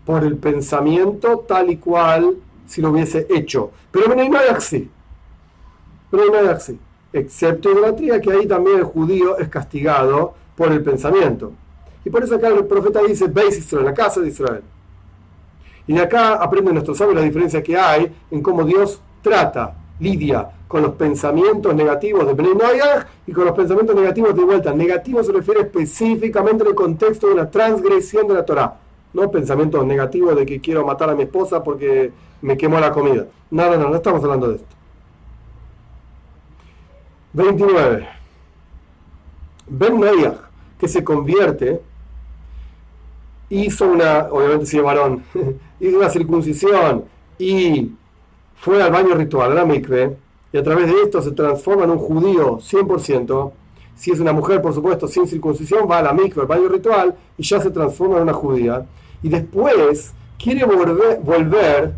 por 0.06 0.22
el 0.22 0.36
pensamiento 0.36 1.40
tal 1.40 1.70
y 1.70 1.76
cual 1.78 2.36
si 2.68 2.80
lo 2.80 2.90
hubiese 2.90 3.26
hecho. 3.30 3.72
Pero 3.90 4.14
no 4.14 4.20
hay 4.20 4.48
así. 4.54 4.88
Pero 6.10 6.26
no 6.26 6.38
hay 6.38 6.46
así. 6.46 6.78
Excepto 7.12 7.72
idolatría, 7.72 8.20
que 8.20 8.30
ahí 8.30 8.46
también 8.46 8.78
el 8.78 8.84
judío 8.84 9.38
es 9.38 9.48
castigado 9.48 10.34
por 10.54 10.70
el 10.70 10.82
pensamiento. 10.82 11.52
Y 12.04 12.10
por 12.10 12.22
eso 12.22 12.36
acá 12.36 12.48
el 12.48 12.66
profeta 12.66 13.00
dice, 13.02 13.26
veis 13.26 13.58
Israel, 13.58 13.86
la 13.86 13.94
casa 13.94 14.20
de 14.20 14.28
Israel. 14.28 14.62
Y 15.86 15.98
acá 15.98 16.34
aprende 16.34 16.72
nuestro 16.72 16.94
sabio 16.94 17.14
la 17.14 17.22
diferencia 17.22 17.62
que 17.62 17.76
hay 17.76 18.12
en 18.30 18.42
cómo 18.42 18.62
Dios 18.64 19.00
trata, 19.22 19.74
lidia 19.98 20.50
con 20.68 20.82
los 20.82 20.94
pensamientos 20.94 21.74
negativos 21.74 22.26
de 22.26 22.34
Bnei 22.34 22.80
y 23.26 23.32
con 23.32 23.46
los 23.46 23.56
pensamientos 23.56 23.96
negativos 23.96 24.36
de 24.36 24.44
vuelta. 24.44 24.74
Negativo 24.74 25.24
se 25.24 25.32
refiere 25.32 25.62
específicamente 25.62 26.64
al 26.64 26.74
contexto 26.74 27.28
de 27.28 27.36
la 27.36 27.50
transgresión 27.50 28.28
de 28.28 28.34
la 28.34 28.44
Torah. 28.44 28.76
No 29.12 29.30
pensamientos 29.30 29.84
negativos 29.86 30.36
de 30.36 30.46
que 30.46 30.60
quiero 30.60 30.84
matar 30.84 31.10
a 31.10 31.14
mi 31.14 31.22
esposa 31.22 31.62
porque 31.62 32.12
me 32.42 32.56
quemó 32.56 32.78
la 32.78 32.92
comida. 32.92 33.26
No, 33.50 33.70
no, 33.70 33.76
no, 33.76 33.88
no 33.88 33.96
estamos 33.96 34.22
hablando 34.22 34.48
de 34.48 34.56
esto. 34.56 34.76
29. 37.32 38.08
Ben 39.66 40.00
que 40.78 40.88
se 40.88 41.04
convierte 41.04 41.80
hizo 43.50 43.86
una, 43.86 44.28
obviamente 44.30 44.66
si 44.66 44.76
es 44.76 44.82
varón, 44.82 45.24
hizo 45.80 45.98
una 45.98 46.10
circuncisión 46.10 47.04
y 47.38 47.92
fue 48.56 48.82
al 48.82 48.92
baño 48.92 49.14
ritual, 49.14 49.52
a 49.52 49.54
la 49.54 49.64
mikve, 49.64 50.16
y 50.52 50.58
a 50.58 50.62
través 50.62 50.86
de 50.86 51.02
esto 51.02 51.22
se 51.22 51.32
transforma 51.32 51.84
en 51.84 51.90
un 51.90 51.98
judío 51.98 52.58
100%. 52.58 53.52
Si 53.98 54.12
es 54.12 54.20
una 54.20 54.32
mujer, 54.32 54.62
por 54.62 54.72
supuesto, 54.72 55.08
sin 55.08 55.26
circuncisión, 55.26 55.88
va 55.90 55.98
a 55.98 56.02
la 56.02 56.12
mikve, 56.12 56.42
al 56.42 56.46
baño 56.46 56.68
ritual, 56.68 57.16
y 57.36 57.42
ya 57.42 57.60
se 57.60 57.70
transforma 57.70 58.18
en 58.18 58.22
una 58.22 58.32
judía. 58.32 58.86
Y 59.22 59.28
después 59.28 60.12
quiere 60.38 60.64
volver, 60.64 61.18
volver 61.18 61.94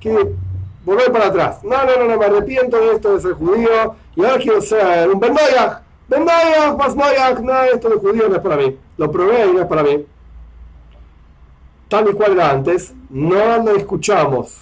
¿qué, 0.00 0.34
volver 0.84 1.12
para 1.12 1.26
atrás. 1.26 1.62
No, 1.62 1.84
no, 1.84 1.96
no, 1.96 2.04
no, 2.06 2.18
me 2.18 2.24
arrepiento 2.26 2.76
de 2.76 2.94
esto 2.94 3.14
de 3.14 3.20
ser 3.20 3.32
judío 3.34 3.94
y 4.16 4.24
ahora 4.24 4.38
quiero 4.38 4.60
ser 4.60 5.08
un 5.08 5.20
Ben 5.20 5.32
Noyach. 5.32 5.80
Ben 6.08 6.24
Bas 6.24 6.96
Noyach, 6.96 7.38
no, 7.38 7.62
esto 7.62 7.88
de 7.88 7.96
judío 7.96 8.28
no 8.28 8.34
es 8.34 8.42
para 8.42 8.56
mí. 8.56 8.76
Lo 8.96 9.10
probé 9.10 9.46
y 9.46 9.52
no 9.52 9.60
es 9.60 9.66
para 9.66 9.84
mí. 9.84 10.04
Tal 11.88 12.08
y 12.10 12.12
cual 12.14 12.32
era 12.32 12.50
antes, 12.50 12.92
no 13.10 13.58
lo 13.62 13.76
escuchamos, 13.76 14.56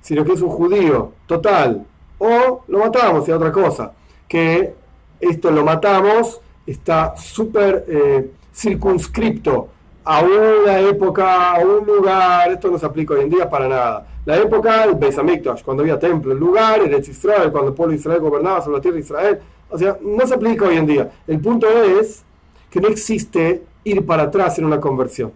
sino 0.00 0.24
que 0.24 0.32
es 0.32 0.42
un 0.42 0.50
judío 0.50 1.12
total. 1.26 1.86
O 2.18 2.64
lo 2.66 2.78
matamos 2.80 3.28
y 3.28 3.32
otra 3.32 3.52
cosa, 3.52 3.92
que 4.26 4.74
esto 5.20 5.50
lo 5.50 5.64
matamos 5.64 6.40
está 6.66 7.16
súper 7.16 7.84
eh, 7.88 8.30
circunscripto 8.52 9.68
a 10.04 10.22
una 10.22 10.80
época, 10.80 11.54
a 11.54 11.60
un 11.60 11.86
lugar, 11.86 12.52
esto 12.52 12.70
no 12.70 12.78
se 12.78 12.86
aplica 12.86 13.14
hoy 13.14 13.22
en 13.22 13.30
día 13.30 13.48
para 13.48 13.68
nada. 13.68 14.06
La 14.24 14.36
época 14.36 14.86
del 14.86 14.96
Beis 14.96 15.16
cuando 15.64 15.82
había 15.82 15.98
templo, 15.98 16.32
el 16.32 16.38
lugar, 16.38 16.80
el 16.80 16.94
Israel, 16.94 17.50
cuando 17.52 17.68
el 17.68 17.74
pueblo 17.74 17.92
de 17.92 17.98
Israel 17.98 18.20
gobernaba 18.20 18.60
sobre 18.60 18.76
la 18.76 18.82
tierra 18.82 18.96
de 18.96 19.02
Israel, 19.02 19.38
o 19.68 19.78
sea, 19.78 19.96
no 20.00 20.26
se 20.26 20.34
aplica 20.34 20.66
hoy 20.66 20.76
en 20.76 20.86
día. 20.86 21.10
El 21.26 21.40
punto 21.40 21.68
es 21.68 22.22
que 22.70 22.80
no 22.80 22.88
existe 22.88 23.62
ir 23.84 24.04
para 24.04 24.24
atrás 24.24 24.58
en 24.58 24.64
una 24.64 24.80
conversión. 24.80 25.32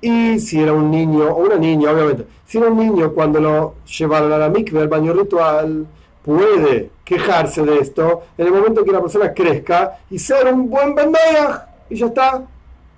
Y 0.00 0.40
si 0.40 0.60
era 0.60 0.72
un 0.72 0.90
niño, 0.90 1.28
o 1.28 1.44
una 1.44 1.56
niña, 1.56 1.92
obviamente, 1.92 2.26
si 2.46 2.58
era 2.58 2.68
un 2.68 2.78
niño 2.78 3.12
cuando 3.12 3.40
lo 3.40 3.74
llevaron 3.98 4.32
a 4.32 4.38
la 4.38 4.48
mikve, 4.48 4.80
al 4.80 4.88
baño 4.88 5.12
ritual, 5.12 5.86
puede 6.24 6.90
quejarse 7.04 7.62
de 7.62 7.78
esto 7.78 8.22
en 8.38 8.46
el 8.46 8.52
momento 8.52 8.84
que 8.84 8.92
la 8.92 9.00
persona 9.00 9.32
crezca 9.32 9.98
y 10.10 10.18
ser 10.18 10.52
un 10.52 10.70
buen 10.70 10.94
bendeja 10.94 11.68
y 11.90 11.96
ya 11.96 12.06
está. 12.06 12.42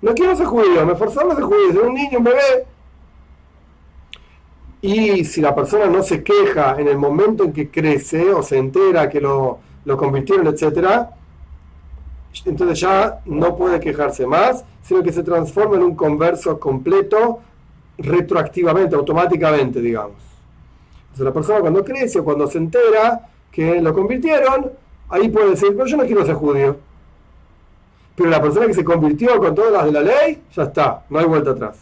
No 0.01 0.13
quiero 0.13 0.35
ser 0.35 0.45
judío, 0.45 0.85
me 0.85 0.95
forzaron 0.95 1.31
a 1.31 1.35
ser 1.35 1.43
judío, 1.43 1.73
ser 1.73 1.81
un 1.81 1.93
niño, 1.93 2.19
un 2.19 2.23
bebé. 2.23 2.65
Y 4.81 5.25
si 5.25 5.41
la 5.41 5.55
persona 5.55 5.87
no 5.87 6.03
se 6.03 6.23
queja 6.23 6.75
en 6.77 6.87
el 6.87 6.97
momento 6.97 7.43
en 7.43 7.53
que 7.53 7.71
crece 7.71 8.31
o 8.31 8.43
se 8.43 8.57
entera 8.57 9.09
que 9.09 9.19
lo, 9.19 9.59
lo 9.83 9.97
convirtieron, 9.97 10.47
etc., 10.47 11.07
entonces 12.45 12.79
ya 12.79 13.21
no 13.25 13.55
puede 13.55 13.79
quejarse 13.79 14.27
más, 14.27 14.65
sino 14.83 15.01
que 15.01 15.11
se 15.11 15.23
transforma 15.23 15.77
en 15.77 15.83
un 15.83 15.95
converso 15.95 16.59
completo 16.59 17.39
retroactivamente, 17.97 18.95
automáticamente, 18.95 19.79
digamos. 19.79 20.24
Entonces 21.15 21.25
la 21.27 21.33
persona 21.33 21.59
cuando 21.61 21.85
crece 21.85 22.19
o 22.19 22.25
cuando 22.25 22.45
se 22.45 22.57
entera 22.57 23.21
que 23.49 23.79
lo 23.79 23.93
convirtieron, 23.93 24.69
ahí 25.07 25.29
puede 25.29 25.51
decir, 25.51 25.69
pero 25.71 25.85
yo 25.85 25.95
no 25.95 26.03
quiero 26.03 26.25
ser 26.25 26.35
judío. 26.35 26.75
Pero 28.17 28.29
la 28.29 28.41
persona 28.41 28.67
que 28.67 28.73
se 28.73 28.83
convirtió 28.83 29.37
con 29.37 29.55
todas 29.55 29.71
las 29.71 29.85
de 29.85 29.91
la 29.93 30.01
ley, 30.01 30.41
ya 30.53 30.63
está, 30.63 31.05
no 31.09 31.19
hay 31.19 31.25
vuelta 31.25 31.51
atrás. 31.51 31.77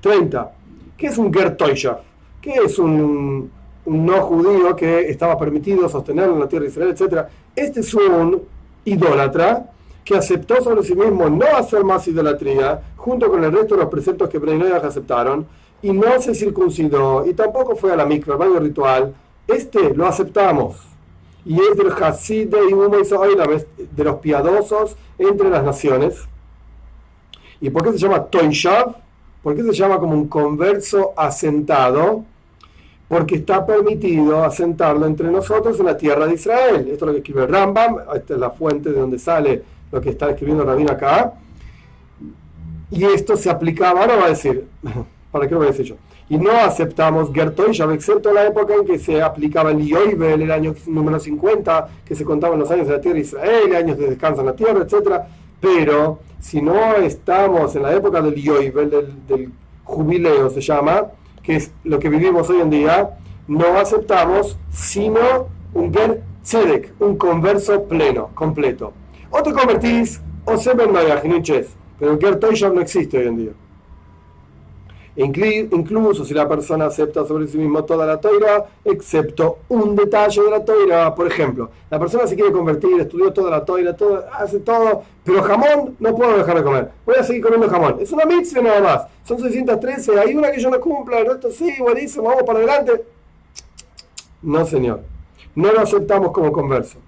30. 0.00 0.50
¿Qué 0.96 1.08
es 1.08 1.18
un 1.18 1.30
Gertoyshav? 1.30 1.98
¿Qué 2.40 2.54
es 2.54 2.78
un, 2.78 3.50
un, 3.84 4.06
no 4.06 4.22
judío 4.22 4.74
que 4.76 5.10
estaba 5.10 5.36
permitido 5.36 5.86
sostenerlo 5.86 6.32
en 6.32 6.40
la 6.40 6.48
tierra 6.48 6.64
de 6.64 6.70
Israel, 6.70 6.90
etcétera? 6.92 7.28
Este 7.54 7.80
es 7.80 7.92
un 7.92 8.42
idólatra 8.86 9.66
que 10.02 10.16
aceptó 10.16 10.62
sobre 10.62 10.82
sí 10.84 10.94
mismo 10.94 11.28
no 11.28 11.44
hacer 11.54 11.84
más 11.84 12.08
idolatría, 12.08 12.80
junto 12.96 13.28
con 13.28 13.44
el 13.44 13.52
resto 13.52 13.74
de 13.74 13.82
los 13.82 13.90
preceptos 13.90 14.30
que 14.30 14.38
Breinoyach 14.38 14.84
aceptaron, 14.84 15.46
y 15.82 15.92
no 15.92 16.20
se 16.20 16.34
circuncidó, 16.34 17.26
y 17.26 17.34
tampoco 17.34 17.76
fue 17.76 17.92
a 17.92 17.96
la 17.96 18.06
micro, 18.06 18.32
al 18.32 18.38
baño 18.38 18.60
ritual. 18.60 19.14
Este 19.46 19.94
lo 19.94 20.06
aceptamos 20.06 20.76
y 21.44 21.54
es 21.60 21.76
del 21.76 21.90
Hasid 21.90 22.48
de 22.48 24.04
los 24.04 24.16
piadosos 24.16 24.96
entre 25.18 25.50
las 25.50 25.64
naciones. 25.64 26.28
¿Y 27.60 27.70
por 27.70 27.82
qué 27.82 27.92
se 27.92 27.98
llama 27.98 28.24
Toishav? 28.24 28.94
¿Por 29.42 29.56
qué 29.56 29.62
se 29.62 29.72
llama 29.72 29.98
como 29.98 30.14
un 30.14 30.28
converso 30.28 31.12
asentado? 31.16 32.24
Porque 33.08 33.36
está 33.36 33.66
permitido 33.66 34.44
asentarlo 34.44 35.04
entre 35.06 35.30
nosotros 35.30 35.78
en 35.80 35.86
la 35.86 35.96
tierra 35.96 36.26
de 36.26 36.34
Israel. 36.34 36.88
Esto 36.88 37.04
es 37.04 37.06
lo 37.06 37.12
que 37.12 37.18
escribe 37.18 37.46
Rambam, 37.46 37.96
esta 38.14 38.34
es 38.34 38.40
la 38.40 38.50
fuente 38.50 38.90
de 38.90 39.00
donde 39.00 39.18
sale 39.18 39.62
lo 39.90 40.00
que 40.00 40.10
está 40.10 40.30
escribiendo 40.30 40.64
Rabin 40.64 40.90
acá. 40.90 41.34
Y 42.90 43.04
esto 43.04 43.36
se 43.36 43.50
aplicaba, 43.50 44.02
ahora 44.02 44.16
va 44.16 44.26
a 44.26 44.28
decir, 44.28 44.68
¿para 45.32 45.48
qué 45.48 45.54
lo 45.54 45.58
voy 45.58 45.68
a 45.68 45.70
decir 45.70 45.86
yo? 45.86 45.96
y 46.32 46.38
no 46.38 46.50
aceptamos 46.50 47.30
Gertoishav, 47.30 47.90
excepto 47.92 48.32
la 48.32 48.46
época 48.46 48.74
en 48.74 48.86
que 48.86 48.98
se 48.98 49.20
aplicaba 49.20 49.70
el 49.70 49.84
Yoibel, 49.84 50.40
el 50.40 50.50
año 50.50 50.74
número 50.86 51.20
50, 51.20 51.88
que 52.06 52.14
se 52.14 52.24
contaban 52.24 52.58
los 52.58 52.70
años 52.70 52.86
de 52.86 52.94
la 52.94 53.00
tierra 53.02 53.16
de 53.16 53.20
Israel, 53.20 53.76
años 53.76 53.98
de 53.98 54.08
descanso 54.08 54.40
en 54.40 54.46
la 54.46 54.56
tierra, 54.56 54.80
etc. 54.82 55.24
Pero 55.60 56.20
si 56.40 56.62
no 56.62 56.94
estamos 56.94 57.76
en 57.76 57.82
la 57.82 57.94
época 57.94 58.22
del 58.22 58.34
Yoibel, 58.34 58.88
del, 59.28 59.52
jubileo 59.84 60.48
se 60.48 60.62
llama, 60.62 61.08
que 61.42 61.56
es 61.56 61.70
lo 61.84 61.98
que 61.98 62.08
vivimos 62.08 62.48
hoy 62.48 62.62
en 62.62 62.70
día, 62.70 63.10
no 63.46 63.78
aceptamos 63.78 64.56
sino 64.70 65.48
un 65.74 65.92
Ger 65.92 66.22
Tzedek, 66.42 66.94
un 66.98 67.18
converso 67.18 67.84
pleno, 67.84 68.30
completo. 68.34 68.94
O 69.30 69.42
te 69.42 69.52
convertís 69.52 70.18
o 70.46 70.56
se 70.56 70.72
ven 70.72 70.92
pero 71.98 72.12
el 72.12 72.18
Ger 72.18 72.72
no 72.72 72.80
existe 72.80 73.18
hoy 73.18 73.26
en 73.26 73.36
día. 73.36 73.52
Incluso 75.14 76.24
si 76.24 76.32
la 76.32 76.48
persona 76.48 76.86
acepta 76.86 77.26
sobre 77.26 77.46
sí 77.46 77.58
mismo 77.58 77.84
toda 77.84 78.06
la 78.06 78.18
toira, 78.18 78.64
excepto 78.84 79.58
un 79.68 79.94
detalle 79.94 80.42
de 80.42 80.50
la 80.50 80.64
toira. 80.64 81.14
Por 81.14 81.26
ejemplo, 81.26 81.70
la 81.90 81.98
persona 81.98 82.26
se 82.26 82.34
quiere 82.34 82.50
convertir, 82.50 82.98
estudió 83.00 83.32
toda 83.32 83.50
la 83.50 83.64
toira, 83.64 83.94
todo, 83.94 84.24
hace 84.32 84.60
todo, 84.60 85.02
pero 85.22 85.42
jamón 85.42 85.96
no 86.00 86.14
puedo 86.14 86.38
dejar 86.38 86.56
de 86.56 86.62
comer. 86.62 86.90
Voy 87.04 87.16
a 87.18 87.24
seguir 87.24 87.42
comiendo 87.42 87.68
jamón. 87.68 87.96
Es 88.00 88.10
una 88.10 88.24
mitzvah 88.24 88.62
nada 88.62 88.80
más. 88.80 89.06
Son 89.24 89.38
613, 89.38 90.18
hay 90.18 90.34
una 90.34 90.50
que 90.50 90.60
yo 90.60 90.70
no 90.70 90.80
cumpla, 90.80 91.18
el 91.18 91.26
resto 91.26 91.50
sí, 91.50 91.74
buenísimo, 91.78 92.24
vamos 92.24 92.44
para 92.44 92.58
adelante. 92.60 93.04
No, 94.40 94.64
señor. 94.64 95.02
No 95.54 95.70
lo 95.72 95.80
aceptamos 95.80 96.32
como 96.32 96.50
converso. 96.50 96.98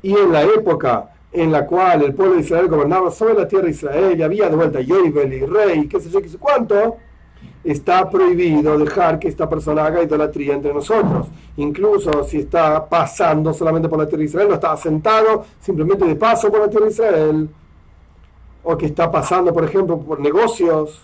Y 0.00 0.16
en 0.16 0.30
la 0.32 0.42
época 0.42 1.13
en 1.34 1.50
la 1.50 1.66
cual 1.66 2.02
el 2.02 2.14
pueblo 2.14 2.36
de 2.36 2.42
Israel 2.42 2.68
gobernaba 2.68 3.10
sobre 3.10 3.34
la 3.34 3.48
tierra 3.48 3.64
de 3.64 3.72
Israel 3.72 4.18
y 4.18 4.22
había 4.22 4.48
de 4.48 4.54
vuelta 4.54 4.80
Yoibel 4.80 5.32
y 5.32 5.44
rey, 5.44 5.88
qué 5.88 6.00
sé 6.00 6.08
yo, 6.08 6.22
qué 6.22 6.28
sé 6.28 6.38
cuánto, 6.38 6.96
está 7.64 8.08
prohibido 8.08 8.78
dejar 8.78 9.18
que 9.18 9.26
esta 9.26 9.48
persona 9.48 9.84
haga 9.84 10.00
idolatría 10.00 10.54
entre 10.54 10.72
nosotros. 10.72 11.26
Incluso 11.56 12.22
si 12.22 12.38
está 12.38 12.88
pasando 12.88 13.52
solamente 13.52 13.88
por 13.88 13.98
la 13.98 14.06
tierra 14.06 14.20
de 14.20 14.26
Israel, 14.26 14.48
no 14.48 14.54
está 14.54 14.72
asentado 14.72 15.44
simplemente 15.60 16.04
de 16.04 16.14
paso 16.14 16.52
por 16.52 16.60
la 16.60 16.70
tierra 16.70 16.86
de 16.86 16.92
Israel, 16.92 17.48
o 18.62 18.76
que 18.78 18.86
está 18.86 19.10
pasando, 19.10 19.52
por 19.52 19.64
ejemplo, 19.64 19.98
por 19.98 20.20
negocios, 20.20 21.02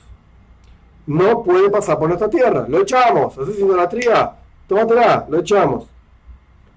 no 1.07 1.43
puede 1.43 1.71
pasar 1.71 1.99
por 1.99 2.07
nuestra 2.07 2.31
tierra. 2.31 2.67
Lo 2.69 2.83
echamos, 2.83 3.37
haces 3.37 3.59
idolatría, 3.59 4.33
tómatela, 4.69 5.27
lo 5.29 5.41
echamos. 5.41 5.89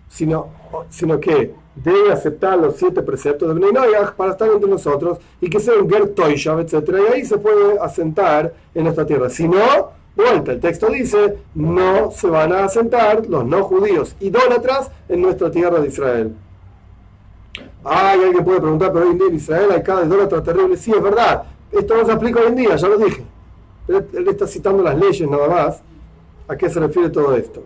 Sino, 0.09 0.47
sino 0.89 1.19
que 1.19 1.62
debe 1.75 2.11
aceptar 2.11 2.57
los 2.57 2.75
siete 2.75 3.01
preceptos 3.01 3.47
de 3.47 3.55
Bnei 3.55 3.73
para 4.15 4.31
estar 4.31 4.49
entre 4.49 4.69
nosotros 4.69 5.17
y 5.41 5.49
que 5.49 5.59
sea 5.59 5.75
un 5.75 5.89
Ger 5.89 6.09
Toishav, 6.09 6.59
etc. 6.59 6.73
Y 7.09 7.13
ahí 7.13 7.25
se 7.25 7.37
puede 7.37 7.79
asentar 7.79 8.53
en 8.73 8.83
nuestra 8.83 9.05
tierra. 9.05 9.29
Si 9.29 9.47
no, 9.47 9.91
vuelta, 10.15 10.51
el 10.51 10.59
texto 10.59 10.87
dice, 10.87 11.37
no 11.55 12.11
se 12.11 12.27
van 12.27 12.53
a 12.53 12.65
asentar 12.65 13.27
los 13.27 13.45
no 13.45 13.63
judíos 13.63 14.15
idólatras 14.19 14.91
en 15.09 15.21
nuestra 15.21 15.49
tierra 15.51 15.79
de 15.79 15.87
Israel. 15.87 16.35
Ay, 17.83 18.21
alguien 18.23 18.45
puede 18.45 18.61
preguntar, 18.61 18.93
pero 18.93 19.05
hoy 19.05 19.11
en 19.11 19.17
día 19.17 19.27
en 19.27 19.35
Israel 19.35 19.71
hay 19.71 19.83
cada 19.83 20.05
idólatra 20.05 20.43
terrible. 20.43 20.77
Sí, 20.77 20.91
es 20.91 21.01
verdad. 21.01 21.43
Esto 21.71 21.97
no 21.97 22.05
se 22.05 22.11
aplica 22.11 22.39
hoy 22.39 22.47
en 22.47 22.55
día, 22.55 22.75
ya 22.75 22.87
lo 22.87 22.97
dije. 22.97 23.23
él 23.87 24.27
está 24.27 24.47
citando 24.47 24.83
las 24.83 24.97
leyes 24.97 25.29
nada 25.29 25.47
más. 25.47 25.81
¿A 26.47 26.55
qué 26.55 26.69
se 26.69 26.79
refiere 26.79 27.09
todo 27.09 27.35
esto? 27.35 27.63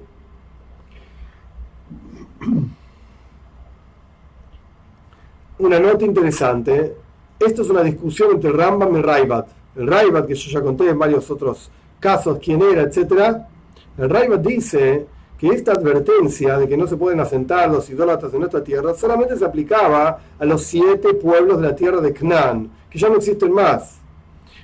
Una 5.59 5.79
nota 5.79 6.05
interesante. 6.05 6.95
Esto 7.39 7.61
es 7.61 7.69
una 7.69 7.83
discusión 7.83 8.31
entre 8.31 8.51
Rambam 8.51 8.95
y 8.95 9.01
Raibat. 9.01 9.47
El 9.75 9.87
Raibat, 9.87 10.27
que 10.27 10.35
yo 10.35 10.51
ya 10.51 10.61
conté 10.61 10.89
en 10.89 10.97
varios 10.97 11.29
otros 11.29 11.69
casos 11.99 12.39
quién 12.43 12.61
era, 12.61 12.81
etc. 12.81 13.37
El 13.97 14.09
Raibat 14.09 14.41
dice 14.41 15.05
que 15.37 15.47
esta 15.49 15.73
advertencia 15.73 16.57
de 16.57 16.67
que 16.67 16.77
no 16.77 16.87
se 16.87 16.97
pueden 16.97 17.19
asentar 17.19 17.69
los 17.69 17.89
idólatras 17.89 18.33
en 18.33 18.39
nuestra 18.39 18.63
tierra 18.63 18.93
solamente 18.95 19.37
se 19.37 19.45
aplicaba 19.45 20.19
a 20.39 20.45
los 20.45 20.63
siete 20.63 21.13
pueblos 21.13 21.61
de 21.61 21.67
la 21.67 21.75
tierra 21.75 22.01
de 22.01 22.11
Canaán, 22.11 22.71
que 22.89 22.97
ya 22.97 23.09
no 23.09 23.17
existen 23.17 23.51
más. 23.51 23.99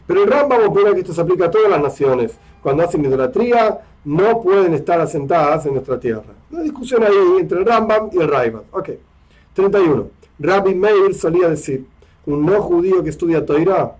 Pero 0.06 0.24
el 0.24 0.32
Rambam 0.32 0.68
opina 0.68 0.94
que 0.94 1.00
esto 1.00 1.14
se 1.14 1.22
aplica 1.22 1.46
a 1.46 1.52
todas 1.52 1.70
las 1.70 1.82
naciones. 1.82 2.38
Cuando 2.62 2.84
hacen 2.84 3.06
idolatría, 3.06 3.80
no 4.06 4.42
pueden 4.42 4.74
estar 4.74 5.00
asentadas 5.00 5.66
en 5.66 5.74
nuestra 5.74 6.00
tierra. 6.00 6.34
Una 6.52 6.62
discusión 6.62 7.04
ahí 7.04 7.38
entre 7.40 7.60
el 7.60 7.66
Rambam 7.66 8.10
y 8.12 8.20
el 8.20 8.28
Raibat. 8.28 8.64
Ok. 8.72 8.90
31. 9.54 10.23
Rabbi 10.40 10.74
Meir 10.76 11.14
solía 11.14 11.50
decir, 11.50 11.86
un 12.26 12.46
no 12.46 12.62
judío 12.62 13.04
que 13.04 13.10
estudia 13.10 13.46
Toira, 13.46 13.96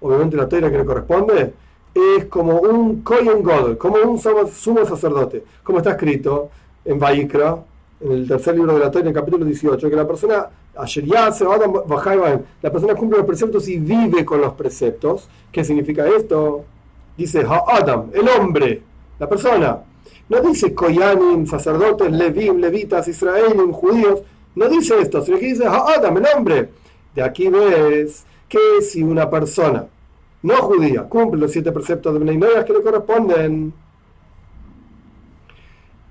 obviamente 0.00 0.36
la 0.36 0.48
Toira 0.48 0.70
que 0.70 0.78
le 0.78 0.84
corresponde, 0.84 1.52
es 1.94 2.24
como 2.26 2.60
un 2.60 3.02
Kohen 3.02 3.42
God, 3.42 3.76
como 3.76 3.96
un 3.98 4.18
sumo 4.18 4.84
sacerdote, 4.84 5.44
como 5.62 5.78
está 5.78 5.90
escrito 5.92 6.50
en 6.84 6.98
Vaikra, 6.98 7.58
en 8.00 8.12
el 8.12 8.28
tercer 8.28 8.54
libro 8.54 8.74
de 8.74 8.80
la 8.80 8.90
Toira, 8.90 9.08
en 9.10 9.14
el 9.16 9.20
capítulo 9.20 9.44
18, 9.44 9.90
que 9.90 9.96
la 9.96 10.06
persona, 10.06 10.48
la 10.74 12.70
persona 12.70 12.94
cumple 12.94 13.18
los 13.18 13.26
preceptos 13.26 13.68
y 13.68 13.78
vive 13.78 14.24
con 14.24 14.40
los 14.40 14.54
preceptos. 14.54 15.28
¿Qué 15.52 15.64
significa 15.64 16.08
esto? 16.08 16.64
Dice 17.16 17.44
Adam, 17.66 18.10
el 18.14 18.26
hombre, 18.28 18.82
la 19.18 19.28
persona. 19.28 19.80
No 20.28 20.40
dice 20.40 20.72
Koyanim, 20.74 21.46
sacerdotes, 21.46 22.10
Levim, 22.10 22.58
levitas, 22.58 23.08
israelim, 23.08 23.72
judíos. 23.72 24.20
No 24.54 24.68
dice 24.68 24.98
esto, 25.00 25.22
sino 25.22 25.38
que 25.38 25.46
dice 25.46 25.66
Adam, 25.66 26.16
el 26.16 26.26
hombre. 26.36 26.70
De 27.14 27.22
aquí 27.22 27.48
ves 27.48 28.24
que 28.48 28.82
si 28.82 29.02
una 29.02 29.28
persona 29.28 29.86
no 30.42 30.56
judía 30.56 31.04
cumple 31.04 31.40
los 31.40 31.52
siete 31.52 31.72
preceptos 31.72 32.12
de 32.12 32.18
Bnei 32.20 32.38
que 32.64 32.72
le 32.72 32.82
corresponden, 32.82 33.72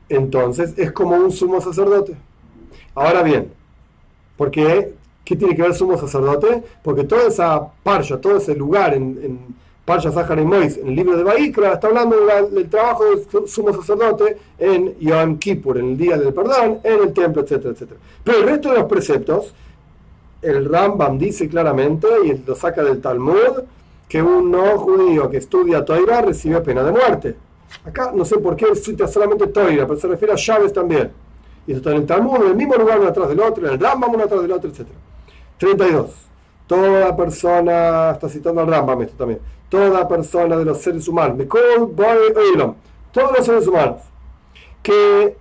entonces 0.07 0.73
es 0.77 0.91
como 0.91 1.15
un 1.15 1.31
sumo 1.31 1.61
sacerdote. 1.61 2.15
Ahora 2.95 3.23
bien, 3.23 3.51
¿por 4.37 4.51
qué? 4.51 4.93
¿Qué 5.23 5.35
tiene 5.35 5.55
que 5.55 5.61
ver 5.61 5.73
sumo 5.73 5.97
sacerdote? 5.97 6.63
Porque 6.83 7.03
toda 7.03 7.27
esa 7.27 7.71
parsha, 7.83 8.19
todo 8.19 8.37
ese 8.37 8.55
lugar 8.55 8.93
en 8.93 9.55
Parsha 9.89 10.11
Sahara 10.11 10.39
y 10.39 10.45
Mois, 10.45 10.77
en 10.77 10.89
el 10.89 10.95
libro 10.95 11.17
de 11.17 11.23
Baikra, 11.23 11.73
está 11.73 11.87
hablando 11.87 12.15
del 12.51 12.69
trabajo 12.69 13.05
del 13.05 13.47
sumo 13.47 13.73
sacerdote 13.73 14.37
en 14.59 14.95
Yom 14.99 15.39
Kippur, 15.39 15.79
en 15.79 15.89
el 15.89 15.97
día 15.97 16.15
del 16.15 16.31
perdón, 16.31 16.79
en 16.83 16.99
el 17.01 17.11
templo, 17.11 17.41
etcétera, 17.41 17.71
etcétera. 17.71 17.99
Pero 18.23 18.37
el 18.37 18.43
resto 18.43 18.69
de 18.69 18.75
los 18.75 18.83
preceptos, 18.83 19.55
el 20.43 20.69
Rambam 20.69 21.17
dice 21.17 21.49
claramente, 21.49 22.07
y 22.23 22.37
lo 22.45 22.53
saca 22.55 22.83
del 22.83 23.01
Talmud, 23.01 23.63
que 24.07 24.21
un 24.21 24.51
no 24.51 24.77
judío 24.77 25.27
que 25.27 25.37
estudia 25.37 25.83
Toira 25.83 26.21
recibe 26.21 26.61
pena 26.61 26.83
de 26.83 26.91
muerte. 26.91 27.35
Acá 27.83 28.11
no 28.13 28.25
sé 28.25 28.37
por 28.37 28.55
qué 28.55 28.75
cita 28.75 29.07
solamente 29.07 29.47
Toira, 29.47 29.87
pero 29.87 29.99
se 29.99 30.07
refiere 30.07 30.35
a 30.35 30.37
llaves 30.37 30.71
también. 30.71 31.09
Y 31.65 31.71
eso 31.71 31.79
está 31.79 31.89
en 31.89 31.97
el 31.97 32.05
Talmud, 32.05 32.35
en 32.35 32.49
el 32.49 32.55
mismo 32.55 32.75
lugar 32.75 32.99
uno 32.99 33.09
atrás 33.09 33.27
del 33.27 33.39
otro, 33.39 33.65
en 33.65 33.73
el 33.73 33.79
Rambam 33.79 34.13
uno 34.13 34.25
atrás 34.25 34.43
del 34.43 34.51
otro, 34.51 34.69
etc. 34.69 34.85
32. 35.57 36.28
Toda 36.70 37.17
persona, 37.17 38.11
está 38.11 38.30
citando 38.30 38.61
al 38.61 38.67
Rambam 38.67 39.01
esto 39.01 39.17
también, 39.17 39.39
toda 39.70 40.07
persona 40.07 40.55
de 40.55 40.65
los 40.65 40.78
seres 40.78 41.07
humanos, 41.07 41.47
todos 41.49 43.32
los 43.36 43.43
seres 43.43 43.65
humanos, 43.65 44.01
que 44.84 45.36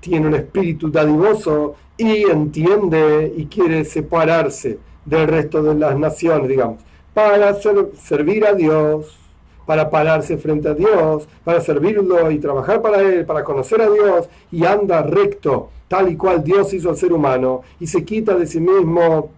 tiene 0.00 0.28
un 0.28 0.34
espíritu 0.34 0.90
dadivoso 0.90 1.74
y 1.98 2.22
entiende 2.22 3.34
y 3.36 3.44
quiere 3.48 3.84
separarse 3.84 4.78
del 5.04 5.28
resto 5.28 5.62
de 5.62 5.74
las 5.74 5.98
naciones, 5.98 6.48
digamos, 6.48 6.78
para 7.12 7.52
servir 7.52 8.46
a 8.46 8.54
Dios, 8.54 9.18
para 9.66 9.90
pararse 9.90 10.38
frente 10.38 10.70
a 10.70 10.74
Dios, 10.74 11.28
para 11.44 11.60
servirlo 11.60 12.30
y 12.30 12.38
trabajar 12.38 12.80
para 12.80 13.02
Él, 13.02 13.26
para 13.26 13.44
conocer 13.44 13.82
a 13.82 13.90
Dios 13.90 14.26
y 14.50 14.64
anda 14.64 15.02
recto, 15.02 15.68
tal 15.86 16.10
y 16.10 16.16
cual 16.16 16.42
Dios 16.42 16.72
hizo 16.72 16.88
al 16.88 16.96
ser 16.96 17.12
humano, 17.12 17.60
y 17.78 17.86
se 17.86 18.06
quita 18.06 18.34
de 18.34 18.46
sí 18.46 18.58
mismo 18.58 19.28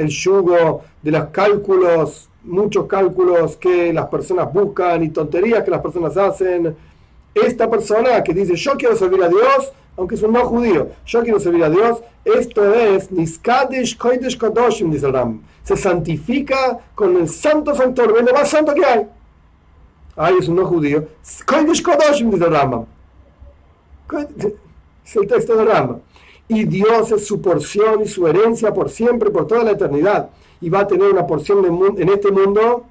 el 0.00 0.08
yugo 0.08 0.82
de 1.02 1.10
los 1.10 1.24
cálculos, 1.26 2.28
muchos 2.42 2.86
cálculos 2.86 3.56
que 3.56 3.92
las 3.92 4.06
personas 4.06 4.52
buscan 4.52 5.02
y 5.02 5.10
tonterías 5.10 5.62
que 5.62 5.70
las 5.70 5.80
personas 5.80 6.16
hacen. 6.16 6.74
Esta 7.34 7.70
persona 7.70 8.22
que 8.22 8.34
dice 8.34 8.56
yo 8.56 8.72
quiero 8.72 8.96
servir 8.96 9.22
a 9.22 9.28
Dios, 9.28 9.72
aunque 9.96 10.14
es 10.14 10.22
un 10.22 10.32
no 10.32 10.44
judío, 10.44 10.88
yo 11.06 11.22
quiero 11.22 11.38
servir 11.38 11.64
a 11.64 11.70
Dios, 11.70 12.02
esto 12.24 12.74
es 12.74 13.10
Niskadesh 13.10 13.96
Kodesh 13.96 14.36
Kodoshim, 14.36 14.90
dice 14.90 15.10
Ram. 15.10 15.42
Se 15.62 15.76
santifica 15.76 16.78
con 16.94 17.16
el 17.16 17.28
santo 17.28 17.74
santuario, 17.74 18.20
lo 18.20 18.32
más 18.32 18.48
santo 18.48 18.74
que 18.74 18.84
hay. 18.84 19.06
Ay, 20.16 20.34
es 20.40 20.48
un 20.48 20.56
no 20.56 20.66
judío. 20.66 21.06
Kodesh 21.46 21.82
Kodoshim, 21.82 22.30
dice 22.30 22.46
Rambam. 22.46 22.84
Es 25.04 25.16
el 25.16 25.26
texto 25.26 25.56
de 25.56 25.64
Rambam. 25.64 26.00
Y 26.50 26.64
Dios 26.64 27.12
es 27.12 27.28
su 27.28 27.40
porción 27.40 28.02
y 28.02 28.08
su 28.08 28.26
herencia 28.26 28.74
por 28.74 28.90
siempre, 28.90 29.30
por 29.30 29.46
toda 29.46 29.62
la 29.62 29.70
eternidad. 29.70 30.30
Y 30.60 30.68
va 30.68 30.80
a 30.80 30.86
tener 30.88 31.08
una 31.08 31.24
porción 31.24 31.64
en 31.96 32.08
este 32.08 32.32
mundo 32.32 32.86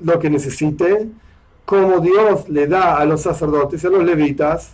lo 0.00 0.18
que 0.18 0.28
necesite, 0.28 1.08
como 1.64 2.00
Dios 2.00 2.46
le 2.50 2.66
da 2.66 2.98
a 2.98 3.06
los 3.06 3.22
sacerdotes 3.22 3.82
y 3.82 3.86
a 3.86 3.90
los 3.90 4.04
levitas. 4.04 4.72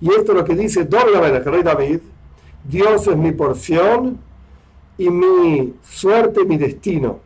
Y 0.00 0.10
esto 0.10 0.30
es 0.30 0.38
lo 0.38 0.44
que 0.44 0.54
dice 0.54 0.84
doblemente 0.84 1.38
el 1.38 1.44
rey 1.44 1.62
David. 1.64 1.98
Dios 2.62 3.08
es 3.08 3.16
mi 3.16 3.32
porción 3.32 4.20
y 4.96 5.10
mi 5.10 5.74
suerte, 5.82 6.44
mi 6.44 6.56
destino. 6.56 7.18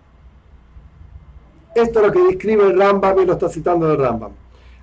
Esto 1.74 2.00
es 2.00 2.06
lo 2.06 2.12
que 2.12 2.28
describe 2.28 2.64
el 2.64 2.78
Rambam 2.78 3.18
y 3.20 3.26
lo 3.26 3.34
está 3.34 3.50
citando 3.50 3.92
el 3.92 3.98
Rambam. 3.98 4.32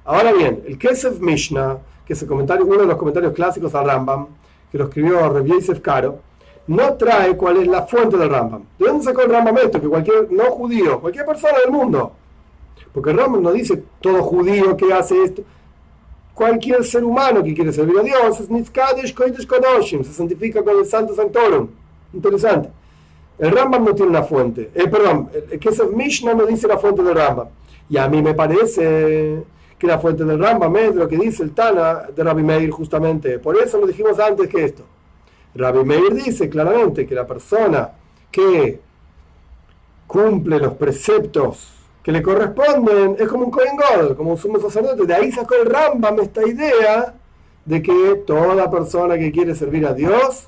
Ahora 0.05 0.33
bien, 0.33 0.61
el 0.67 0.77
Kesef 0.77 1.19
Mishnah, 1.19 1.79
que 2.05 2.13
es 2.13 2.21
el 2.21 2.27
comentario, 2.27 2.63
uno 2.63 2.81
de 2.81 2.85
los 2.85 2.97
comentarios 2.97 3.33
clásicos 3.33 3.73
al 3.73 3.87
Rambam, 3.87 4.27
que 4.71 4.77
lo 4.77 4.85
escribió 4.85 5.29
Rev 5.29 5.45
Yosef 5.45 5.79
Caro, 5.79 6.19
no 6.67 6.93
trae 6.93 7.35
cuál 7.35 7.57
es 7.57 7.67
la 7.67 7.83
fuente 7.83 8.17
del 8.17 8.29
Rambam. 8.29 8.63
¿De 8.77 8.85
dónde 8.85 9.03
sacó 9.03 9.21
el 9.23 9.31
Rambam 9.31 9.57
esto? 9.57 9.81
Que 9.81 9.87
cualquier 9.87 10.31
no 10.31 10.45
judío, 10.45 10.99
cualquier 10.99 11.25
persona 11.25 11.59
del 11.59 11.71
mundo, 11.71 12.13
porque 12.93 13.11
el 13.11 13.17
Rambam 13.17 13.41
no 13.41 13.51
dice 13.51 13.83
todo 14.01 14.21
judío 14.21 14.77
que 14.77 14.93
hace 14.93 15.23
esto, 15.23 15.43
cualquier 16.33 16.83
ser 16.83 17.03
humano 17.03 17.43
que 17.43 17.53
quiere 17.53 17.73
servir 17.73 17.99
a 17.99 18.03
Dios 18.03 18.39
es 18.39 18.49
Nitzkadesh 18.49 19.13
se 20.03 20.13
santifica 20.13 20.63
con 20.63 20.77
el 20.77 20.85
Santo 20.85 21.13
Sanctorum. 21.13 21.67
Interesante. 22.13 22.69
El 23.37 23.51
Rambam 23.51 23.85
no 23.85 23.95
tiene 23.95 24.11
una 24.11 24.23
fuente. 24.23 24.71
Eh, 24.73 24.87
perdón, 24.87 25.29
que 25.59 25.69
ese 25.69 25.85
Mishnah 25.85 26.33
no 26.33 26.45
dice 26.45 26.67
la 26.67 26.77
fuente 26.77 27.01
del 27.03 27.15
Rambam. 27.15 27.47
Y 27.89 27.97
a 27.97 28.07
mí 28.07 28.21
me 28.21 28.33
parece 28.33 29.43
que 29.79 29.87
la 29.87 29.97
fuente 29.97 30.25
del 30.25 30.37
Rambam 30.37 30.75
es 30.75 30.93
lo 30.93 31.07
que 31.07 31.17
dice 31.17 31.41
el 31.41 31.51
Tana 31.51 32.07
de 32.13 32.23
Rabbi 32.23 32.43
Meir 32.43 32.69
justamente. 32.69 33.39
Por 33.39 33.57
eso 33.57 33.79
lo 33.79 33.87
dijimos 33.87 34.19
antes 34.19 34.49
que 34.49 34.65
esto. 34.65 34.83
Rabbi 35.55 35.85
Meir 35.85 36.13
dice 36.13 36.49
claramente 36.49 37.07
que 37.07 37.15
la 37.15 37.25
persona 37.25 37.89
que 38.29 38.79
cumple 40.05 40.59
los 40.59 40.73
preceptos 40.73 41.71
que 42.03 42.11
le 42.11 42.21
corresponden 42.21 43.15
es 43.17 43.27
como 43.27 43.45
un 43.45 43.51
Kohen 43.51 43.77
God, 43.77 44.17
como 44.17 44.31
un 44.31 44.37
sumo 44.37 44.59
sacerdote. 44.59 45.05
De 45.05 45.13
ahí 45.13 45.31
sacó 45.31 45.55
el 45.55 45.65
Rambam 45.65 46.19
esta 46.19 46.45
idea 46.45 47.15
de 47.63 47.81
que 47.81 48.23
toda 48.27 48.69
persona 48.69 49.17
que 49.17 49.31
quiere 49.31 49.55
servir 49.55 49.85
a 49.87 49.93
Dios 49.93 50.47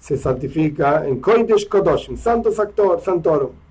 se 0.00 0.16
santifica 0.16 1.06
en 1.06 1.20
Kodesh 1.20 1.68
Kodoshim, 1.68 2.16
Santo 2.16 2.50
Santorum. 2.50 3.63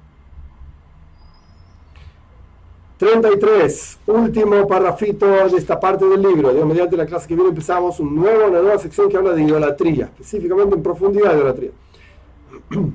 33, 2.97 3.99
último 4.07 4.67
parrafito 4.67 5.25
de 5.25 5.57
esta 5.57 5.79
parte 5.79 6.05
del 6.05 6.21
libro. 6.21 6.53
Mediante 6.65 6.95
la 6.95 7.05
clase 7.05 7.27
que 7.27 7.35
viene 7.35 7.49
empezamos 7.49 7.99
una 7.99 8.49
nueva 8.49 8.77
sección 8.77 9.09
que 9.09 9.17
habla 9.17 9.33
de 9.33 9.43
idolatría, 9.43 10.05
específicamente 10.05 10.75
en 10.75 10.83
profundidad 10.83 11.31
de 11.31 11.37
idolatría. 11.37 11.71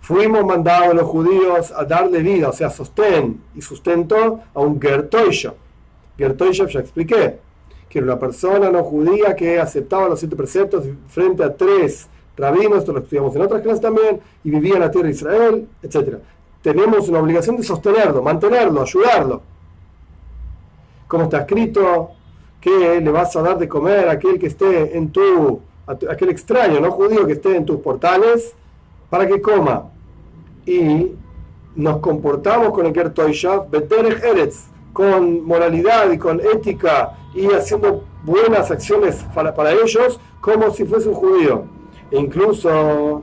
Fuimos 0.00 0.44
mandados 0.44 0.94
los 0.94 1.08
judíos 1.08 1.72
a 1.72 1.84
darle 1.84 2.20
vida, 2.20 2.48
o 2.48 2.52
sea, 2.52 2.70
sostén 2.70 3.40
y 3.54 3.62
sustento 3.62 4.40
a 4.52 4.60
un 4.60 4.80
Gertoisha. 4.80 5.54
Gertoisha 6.18 6.66
ya 6.66 6.80
expliqué 6.80 7.38
que 7.92 7.98
era 7.98 8.06
una 8.06 8.18
persona 8.18 8.70
no 8.70 8.82
judía 8.84 9.36
que 9.36 9.60
aceptaba 9.60 10.08
los 10.08 10.18
siete 10.18 10.34
preceptos 10.34 10.86
frente 11.08 11.44
a 11.44 11.54
tres 11.54 12.08
rabinos, 12.38 12.78
esto 12.78 12.92
lo 12.94 13.00
estudiamos 13.00 13.36
en 13.36 13.42
otras 13.42 13.60
clases 13.60 13.82
también, 13.82 14.18
y 14.42 14.50
vivía 14.50 14.74
en 14.74 14.80
la 14.80 14.90
tierra 14.90 15.08
de 15.08 15.12
Israel, 15.12 15.68
etc. 15.82 16.16
Tenemos 16.62 17.08
una 17.08 17.18
obligación 17.18 17.56
de 17.56 17.64
sostenerlo, 17.64 18.22
mantenerlo, 18.22 18.82
ayudarlo. 18.82 19.42
Como 21.08 21.24
está 21.24 21.40
escrito, 21.40 22.10
que 22.60 23.00
le 23.00 23.10
vas 23.10 23.34
a 23.36 23.42
dar 23.42 23.58
de 23.58 23.68
comer 23.68 24.08
a 24.08 24.12
aquel 24.12 24.38
que 24.38 24.46
esté 24.46 24.96
en 24.96 25.10
tu, 25.10 25.60
aquel 25.86 26.30
extraño, 26.30 26.80
no 26.80 26.92
judío 26.92 27.26
que 27.26 27.32
esté 27.32 27.56
en 27.56 27.66
tus 27.66 27.80
portales, 27.80 28.54
para 29.10 29.26
que 29.26 29.42
coma. 29.42 29.90
Y 30.64 31.12
nos 31.74 31.98
comportamos 31.98 32.70
con 32.70 32.86
el 32.86 32.92
Kertoishav, 32.92 33.68
Beterech 33.68 34.22
Eretz, 34.22 34.68
con 34.92 35.44
moralidad 35.44 36.10
y 36.12 36.18
con 36.18 36.40
ética 36.40 37.14
y 37.34 37.46
haciendo 37.46 38.04
buenas 38.24 38.70
acciones 38.70 39.24
para, 39.34 39.54
para 39.54 39.72
ellos 39.72 40.20
como 40.40 40.70
si 40.70 40.84
fuese 40.84 41.08
un 41.08 41.14
judío. 41.14 41.64
E 42.10 42.18
incluso 42.18 43.22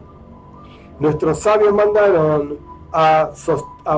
nuestros 0.99 1.39
sabios 1.39 1.73
mandaron 1.73 2.57
a, 2.91 3.31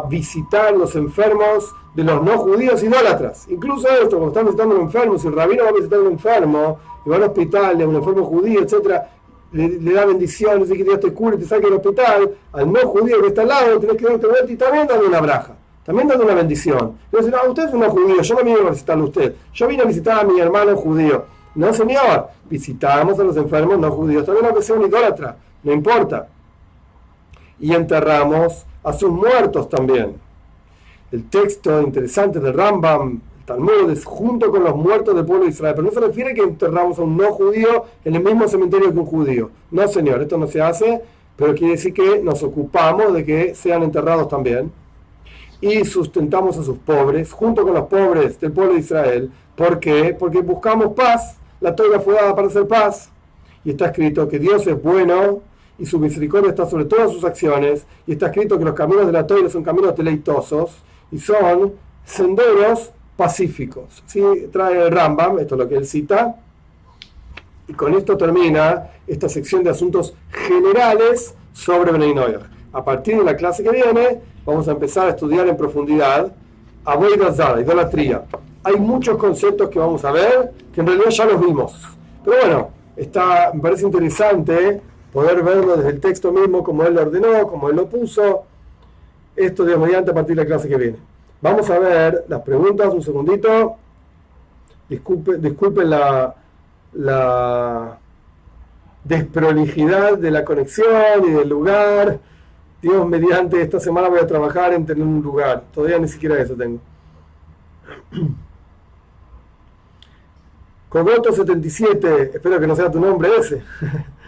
visitar 0.09 0.73
los 0.73 0.95
enfermos 0.95 1.73
de 1.93 2.03
los 2.03 2.23
no 2.23 2.37
judíos 2.37 2.81
idólatras. 2.81 3.47
Incluso 3.49 3.87
esto, 3.89 4.17
cuando 4.17 4.29
están 4.29 4.45
visitando 4.45 4.75
a 4.75 4.77
un 4.79 4.83
enfermo, 4.85 5.17
si 5.17 5.27
el 5.27 5.35
rabino 5.35 5.63
va 5.63 5.69
a 5.69 5.73
visitar 5.73 5.99
a 5.99 6.01
un 6.01 6.11
enfermo 6.13 6.79
y 7.05 7.09
va 7.09 7.15
al 7.17 7.23
hospital, 7.23 7.81
a 7.81 7.87
un 7.87 7.95
enfermo 7.95 8.23
judío, 8.23 8.61
etcétera, 8.61 9.09
le, 9.51 9.93
da 9.93 10.05
bendiciones, 10.05 10.69
dice 10.69 10.77
que 10.77 10.83
Dios 10.85 10.99
te 11.01 11.13
cure 11.13 11.37
te 11.37 11.45
saque 11.45 11.65
del 11.65 11.73
hospital, 11.73 12.31
al 12.53 12.71
no 12.71 12.79
judío 12.81 13.21
que 13.21 13.27
está 13.27 13.41
al 13.41 13.49
lado, 13.49 13.79
tienes 13.79 13.97
que 13.97 14.05
darte 14.05 14.27
vuelta 14.27 14.51
y 14.51 14.55
también 14.55 14.87
darle 14.87 15.07
una 15.07 15.19
braja 15.19 15.55
también 15.85 16.07
dando 16.07 16.25
una 16.25 16.35
bendición. 16.35 16.97
Y 17.11 17.25
no, 17.27 17.37
usted 17.49 17.67
es 17.67 17.73
un 17.73 17.83
judío, 17.83 18.21
yo 18.21 18.35
no 18.35 18.43
vine 18.43 18.59
a 18.59 18.69
visitarlo 18.69 19.03
a 19.03 19.07
usted, 19.07 19.35
yo 19.53 19.67
vine 19.67 19.83
a 19.83 19.85
visitar 19.85 20.19
a 20.19 20.23
mi 20.23 20.39
hermano 20.39 20.75
judío. 20.75 21.25
No, 21.55 21.73
señor, 21.73 22.29
visitamos 22.49 23.19
a 23.19 23.23
los 23.23 23.35
enfermos 23.35 23.77
no 23.79 23.91
judíos, 23.91 24.25
también 24.25 24.45
aunque 24.45 24.61
sea 24.61 24.75
un 24.75 24.85
idólatra, 24.85 25.35
no 25.63 25.73
importa. 25.73 26.27
Y 27.59 27.73
enterramos 27.73 28.65
a 28.83 28.93
sus 28.93 29.11
muertos 29.11 29.69
también. 29.69 30.15
El 31.11 31.29
texto 31.29 31.81
interesante 31.81 32.39
del 32.39 32.53
Rambam, 32.53 33.21
el 33.39 33.45
Talmud, 33.45 33.89
es 33.91 34.05
junto 34.05 34.49
con 34.49 34.63
los 34.63 34.75
muertos 34.75 35.15
del 35.15 35.25
pueblo 35.25 35.45
de 35.45 35.51
Israel, 35.51 35.73
pero 35.75 35.87
no 35.87 35.93
se 35.93 35.99
refiere 35.99 36.31
a 36.31 36.33
que 36.33 36.41
enterramos 36.41 36.99
a 36.99 37.01
un 37.01 37.17
no 37.17 37.31
judío 37.33 37.85
en 38.05 38.15
el 38.15 38.23
mismo 38.23 38.47
cementerio 38.47 38.91
que 38.93 38.99
un 38.99 39.05
judío. 39.05 39.49
No, 39.71 39.87
señor, 39.87 40.21
esto 40.21 40.37
no 40.37 40.47
se 40.47 40.61
hace, 40.61 41.01
pero 41.35 41.53
quiere 41.53 41.73
decir 41.73 41.93
que 41.93 42.19
nos 42.19 42.43
ocupamos 42.43 43.13
de 43.13 43.25
que 43.25 43.55
sean 43.55 43.83
enterrados 43.83 44.29
también 44.29 44.71
y 45.61 45.85
sustentamos 45.85 46.57
a 46.57 46.63
sus 46.63 46.77
pobres, 46.79 47.31
junto 47.31 47.63
con 47.63 47.75
los 47.75 47.85
pobres 47.85 48.39
del 48.39 48.51
pueblo 48.51 48.73
de 48.73 48.79
Israel. 48.79 49.31
¿Por 49.55 49.79
qué? 49.79 50.15
Porque 50.17 50.41
buscamos 50.41 50.93
paz. 50.93 51.37
La 51.61 51.75
Torah 51.75 51.99
fue 51.99 52.15
dada 52.15 52.35
para 52.35 52.47
hacer 52.47 52.67
paz. 52.67 53.11
Y 53.63 53.69
está 53.69 53.85
escrito 53.85 54.27
que 54.27 54.39
Dios 54.39 54.65
es 54.65 54.81
bueno 54.81 55.41
y 55.81 55.85
su 55.87 55.97
misericordia 55.97 56.51
está 56.51 56.67
sobre 56.67 56.85
todas 56.85 57.11
sus 57.11 57.23
acciones. 57.23 57.87
Y 58.05 58.11
está 58.13 58.27
escrito 58.27 58.57
que 58.59 58.65
los 58.65 58.75
caminos 58.75 59.07
de 59.07 59.11
la 59.11 59.25
Torah 59.25 59.49
son 59.49 59.63
caminos 59.63 59.97
deleitosos 59.97 60.77
y 61.11 61.17
son 61.17 61.73
senderos 62.05 62.91
pacíficos. 63.17 64.03
¿Sí? 64.05 64.21
Trae 64.51 64.85
el 64.85 64.91
Rambam, 64.91 65.39
esto 65.39 65.55
es 65.55 65.59
lo 65.59 65.67
que 65.67 65.75
él 65.75 65.87
cita. 65.87 66.35
Y 67.67 67.73
con 67.73 67.95
esto 67.95 68.15
termina 68.15 68.91
esta 69.07 69.27
sección 69.27 69.63
de 69.63 69.71
asuntos 69.71 70.13
generales 70.29 71.33
sobre 71.51 71.91
Bnei 71.91 72.13
A 72.73 72.85
partir 72.85 73.17
de 73.17 73.23
la 73.23 73.35
clase 73.35 73.63
que 73.63 73.71
viene, 73.71 74.21
vamos 74.45 74.67
a 74.67 74.71
empezar 74.73 75.07
a 75.07 75.09
estudiar 75.09 75.47
en 75.47 75.57
profundidad 75.57 76.31
Avodah 76.85 77.59
idolatría. 77.59 78.23
Hay 78.63 78.75
muchos 78.75 79.17
conceptos 79.17 79.69
que 79.69 79.79
vamos 79.79 80.05
a 80.05 80.11
ver 80.11 80.51
que 80.73 80.81
en 80.81 80.87
realidad 80.87 81.09
ya 81.09 81.25
los 81.25 81.41
vimos. 81.41 81.87
Pero 82.23 82.37
bueno, 82.37 82.69
está, 82.95 83.51
me 83.53 83.61
parece 83.61 83.85
interesante 83.85 84.81
poder 85.11 85.43
verlo 85.43 85.77
desde 85.77 85.89
el 85.89 85.99
texto 85.99 86.31
mismo, 86.31 86.63
como 86.63 86.83
él 86.83 86.95
lo 86.95 87.01
ordenó, 87.01 87.47
como 87.47 87.69
él 87.69 87.75
lo 87.75 87.87
puso. 87.87 88.43
Esto, 89.35 89.63
de 89.63 89.77
mediante, 89.77 90.11
a 90.11 90.13
partir 90.13 90.35
de 90.35 90.43
la 90.43 90.47
clase 90.47 90.67
que 90.67 90.77
viene. 90.77 90.97
Vamos 91.41 91.69
a 91.69 91.79
ver 91.79 92.25
las 92.27 92.41
preguntas, 92.41 92.93
un 92.93 93.01
segundito. 93.01 93.75
Disculpen, 94.89 95.41
disculpen 95.41 95.89
la, 95.89 96.35
la 96.93 97.97
desprolijidad 99.03 100.17
de 100.17 100.31
la 100.31 100.45
conexión 100.45 101.25
y 101.25 101.31
del 101.31 101.49
lugar. 101.49 102.19
Dios, 102.81 103.07
mediante 103.07 103.61
esta 103.61 103.79
semana 103.79 104.09
voy 104.09 104.19
a 104.19 104.27
trabajar 104.27 104.73
en 104.73 104.85
tener 104.85 105.03
un 105.03 105.21
lugar. 105.21 105.63
Todavía 105.73 105.99
ni 105.99 106.07
siquiera 106.07 106.39
eso 106.39 106.55
tengo. 106.55 106.79
Cogoto77, 110.91 112.31
espero 112.33 112.59
que 112.59 112.67
no 112.67 112.75
sea 112.75 112.91
tu 112.91 112.99
nombre 112.99 113.29
ese. 113.39 113.63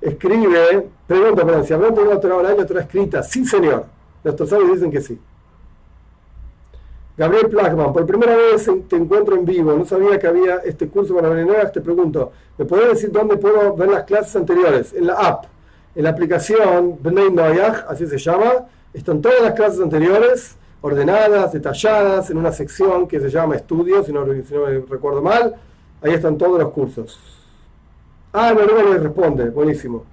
Escribe, 0.00 0.88
pregunta, 1.06 1.44
perdón, 1.44 1.64
si 1.64 1.72
hablando 1.72 2.04
de 2.04 2.16
Torah 2.18 2.36
oral 2.36 2.56
y 2.58 2.62
otra 2.62 2.80
escrita, 2.80 3.22
sí 3.22 3.44
señor. 3.44 3.86
Nuestros 4.22 4.50
sabios 4.50 4.72
dicen 4.74 4.90
que 4.90 5.00
sí. 5.00 5.18
Gabriel 7.16 7.48
Plagman, 7.48 7.94
por 7.94 8.04
primera 8.04 8.36
vez 8.36 8.68
te 8.88 8.96
encuentro 8.96 9.36
en 9.36 9.46
vivo, 9.46 9.72
no 9.72 9.86
sabía 9.86 10.18
que 10.18 10.26
había 10.26 10.56
este 10.56 10.86
curso 10.88 11.14
para 11.14 11.30
nuevas, 11.30 11.72
te 11.72 11.80
pregunto, 11.80 12.30
¿me 12.58 12.66
puedes 12.66 12.88
decir 12.90 13.10
dónde 13.10 13.38
puedo 13.38 13.74
ver 13.74 13.88
las 13.88 14.04
clases 14.04 14.36
anteriores? 14.36 14.92
En 14.92 15.06
la 15.06 15.14
app, 15.14 15.46
en 15.94 16.04
la 16.04 16.10
aplicación 16.10 16.98
Bnei 17.02 17.30
Noyach, 17.30 17.86
así 17.88 18.06
se 18.06 18.18
llama, 18.18 18.66
están 18.92 19.22
todas 19.22 19.40
las 19.40 19.54
clases 19.54 19.80
anteriores, 19.80 20.56
ordenadas, 20.82 21.52
detalladas, 21.54 22.28
en 22.28 22.36
una 22.36 22.52
sección 22.52 23.08
que 23.08 23.18
se 23.18 23.30
llama 23.30 23.56
estudios, 23.56 24.04
si 24.04 24.12
no, 24.12 24.26
me 24.26 24.34
recuerdo 24.86 25.22
mal, 25.22 25.54
ahí 26.02 26.12
están 26.12 26.36
todos 26.36 26.60
los 26.60 26.70
cursos. 26.70 27.35
Ah, 28.38 28.52
no 28.52 28.66
le 28.66 28.98
responde, 28.98 29.48
buenísimo. 29.48 30.04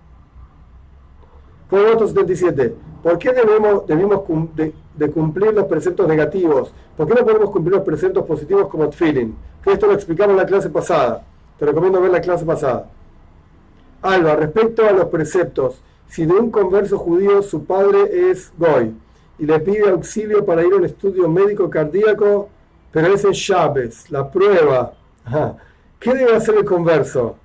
otro 1.69 2.07
77. 2.07 2.73
¿Por 3.03 3.17
qué 3.17 3.33
debemos, 3.33 3.85
debemos 3.85 4.21
de, 4.55 5.11
cumplir 5.11 5.53
los 5.53 5.65
preceptos 5.65 6.07
negativos? 6.07 6.73
¿Por 6.95 7.05
qué 7.05 7.15
no 7.15 7.25
podemos 7.25 7.49
cumplir 7.49 7.75
los 7.75 7.83
preceptos 7.83 8.25
positivos 8.25 8.69
como 8.69 8.89
feeling? 8.93 9.33
Que 9.61 9.73
esto 9.73 9.87
lo 9.87 9.93
explicamos 9.93 10.31
en 10.31 10.37
la 10.37 10.45
clase 10.45 10.69
pasada. 10.69 11.25
Te 11.59 11.65
recomiendo 11.65 11.99
ver 11.99 12.11
la 12.11 12.21
clase 12.21 12.45
pasada. 12.45 12.89
Alba, 14.01 14.37
respecto 14.37 14.87
a 14.87 14.93
los 14.93 15.07
preceptos, 15.07 15.81
si 16.07 16.25
de 16.25 16.31
un 16.31 16.49
converso 16.49 16.97
judío 16.97 17.41
su 17.41 17.65
padre 17.65 18.31
es 18.31 18.53
Goy 18.57 18.93
y 19.37 19.45
le 19.45 19.59
pide 19.59 19.89
auxilio 19.89 20.45
para 20.45 20.63
ir 20.63 20.71
a 20.71 20.77
un 20.77 20.85
estudio 20.85 21.27
médico 21.27 21.69
cardíaco, 21.69 22.47
pero 22.89 23.07
es 23.07 23.25
en 23.25 23.33
Chávez, 23.33 24.09
la 24.09 24.31
prueba. 24.31 24.93
¿Qué 25.99 26.13
debe 26.13 26.37
hacer 26.37 26.55
el 26.55 26.63
converso? 26.63 27.42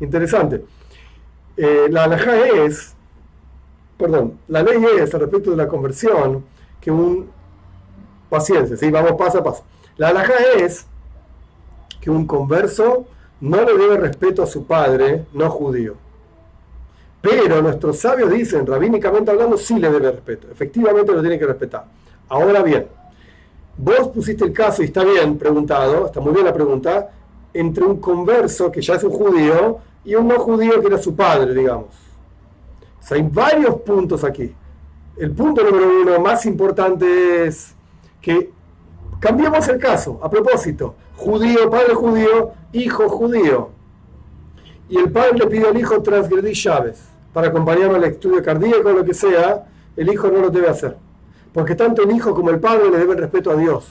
Interesante. 0.00 0.64
Eh, 1.56 1.88
la 1.90 2.04
alhaja 2.04 2.38
es 2.46 2.94
perdón, 4.00 4.38
la 4.48 4.62
ley 4.62 4.82
es 4.98 5.14
al 5.14 5.20
respecto 5.20 5.50
de 5.50 5.58
la 5.58 5.68
conversión 5.68 6.42
que 6.80 6.90
un 6.90 7.28
paciencia, 8.30 8.76
¿sí? 8.76 8.90
vamos 8.90 9.12
paso 9.12 9.38
a 9.38 9.44
paso. 9.44 9.64
La 9.98 10.08
alhaja 10.08 10.32
es 10.56 10.86
que 12.00 12.10
un 12.10 12.26
converso 12.26 13.06
no 13.42 13.62
le 13.62 13.76
debe 13.76 13.98
respeto 13.98 14.42
a 14.42 14.46
su 14.46 14.64
padre 14.64 15.26
no 15.34 15.50
judío. 15.50 15.96
Pero 17.20 17.60
nuestros 17.60 17.98
sabios 17.98 18.30
dicen, 18.30 18.66
rabínicamente 18.66 19.30
hablando, 19.30 19.58
sí 19.58 19.78
le 19.78 19.90
debe 19.90 20.10
respeto. 20.12 20.48
Efectivamente 20.50 21.12
lo 21.12 21.20
tiene 21.20 21.38
que 21.38 21.44
respetar. 21.44 21.84
Ahora 22.30 22.62
bien, 22.62 22.86
vos 23.76 24.08
pusiste 24.08 24.44
el 24.44 24.54
caso, 24.54 24.82
y 24.82 24.86
está 24.86 25.04
bien 25.04 25.36
preguntado, 25.36 26.06
está 26.06 26.20
muy 26.20 26.32
bien 26.32 26.46
la 26.46 26.54
pregunta, 26.54 27.10
entre 27.52 27.84
un 27.84 28.00
converso 28.00 28.72
que 28.72 28.80
ya 28.80 28.94
es 28.94 29.04
un 29.04 29.10
judío 29.10 29.78
y 30.04 30.14
un 30.14 30.28
no 30.28 30.38
judío 30.38 30.80
que 30.80 30.86
era 30.86 30.98
su 30.98 31.14
padre, 31.14 31.54
digamos 31.54 32.10
hay 33.14 33.22
varios 33.22 33.76
puntos 33.80 34.24
aquí. 34.24 34.54
El 35.16 35.32
punto 35.32 35.62
número 35.62 35.88
uno 36.02 36.20
más 36.20 36.46
importante 36.46 37.46
es 37.46 37.74
que 38.20 38.50
cambiemos 39.18 39.66
el 39.68 39.78
caso, 39.78 40.18
a 40.22 40.30
propósito, 40.30 40.94
judío, 41.16 41.70
padre 41.70 41.94
judío, 41.94 42.52
hijo 42.72 43.08
judío. 43.08 43.70
Y 44.88 44.98
el 44.98 45.10
padre 45.10 45.38
le 45.38 45.46
pide 45.46 45.68
al 45.68 45.76
hijo 45.76 46.02
transgredir 46.02 46.54
llaves 46.54 47.02
para 47.32 47.48
acompañarlo 47.48 47.96
al 47.96 48.04
estudio 48.04 48.42
cardíaco 48.42 48.88
o 48.88 48.92
lo 48.92 49.04
que 49.04 49.14
sea, 49.14 49.66
el 49.96 50.12
hijo 50.12 50.28
no 50.28 50.40
lo 50.40 50.50
debe 50.50 50.68
hacer. 50.68 50.96
Porque 51.52 51.74
tanto 51.74 52.02
el 52.02 52.10
hijo 52.12 52.34
como 52.34 52.50
el 52.50 52.60
padre 52.60 52.90
le 52.90 52.98
deben 52.98 53.18
respeto 53.18 53.50
a 53.50 53.56
Dios, 53.56 53.88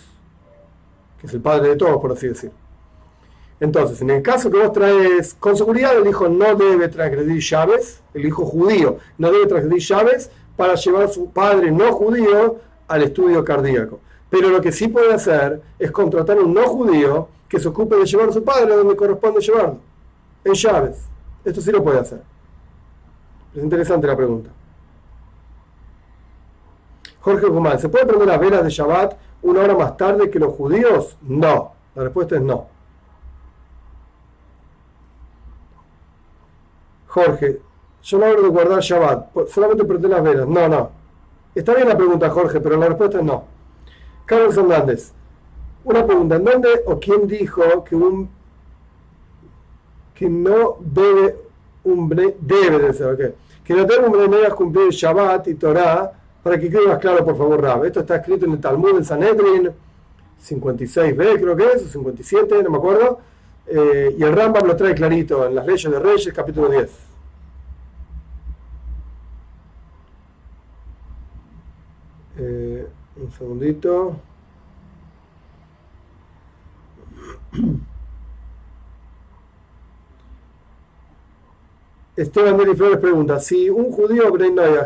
que 1.20 1.28
es 1.28 1.34
el 1.34 1.42
padre 1.42 1.70
de 1.70 1.76
todos, 1.76 2.02
por 2.02 2.12
así 2.12 2.28
decirlo. 2.28 2.56
Entonces, 3.60 4.02
en 4.02 4.10
el 4.10 4.22
caso 4.22 4.50
que 4.50 4.58
vos 4.58 4.72
traes, 4.72 5.34
con 5.34 5.56
seguridad 5.58 5.98
el 5.98 6.08
hijo 6.08 6.30
no 6.30 6.56
debe 6.56 6.88
transgredir 6.88 7.42
llaves, 7.42 8.02
el 8.14 8.26
hijo 8.26 8.46
judío 8.46 8.98
no 9.18 9.32
debe 9.32 9.48
transgredir 9.48 9.82
llaves 9.82 10.32
para 10.56 10.76
llevar 10.76 11.04
a 11.04 11.08
su 11.08 11.30
padre 11.32 11.72
no 11.72 11.92
judío 11.92 12.58
al 12.88 13.04
estudio 13.04 13.44
cardíaco. 13.44 14.00
Pero 14.30 14.50
lo 14.50 14.62
que 14.62 14.72
sí 14.72 14.88
puede 14.88 15.14
hacer 15.14 15.62
es 15.78 15.92
contratar 15.92 16.38
a 16.38 16.42
un 16.42 16.54
no 16.54 16.68
judío 16.68 17.28
que 17.50 17.60
se 17.60 17.68
ocupe 17.68 17.96
de 17.98 18.06
llevar 18.06 18.30
a 18.30 18.32
su 18.32 18.44
padre 18.44 18.76
donde 18.76 18.96
corresponde 18.96 19.42
llevarlo, 19.42 19.80
en 20.44 20.54
llaves. 20.54 20.98
Esto 21.44 21.62
sí 21.62 21.72
lo 21.72 21.84
puede 21.84 22.00
hacer. 22.00 22.22
Es 23.56 23.64
interesante 23.64 24.08
la 24.08 24.16
pregunta. 24.16 24.50
Jorge 27.22 27.48
Guzmán, 27.48 27.80
¿se 27.80 27.90
puede 27.90 28.06
prender 28.06 28.28
las 28.28 28.40
velas 28.40 28.64
de 28.64 28.70
Shabbat 28.70 29.18
una 29.42 29.62
hora 29.62 29.76
más 29.76 29.98
tarde 29.98 30.30
que 30.30 30.40
los 30.40 30.54
judíos? 30.54 31.18
No. 31.22 31.74
La 31.96 32.04
respuesta 32.04 32.36
es 32.36 32.42
no. 32.42 32.68
Jorge, 37.10 37.60
yo 38.04 38.18
no 38.18 38.26
hablo 38.26 38.44
de 38.44 38.50
guardar 38.50 38.80
Shabbat, 38.82 39.50
solamente 39.50 39.84
prender 39.84 40.12
las 40.12 40.24
velas. 40.24 40.48
No, 40.48 40.68
no. 40.68 40.92
Está 41.54 41.76
bien 41.76 41.90
la 41.90 41.98
pregunta, 41.98 42.30
Jorge, 42.30 42.62
pero 42.62 42.78
la 42.78 42.88
respuesta 42.88 43.18
es 43.18 43.24
no. 43.24 43.44
Carlos 44.26 44.56
Hernández, 44.56 45.12
una 45.84 46.06
pregunta, 46.06 46.36
¿en 46.36 46.46
dónde 46.46 46.70
o 46.86 47.00
quién 47.00 47.28
dijo 47.28 47.84
que 47.84 47.96
un 47.96 48.30
que 50.14 50.30
no 50.30 50.78
debe 50.82 51.36
un 51.86 52.10
debe 52.10 52.80
de 52.80 52.94
ser, 52.94 53.14
okay, 53.14 53.34
que 53.64 53.74
no 53.74 53.86
debe 53.86 54.06
un 54.06 54.56
cumplir 54.56 54.90
Shabbat 54.90 55.48
y 55.48 55.56
Torah, 55.56 56.12
para 56.44 56.60
que 56.60 56.70
quede 56.70 56.88
más 56.88 57.00
claro, 57.00 57.26
por 57.26 57.38
favor, 57.38 57.62
Rab. 57.62 57.86
Esto 57.86 58.02
está 58.02 58.18
escrito 58.18 58.46
en 58.46 58.54
el 58.54 58.60
Talmud 58.60 58.98
en 58.98 59.06
Sanedrin, 59.06 59.72
56b 60.42 61.40
creo 61.42 61.56
que 61.56 61.64
es, 61.64 61.84
o 61.84 61.88
57, 61.88 62.64
no 62.64 62.70
me 62.70 62.78
acuerdo. 62.78 63.20
Eh, 63.72 64.16
y 64.18 64.24
el 64.24 64.34
Rambam 64.34 64.66
lo 64.66 64.76
trae 64.76 64.96
clarito 64.96 65.46
en 65.46 65.54
las 65.54 65.64
leyes 65.64 65.92
de 65.92 66.00
Reyes, 66.00 66.34
capítulo 66.34 66.70
10. 66.70 66.90
Eh, 72.40 72.88
un 73.18 73.32
segundito. 73.32 74.16
Esteban 82.16 82.58
Deli 82.58 82.76
Flores 82.76 82.98
pregunta, 82.98 83.40
si 83.40 83.70
un 83.70 83.92
judío 83.92 84.34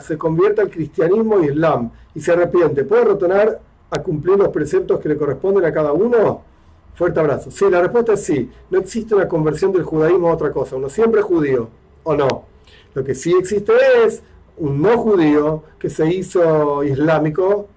se 0.02 0.18
convierte 0.18 0.62
al 0.62 0.70
cristianismo 0.70 1.42
y 1.42 1.46
islam 1.46 1.90
y 2.14 2.20
se 2.22 2.34
arrepiente, 2.34 2.84
¿puede 2.84 3.06
retornar 3.06 3.60
a 3.90 4.04
cumplir 4.04 4.38
los 4.38 4.50
preceptos 4.50 5.00
que 5.00 5.10
le 5.10 5.18
corresponden 5.18 5.66
a 5.66 5.74
cada 5.74 5.94
uno? 5.94 6.53
Fuerte 6.96 7.20
abrazo. 7.20 7.50
Sí, 7.50 7.66
la 7.70 7.82
respuesta 7.82 8.14
es 8.14 8.24
sí. 8.24 8.52
No 8.70 8.80
existe 8.80 9.16
una 9.16 9.28
conversión 9.28 9.72
del 9.72 9.84
judaísmo 9.84 10.30
a 10.30 10.34
otra 10.34 10.52
cosa. 10.52 10.76
Uno 10.76 10.90
siempre 10.90 11.22
es 11.22 11.26
judío, 11.26 11.70
¿o 12.04 12.16
no? 12.16 12.46
Lo 12.94 13.04
que 13.04 13.16
sí 13.16 13.34
existe 13.38 13.74
es 14.06 14.22
un 14.58 14.82
no 14.82 14.98
judío 14.98 15.64
que 15.80 15.90
se 15.90 16.08
hizo 16.14 16.84
islámico 16.84 17.68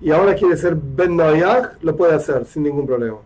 y 0.00 0.10
ahora 0.10 0.34
quiere 0.34 0.56
ser 0.56 0.74
Ben 0.74 1.16
Noyag, 1.16 1.78
lo 1.82 1.96
puede 1.96 2.14
hacer 2.14 2.44
sin 2.44 2.64
ningún 2.64 2.86
problema. 2.86 3.18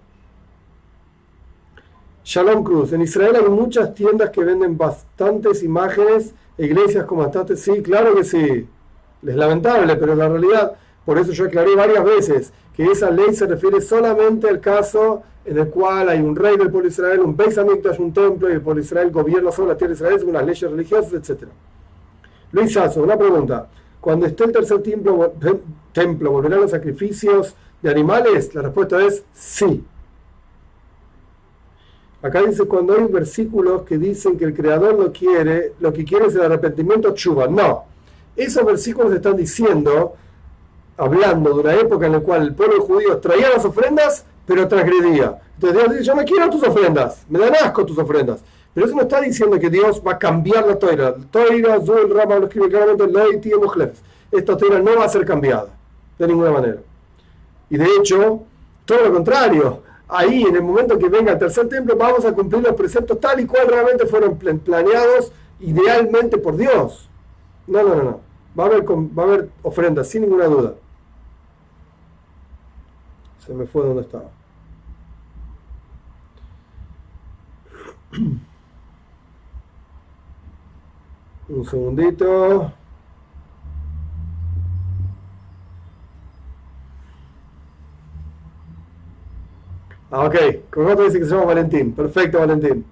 Shalom 2.22 2.62
Cruz. 2.62 2.93
En 2.93 3.01
Israel 3.01 3.36
hay 3.36 3.49
muchas 3.49 3.95
tiendas 3.95 4.30
que 4.30 4.45
venden 4.45 4.76
bastantes 4.76 5.62
imágenes, 5.62 6.34
iglesias 6.59 7.05
con 7.07 7.18
bastantes. 7.18 7.61
Sí, 7.62 7.82
claro 7.82 8.14
que 8.14 8.24
sí. 8.24 8.68
Es 9.26 9.34
lamentable, 9.34 9.97
pero 9.97 10.14
la 10.14 10.28
realidad 10.28 10.76
Por 11.11 11.19
eso 11.19 11.33
yo 11.33 11.47
aclaré 11.47 11.75
varias 11.75 12.05
veces 12.05 12.53
que 12.73 12.85
esa 12.85 13.11
ley 13.11 13.35
se 13.35 13.45
refiere 13.45 13.81
solamente 13.81 14.49
al 14.49 14.61
caso 14.61 15.25
en 15.45 15.59
el 15.59 15.69
cual 15.69 16.09
hay 16.09 16.21
un 16.21 16.37
rey 16.37 16.57
del 16.57 16.71
pueblo 16.71 16.83
de 16.83 16.93
Israel, 16.93 17.19
un 17.19 17.37
Beis 17.37 17.59
Hamikdash, 17.59 17.99
un 17.99 18.13
templo, 18.13 18.49
y 18.49 18.53
el 18.53 18.61
pueblo 18.61 18.81
de 18.81 18.87
Israel 18.87 19.11
gobierna 19.11 19.51
sobre 19.51 19.71
la 19.71 19.77
tierra 19.77 19.89
de 19.91 19.97
Israel 19.97 20.19
según 20.21 20.35
las 20.35 20.47
leyes 20.47 20.71
religiosas, 20.71 21.13
etc. 21.15 21.49
Luis 22.53 22.73
Sasso, 22.73 23.03
una 23.03 23.19
pregunta. 23.19 23.69
Cuando 24.01 24.25
esté 24.25 24.45
el 24.45 24.53
tercer 24.53 24.81
templo, 24.83 26.31
¿volverán 26.31 26.61
los 26.61 26.71
sacrificios 26.71 27.57
de 27.83 27.91
animales? 27.91 28.55
La 28.55 28.63
respuesta 28.63 29.05
es 29.05 29.25
sí. 29.33 29.85
Acá 32.23 32.41
dice 32.43 32.67
cuando 32.67 32.95
hay 32.95 33.03
versículos 33.09 33.83
que 33.83 33.99
dicen 33.99 34.39
que 34.39 34.45
el 34.45 34.55
Creador 34.55 34.97
lo 34.97 35.11
quiere, 35.11 35.73
lo 35.81 35.93
que 35.93 36.05
quiere 36.05 36.27
es 36.27 36.37
el 36.37 36.43
arrepentimiento 36.43 37.13
chuba. 37.15 37.49
No. 37.49 37.87
Esos 38.37 38.65
versículos 38.65 39.13
están 39.13 39.35
diciendo, 39.35 40.15
hablando 41.01 41.55
de 41.55 41.61
una 41.61 41.75
época 41.75 42.07
en 42.07 42.13
la 42.13 42.21
cual 42.21 42.43
el 42.43 42.55
pueblo 42.55 42.83
judío 42.83 43.19
traía 43.19 43.49
las 43.49 43.65
ofrendas, 43.65 44.27
pero 44.47 44.69
transgredía. 44.69 45.41
Entonces 45.55 45.79
Dios 45.79 45.91
dice, 45.93 46.05
yo 46.05 46.15
no 46.15 46.25
quiero 46.25 46.51
tus 46.51 46.63
ofrendas, 46.63 47.25
me 47.29 47.39
dan 47.39 47.55
asco 47.55 47.87
tus 47.87 47.97
ofrendas. 47.97 48.41
Pero 48.75 48.87
eso 48.87 48.95
no 48.95 49.03
está 49.03 49.21
diciendo 49.21 49.59
que 49.59 49.71
Dios 49.71 50.03
va 50.07 50.13
a 50.13 50.19
cambiar 50.19 50.67
la 50.67 50.79
toira. 50.79 51.15
Toira, 51.31 51.81
Zul, 51.81 52.15
Rama 52.15 52.39
lo 52.39 52.47
escribe 52.47 52.69
claramente, 52.69 53.07
Ley, 53.07 53.93
Esta 54.31 54.57
toira 54.57 54.79
no 54.79 54.97
va 54.97 55.07
a 55.07 55.09
ser 55.09 55.25
cambiada, 55.25 55.69
de 56.19 56.27
ninguna 56.27 56.51
manera. 56.51 56.79
Y 57.71 57.79
de 57.79 57.87
hecho, 57.99 58.43
todo 58.85 59.03
lo 59.03 59.13
contrario. 59.13 59.83
Ahí, 60.07 60.43
en 60.43 60.57
el 60.57 60.63
momento 60.63 60.99
que 60.99 61.09
venga 61.09 61.33
el 61.33 61.39
tercer 61.39 61.69
templo, 61.69 61.97
vamos 61.97 62.25
a 62.27 62.33
cumplir 62.33 62.63
los 62.63 62.75
preceptos 62.75 63.19
tal 63.21 63.41
y 63.41 63.47
cual 63.47 63.69
realmente 63.69 64.07
fueron 64.07 64.37
planeados 64.37 65.33
idealmente 65.61 66.37
por 66.37 66.57
Dios. 66.57 67.09
No, 67.67 67.83
no, 67.83 67.95
no, 67.95 68.03
no. 68.03 68.21
Va 68.59 68.65
a 68.65 68.67
haber, 68.67 68.85
va 68.91 69.23
a 69.23 69.27
haber 69.27 69.49
ofrendas, 69.63 70.09
sin 70.09 70.23
ninguna 70.23 70.47
duda. 70.47 70.75
Se 73.51 73.57
me 73.57 73.67
fue 73.67 73.85
donde 73.85 74.03
estaba. 74.03 74.31
Un 81.49 81.65
segundito. 81.65 82.73
Ah, 90.13 90.27
ok. 90.27 90.37
Cocoto 90.71 91.03
dice 91.03 91.19
que 91.19 91.25
se 91.25 91.33
llama 91.33 91.47
Valentín. 91.47 91.93
Perfecto, 91.93 92.39
Valentín. 92.39 92.87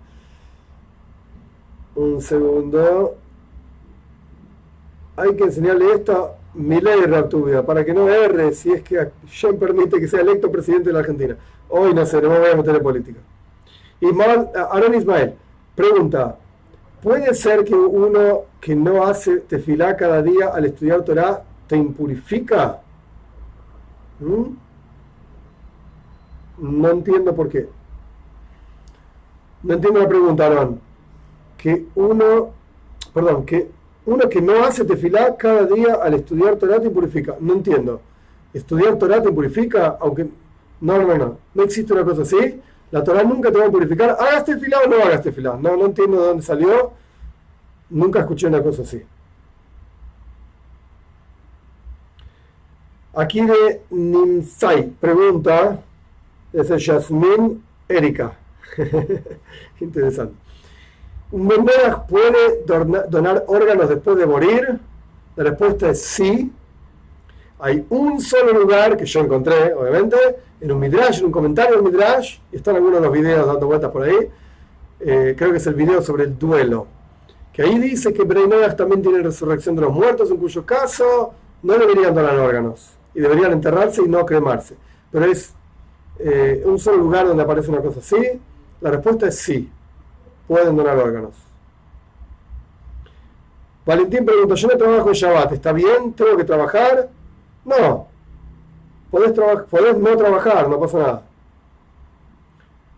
Un 1.95 2.21
Hay 5.15 5.37
que 5.37 5.45
enseñarle 5.45 5.93
esto 5.95 6.38
mi 6.55 6.81
ley 6.81 7.03
Raptubia, 7.03 7.65
para 7.65 7.85
que 7.85 7.93
no 7.93 8.09
erre 8.09 8.53
si 8.53 8.73
es 8.73 8.83
que 8.83 9.11
Shem 9.27 9.59
permite 9.59 10.01
que 10.01 10.09
sea 10.09 10.21
electo 10.21 10.51
presidente 10.51 10.89
de 10.89 10.93
la 10.93 11.01
Argentina. 11.01 11.37
Hoy 11.69 11.95
no 11.95 12.05
sé, 12.07 12.21
no 12.23 12.31
me 12.31 12.39
voy 12.39 12.51
a 12.51 12.57
meter 12.57 12.77
en 12.77 12.83
política. 12.83 13.21
Y 14.01 14.07
Aaron 14.55 14.95
Ismael 14.95 15.35
pregunta, 15.75 16.37
¿puede 17.03 17.35
ser 17.35 17.65
que 17.65 17.75
uno 17.75 18.43
que 18.61 18.75
no 18.75 19.05
hace 19.05 19.39
tefilá 19.39 19.97
cada 19.97 20.23
día 20.23 20.49
al 20.49 20.65
estudiar 20.65 21.03
Torah 21.03 21.43
te 21.67 21.77
impurifica? 21.77 22.81
¿Mm? 24.21 24.57
No 26.59 26.91
entiendo 26.91 27.35
por 27.35 27.49
qué. 27.49 27.69
No 29.63 29.75
entiendo 29.75 30.01
la 30.01 30.09
pregunta, 30.09 30.47
Aaron. 30.47 30.81
Que 31.57 31.87
uno, 31.95 32.51
perdón, 33.13 33.45
que 33.45 33.71
uno 34.09 34.27
que 34.29 34.41
no 34.41 34.65
hace 34.65 34.85
tefilá 34.85 35.37
cada 35.37 35.67
día 35.67 35.99
al 36.03 36.15
estudiar 36.15 36.57
Torah 36.57 36.81
te 36.81 36.87
impurifica. 36.87 37.37
No 37.41 37.53
entiendo. 37.53 38.01
¿Estudiar 38.55 38.97
Torah 38.97 39.23
te 39.23 39.29
impurifica? 39.29 39.99
Aunque. 40.01 40.27
No, 40.81 41.03
no, 41.03 41.15
no. 41.15 41.39
No 41.55 41.63
existe 41.63 41.93
una 41.93 42.05
cosa 42.05 42.23
así. 42.23 42.59
La 42.91 43.05
Torah 43.05 43.23
nunca 43.23 43.53
te 43.53 43.59
va 43.59 43.67
a 43.67 43.71
purificar. 43.71 44.17
¿Hagas 44.19 44.47
tefilá 44.47 44.79
o 44.87 44.89
no 44.89 44.97
hagas 44.97 45.23
tefilá? 45.23 45.59
No, 45.61 45.77
no 45.77 45.87
entiendo 45.87 46.23
de 46.23 46.27
dónde 46.27 46.43
salió. 46.43 46.93
Nunca 47.91 48.21
escuché 48.21 48.47
una 48.47 48.63
cosa 48.63 48.81
así. 48.81 49.03
Aquí 53.15 53.43
de 53.45 53.83
Nimsai 53.91 54.91
pregunta, 55.01 55.81
es 56.53 56.69
Yasmin 56.87 57.63
Erika. 57.89 58.33
Interesante. 59.81 60.35
¿Un 61.31 61.47
Mendoza 61.47 62.07
puede 62.07 62.65
donar 62.65 63.45
órganos 63.49 63.89
después 63.89 64.17
de 64.17 64.27
morir? 64.27 64.79
La 65.37 65.45
respuesta 65.45 65.91
es 65.91 66.03
sí. 66.03 66.51
Hay 67.59 67.85
un 67.91 68.21
solo 68.21 68.53
lugar 68.53 68.97
que 68.97 69.05
yo 69.05 69.21
encontré, 69.21 69.75
obviamente, 69.75 70.17
en 70.61 70.73
un 70.73 70.79
Midrash, 70.79 71.19
en 71.19 71.27
un 71.27 71.33
comentario 71.33 71.77
del 71.77 71.85
Midrash, 71.85 72.39
y 72.51 72.57
están 72.57 72.77
algunos 72.77 73.01
de 73.01 73.07
los 73.07 73.13
videos 73.13 73.47
dando 73.47 73.67
vueltas 73.67 73.91
por 73.91 74.05
ahí. 74.05 74.17
Eh, 75.01 75.35
creo 75.37 75.51
que 75.51 75.59
es 75.59 75.67
el 75.67 75.75
video 75.75 76.01
sobre 76.01 76.25
el 76.25 76.39
duelo. 76.39 76.87
Que 77.53 77.63
ahí 77.63 77.79
dice 77.79 78.13
que 78.13 78.23
Breinoyas 78.23 78.75
también 78.75 79.03
tiene 79.03 79.19
resurrección 79.19 79.77
de 79.77 79.83
los 79.83 79.93
muertos, 79.93 80.31
en 80.31 80.39
cuyo 80.39 80.65
caso 80.65 81.35
no 81.63 81.77
deberían 81.77 82.15
donar 82.15 82.39
órganos 82.39 82.93
y 83.15 83.21
deberían 83.21 83.53
enterrarse 83.53 84.01
y 84.03 84.09
no 84.09 84.25
cremarse. 84.25 84.77
Pero 85.13 85.27
es 85.27 85.53
eh, 86.21 86.63
un 86.65 86.79
solo 86.79 86.99
lugar 86.99 87.27
donde 87.27 87.43
aparece 87.43 87.71
una 87.71 87.81
cosa 87.81 87.99
así. 87.99 88.41
La 88.81 88.93
respuesta 88.93 89.27
es 89.27 89.37
sí 89.39 89.69
pueden 90.49 90.75
donar 90.75 90.97
órganos. 90.97 91.35
Valentín 93.87 94.27
pregunta, 94.27 94.55
yo 94.55 94.69
no 94.69 94.77
trabajo 94.77 95.09
en 95.09 95.15
Shabbat, 95.15 95.53
¿está 95.53 95.73
bien? 95.73 96.13
¿Tengo 96.15 96.37
que 96.37 96.45
trabajar? 96.45 97.09
No. 97.65 98.07
Podés, 99.11 99.35
no 99.99 100.17
trabajar, 100.17 100.69
no 100.69 100.79
pasa 100.79 100.99
nada. 100.99 101.23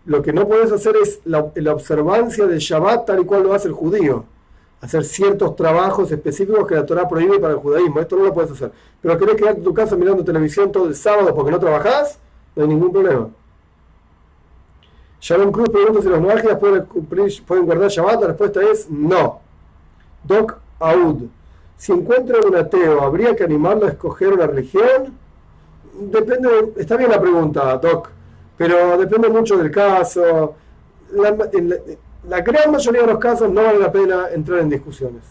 Lo 0.05 0.23
que 0.23 0.33
no 0.33 0.49
puedes 0.49 0.73
hacer 0.73 0.97
es 1.01 1.21
la, 1.25 1.51
observancia 1.73 2.47
del 2.47 2.59
Shabbat 2.59 3.07
tal 3.07 3.21
y 3.21 3.25
cual 3.25 3.45
lo 3.45 3.55
hace 3.55 3.69
el 3.69 3.75
judío. 3.75 4.25
Hacer 4.81 5.05
ciertos 5.05 5.55
trabajos 5.55 6.11
específicos 6.11 6.67
que 6.67 6.75
la 6.75 6.87
Torah 6.87 7.09
prohíbe 7.09 7.39
para 7.39 7.53
el 7.53 7.61
judaísmo. 7.61 8.01
Esto 8.01 8.17
no 8.17 8.25
lo 8.25 8.35
puedes 8.35 8.51
hacer. 8.51 8.73
Pero 9.01 9.19
querés 9.19 9.37
quedarte 9.37 9.59
en 9.59 9.65
tu 9.65 9.75
casa 9.75 9.95
mirando 9.95 10.25
televisión 10.25 10.73
todo 10.73 10.89
el 10.89 10.97
sábado 10.97 11.35
porque 11.35 11.53
no 11.53 11.61
trabajás, 11.61 12.19
no 12.57 12.63
hay 12.63 12.69
ningún 12.69 12.91
problema. 12.91 13.29
Shalom 15.21 15.53
Cruz 15.53 15.69
pregunta 15.69 16.01
si 16.01 16.09
los 16.09 16.21
noajias 16.21 16.59
pueden, 16.59 16.87
pueden 17.47 17.67
guardar 17.67 17.91
Shabbat. 17.91 18.21
La 18.23 18.27
respuesta 18.29 18.61
es 18.63 18.91
no. 18.91 19.41
Doc 20.25 20.59
Aud. 20.79 21.25
Si 21.77 21.93
encuentra 21.93 22.39
un 22.47 22.57
ateo, 22.57 23.03
¿habría 23.03 23.37
que 23.37 23.45
animarlo 23.45 23.87
a 23.87 23.91
escoger 23.91 24.33
una 24.33 24.47
religión? 24.47 25.15
Depende, 25.99 26.73
está 26.77 26.97
bien 26.97 27.11
la 27.11 27.21
pregunta, 27.21 27.77
Doc, 27.77 28.09
pero 28.57 28.97
depende 28.97 29.29
mucho 29.29 29.57
del 29.59 29.71
caso. 29.71 30.55
La, 31.13 31.37
la, 32.29 32.41
gran 32.41 32.71
mayoría 32.71 33.03
de 33.03 33.07
los 33.07 33.19
casos 33.19 33.51
no 33.51 33.63
vale 33.63 33.79
la 33.79 33.93
pena 33.93 34.29
entrar 34.33 34.61
en 34.61 34.71
discusiones. 34.71 35.23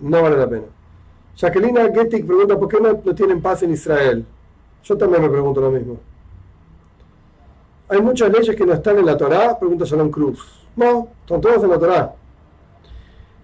No 0.00 0.22
vale 0.22 0.36
la 0.36 0.48
pena. 0.48 0.64
Jacqueline 1.36 1.92
Gettig 1.94 2.26
pregunta 2.26 2.58
por 2.58 2.68
qué 2.68 2.78
no 2.80 3.14
tienen 3.14 3.40
paz 3.42 3.62
en 3.62 3.72
Israel. 3.72 4.24
Yo 4.84 4.96
también 4.96 5.22
me 5.22 5.28
pregunto 5.28 5.60
lo 5.60 5.70
mismo. 5.70 5.98
¿Hay 7.92 8.00
muchas 8.00 8.32
leyes 8.32 8.56
que 8.56 8.64
no 8.64 8.72
están 8.72 8.98
en 8.98 9.04
la 9.04 9.18
Torá? 9.18 9.58
Pregunta 9.58 9.84
Shalom 9.84 10.10
Cruz. 10.10 10.40
No, 10.76 11.08
están 11.20 11.42
todas 11.42 11.62
en 11.62 11.68
la 11.68 11.78
Torá. 11.78 12.14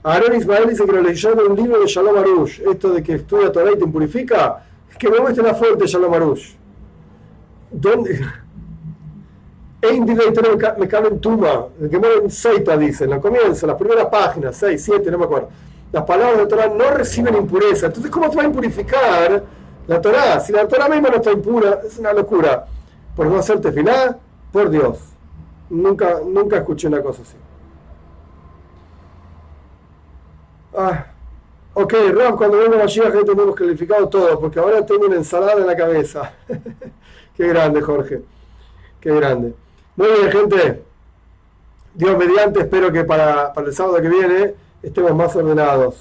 Aaron 0.02 0.36
Ismael 0.36 0.70
dice 0.70 0.86
que 0.86 0.92
lo 0.92 1.02
leyó 1.02 1.34
de 1.34 1.44
un 1.44 1.54
libro 1.54 1.78
de 1.78 1.86
Shalom 1.86 2.16
Arush. 2.16 2.60
Esto 2.60 2.94
de 2.94 3.02
que 3.02 3.16
estudia 3.16 3.52
Torah 3.52 3.72
y 3.72 3.76
te 3.76 3.84
impurifica. 3.84 4.64
Es 4.90 4.96
que 4.96 5.10
me 5.10 5.20
muestre 5.20 5.44
la 5.44 5.54
fuente 5.54 5.86
Shalom 5.86 6.14
Arush. 6.14 6.54
¿Dónde? 7.70 8.20
Ein 9.82 10.06
me 10.78 10.88
cabe 10.88 11.08
en 11.08 11.20
Tuma, 11.20 11.66
que 11.78 11.98
muere 11.98 12.24
en 12.24 12.30
Seita, 12.30 12.76
dice, 12.78 13.04
en 13.04 13.10
la 13.10 13.20
comienzo, 13.20 13.66
las 13.66 13.76
primeras 13.76 14.06
páginas, 14.06 14.56
6, 14.56 14.82
7, 14.82 15.10
no 15.10 15.18
me 15.18 15.24
acuerdo. 15.26 15.50
Las 15.92 16.04
palabras 16.04 16.38
de 16.38 16.46
Torah 16.46 16.68
no 16.68 16.90
reciben 16.90 17.36
impureza. 17.36 17.86
Entonces, 17.86 18.10
¿cómo 18.10 18.30
te 18.30 18.36
va 18.36 18.44
a 18.44 18.46
impurificar 18.46 19.44
la 19.86 20.00
Torah? 20.00 20.40
Si 20.40 20.52
la 20.52 20.66
Torah 20.66 20.88
misma 20.88 21.10
no 21.10 21.16
está 21.16 21.32
impura, 21.32 21.80
es 21.86 21.98
una 21.98 22.14
locura. 22.14 22.64
Por 23.14 23.26
no 23.26 23.36
hacerte 23.36 23.70
final, 23.70 24.18
por 24.52 24.70
Dios. 24.70 24.98
Nunca, 25.70 26.20
nunca 26.24 26.58
escuché 26.58 26.88
una 26.88 27.02
cosa 27.02 27.22
así. 27.22 27.36
Ah, 30.76 31.06
ok, 31.74 31.94
Ram, 32.14 32.36
cuando 32.36 32.58
venga 32.58 32.78
Mashiach 32.78 33.12
ya 33.12 33.24
tenemos 33.24 33.54
calificado 33.54 34.08
todo, 34.08 34.38
porque 34.38 34.58
ahora 34.58 34.84
tengo 34.84 35.06
una 35.06 35.16
ensalada 35.16 35.60
en 35.60 35.66
la 35.66 35.76
cabeza. 35.76 36.32
Qué 37.36 37.46
grande, 37.46 37.80
Jorge. 37.80 38.22
Qué 39.00 39.14
grande. 39.14 39.54
Muy 39.96 40.08
bien, 40.08 40.30
gente. 40.30 40.82
Dios 41.94 42.16
mediante, 42.16 42.60
espero 42.60 42.92
que 42.92 43.04
para, 43.04 43.52
para 43.52 43.66
el 43.66 43.74
sábado 43.74 44.00
que 44.00 44.08
viene 44.08 44.54
estemos 44.82 45.14
más 45.14 45.34
ordenados. 45.34 45.96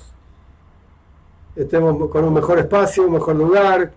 Estemos 1.55 2.09
con 2.11 2.23
un 2.23 2.33
mejor 2.33 2.59
espacio, 2.59 3.03
un 3.07 3.13
mejor 3.13 3.35
lugar. 3.35 3.91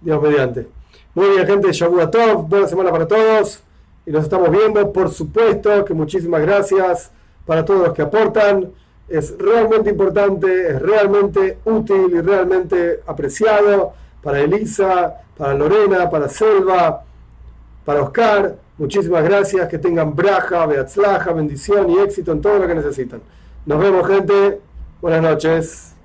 Dios 0.00 0.22
mediante. 0.22 0.68
Muy 1.12 1.28
bien, 1.30 1.44
gente, 1.44 1.72
Shabu 1.72 2.08
Tov, 2.08 2.48
buena 2.48 2.68
semana 2.68 2.92
para 2.92 3.06
todos. 3.08 3.60
Y 4.06 4.12
nos 4.12 4.22
estamos 4.24 4.48
viendo, 4.48 4.92
por 4.92 5.10
supuesto, 5.10 5.84
que 5.84 5.92
muchísimas 5.92 6.40
gracias 6.42 7.10
para 7.44 7.64
todos 7.64 7.88
los 7.88 7.94
que 7.94 8.02
aportan. 8.02 8.70
es 9.08 9.36
realmente 9.36 9.90
importante, 9.90 10.68
es 10.68 10.80
realmente 10.80 11.58
útil 11.64 12.12
y 12.12 12.20
realmente 12.20 13.00
apreciado 13.04 13.92
para 14.22 14.38
Elisa, 14.38 15.16
para 15.36 15.52
Lorena, 15.54 16.08
para 16.08 16.28
Selva, 16.28 17.02
para 17.84 18.02
Oscar. 18.02 18.54
Muchísimas 18.78 19.24
gracias, 19.24 19.68
que 19.68 19.78
tengan 19.78 20.14
braja, 20.14 20.64
beatzlaja, 20.64 21.32
bendición 21.32 21.90
y 21.90 21.98
éxito 21.98 22.30
en 22.30 22.40
todo 22.40 22.60
lo 22.60 22.68
que 22.68 22.74
necesitan. 22.76 23.20
Nos 23.66 23.80
vemos 23.80 24.06
gente, 24.06 24.60
buenas 25.00 25.22
noches. 25.22 25.99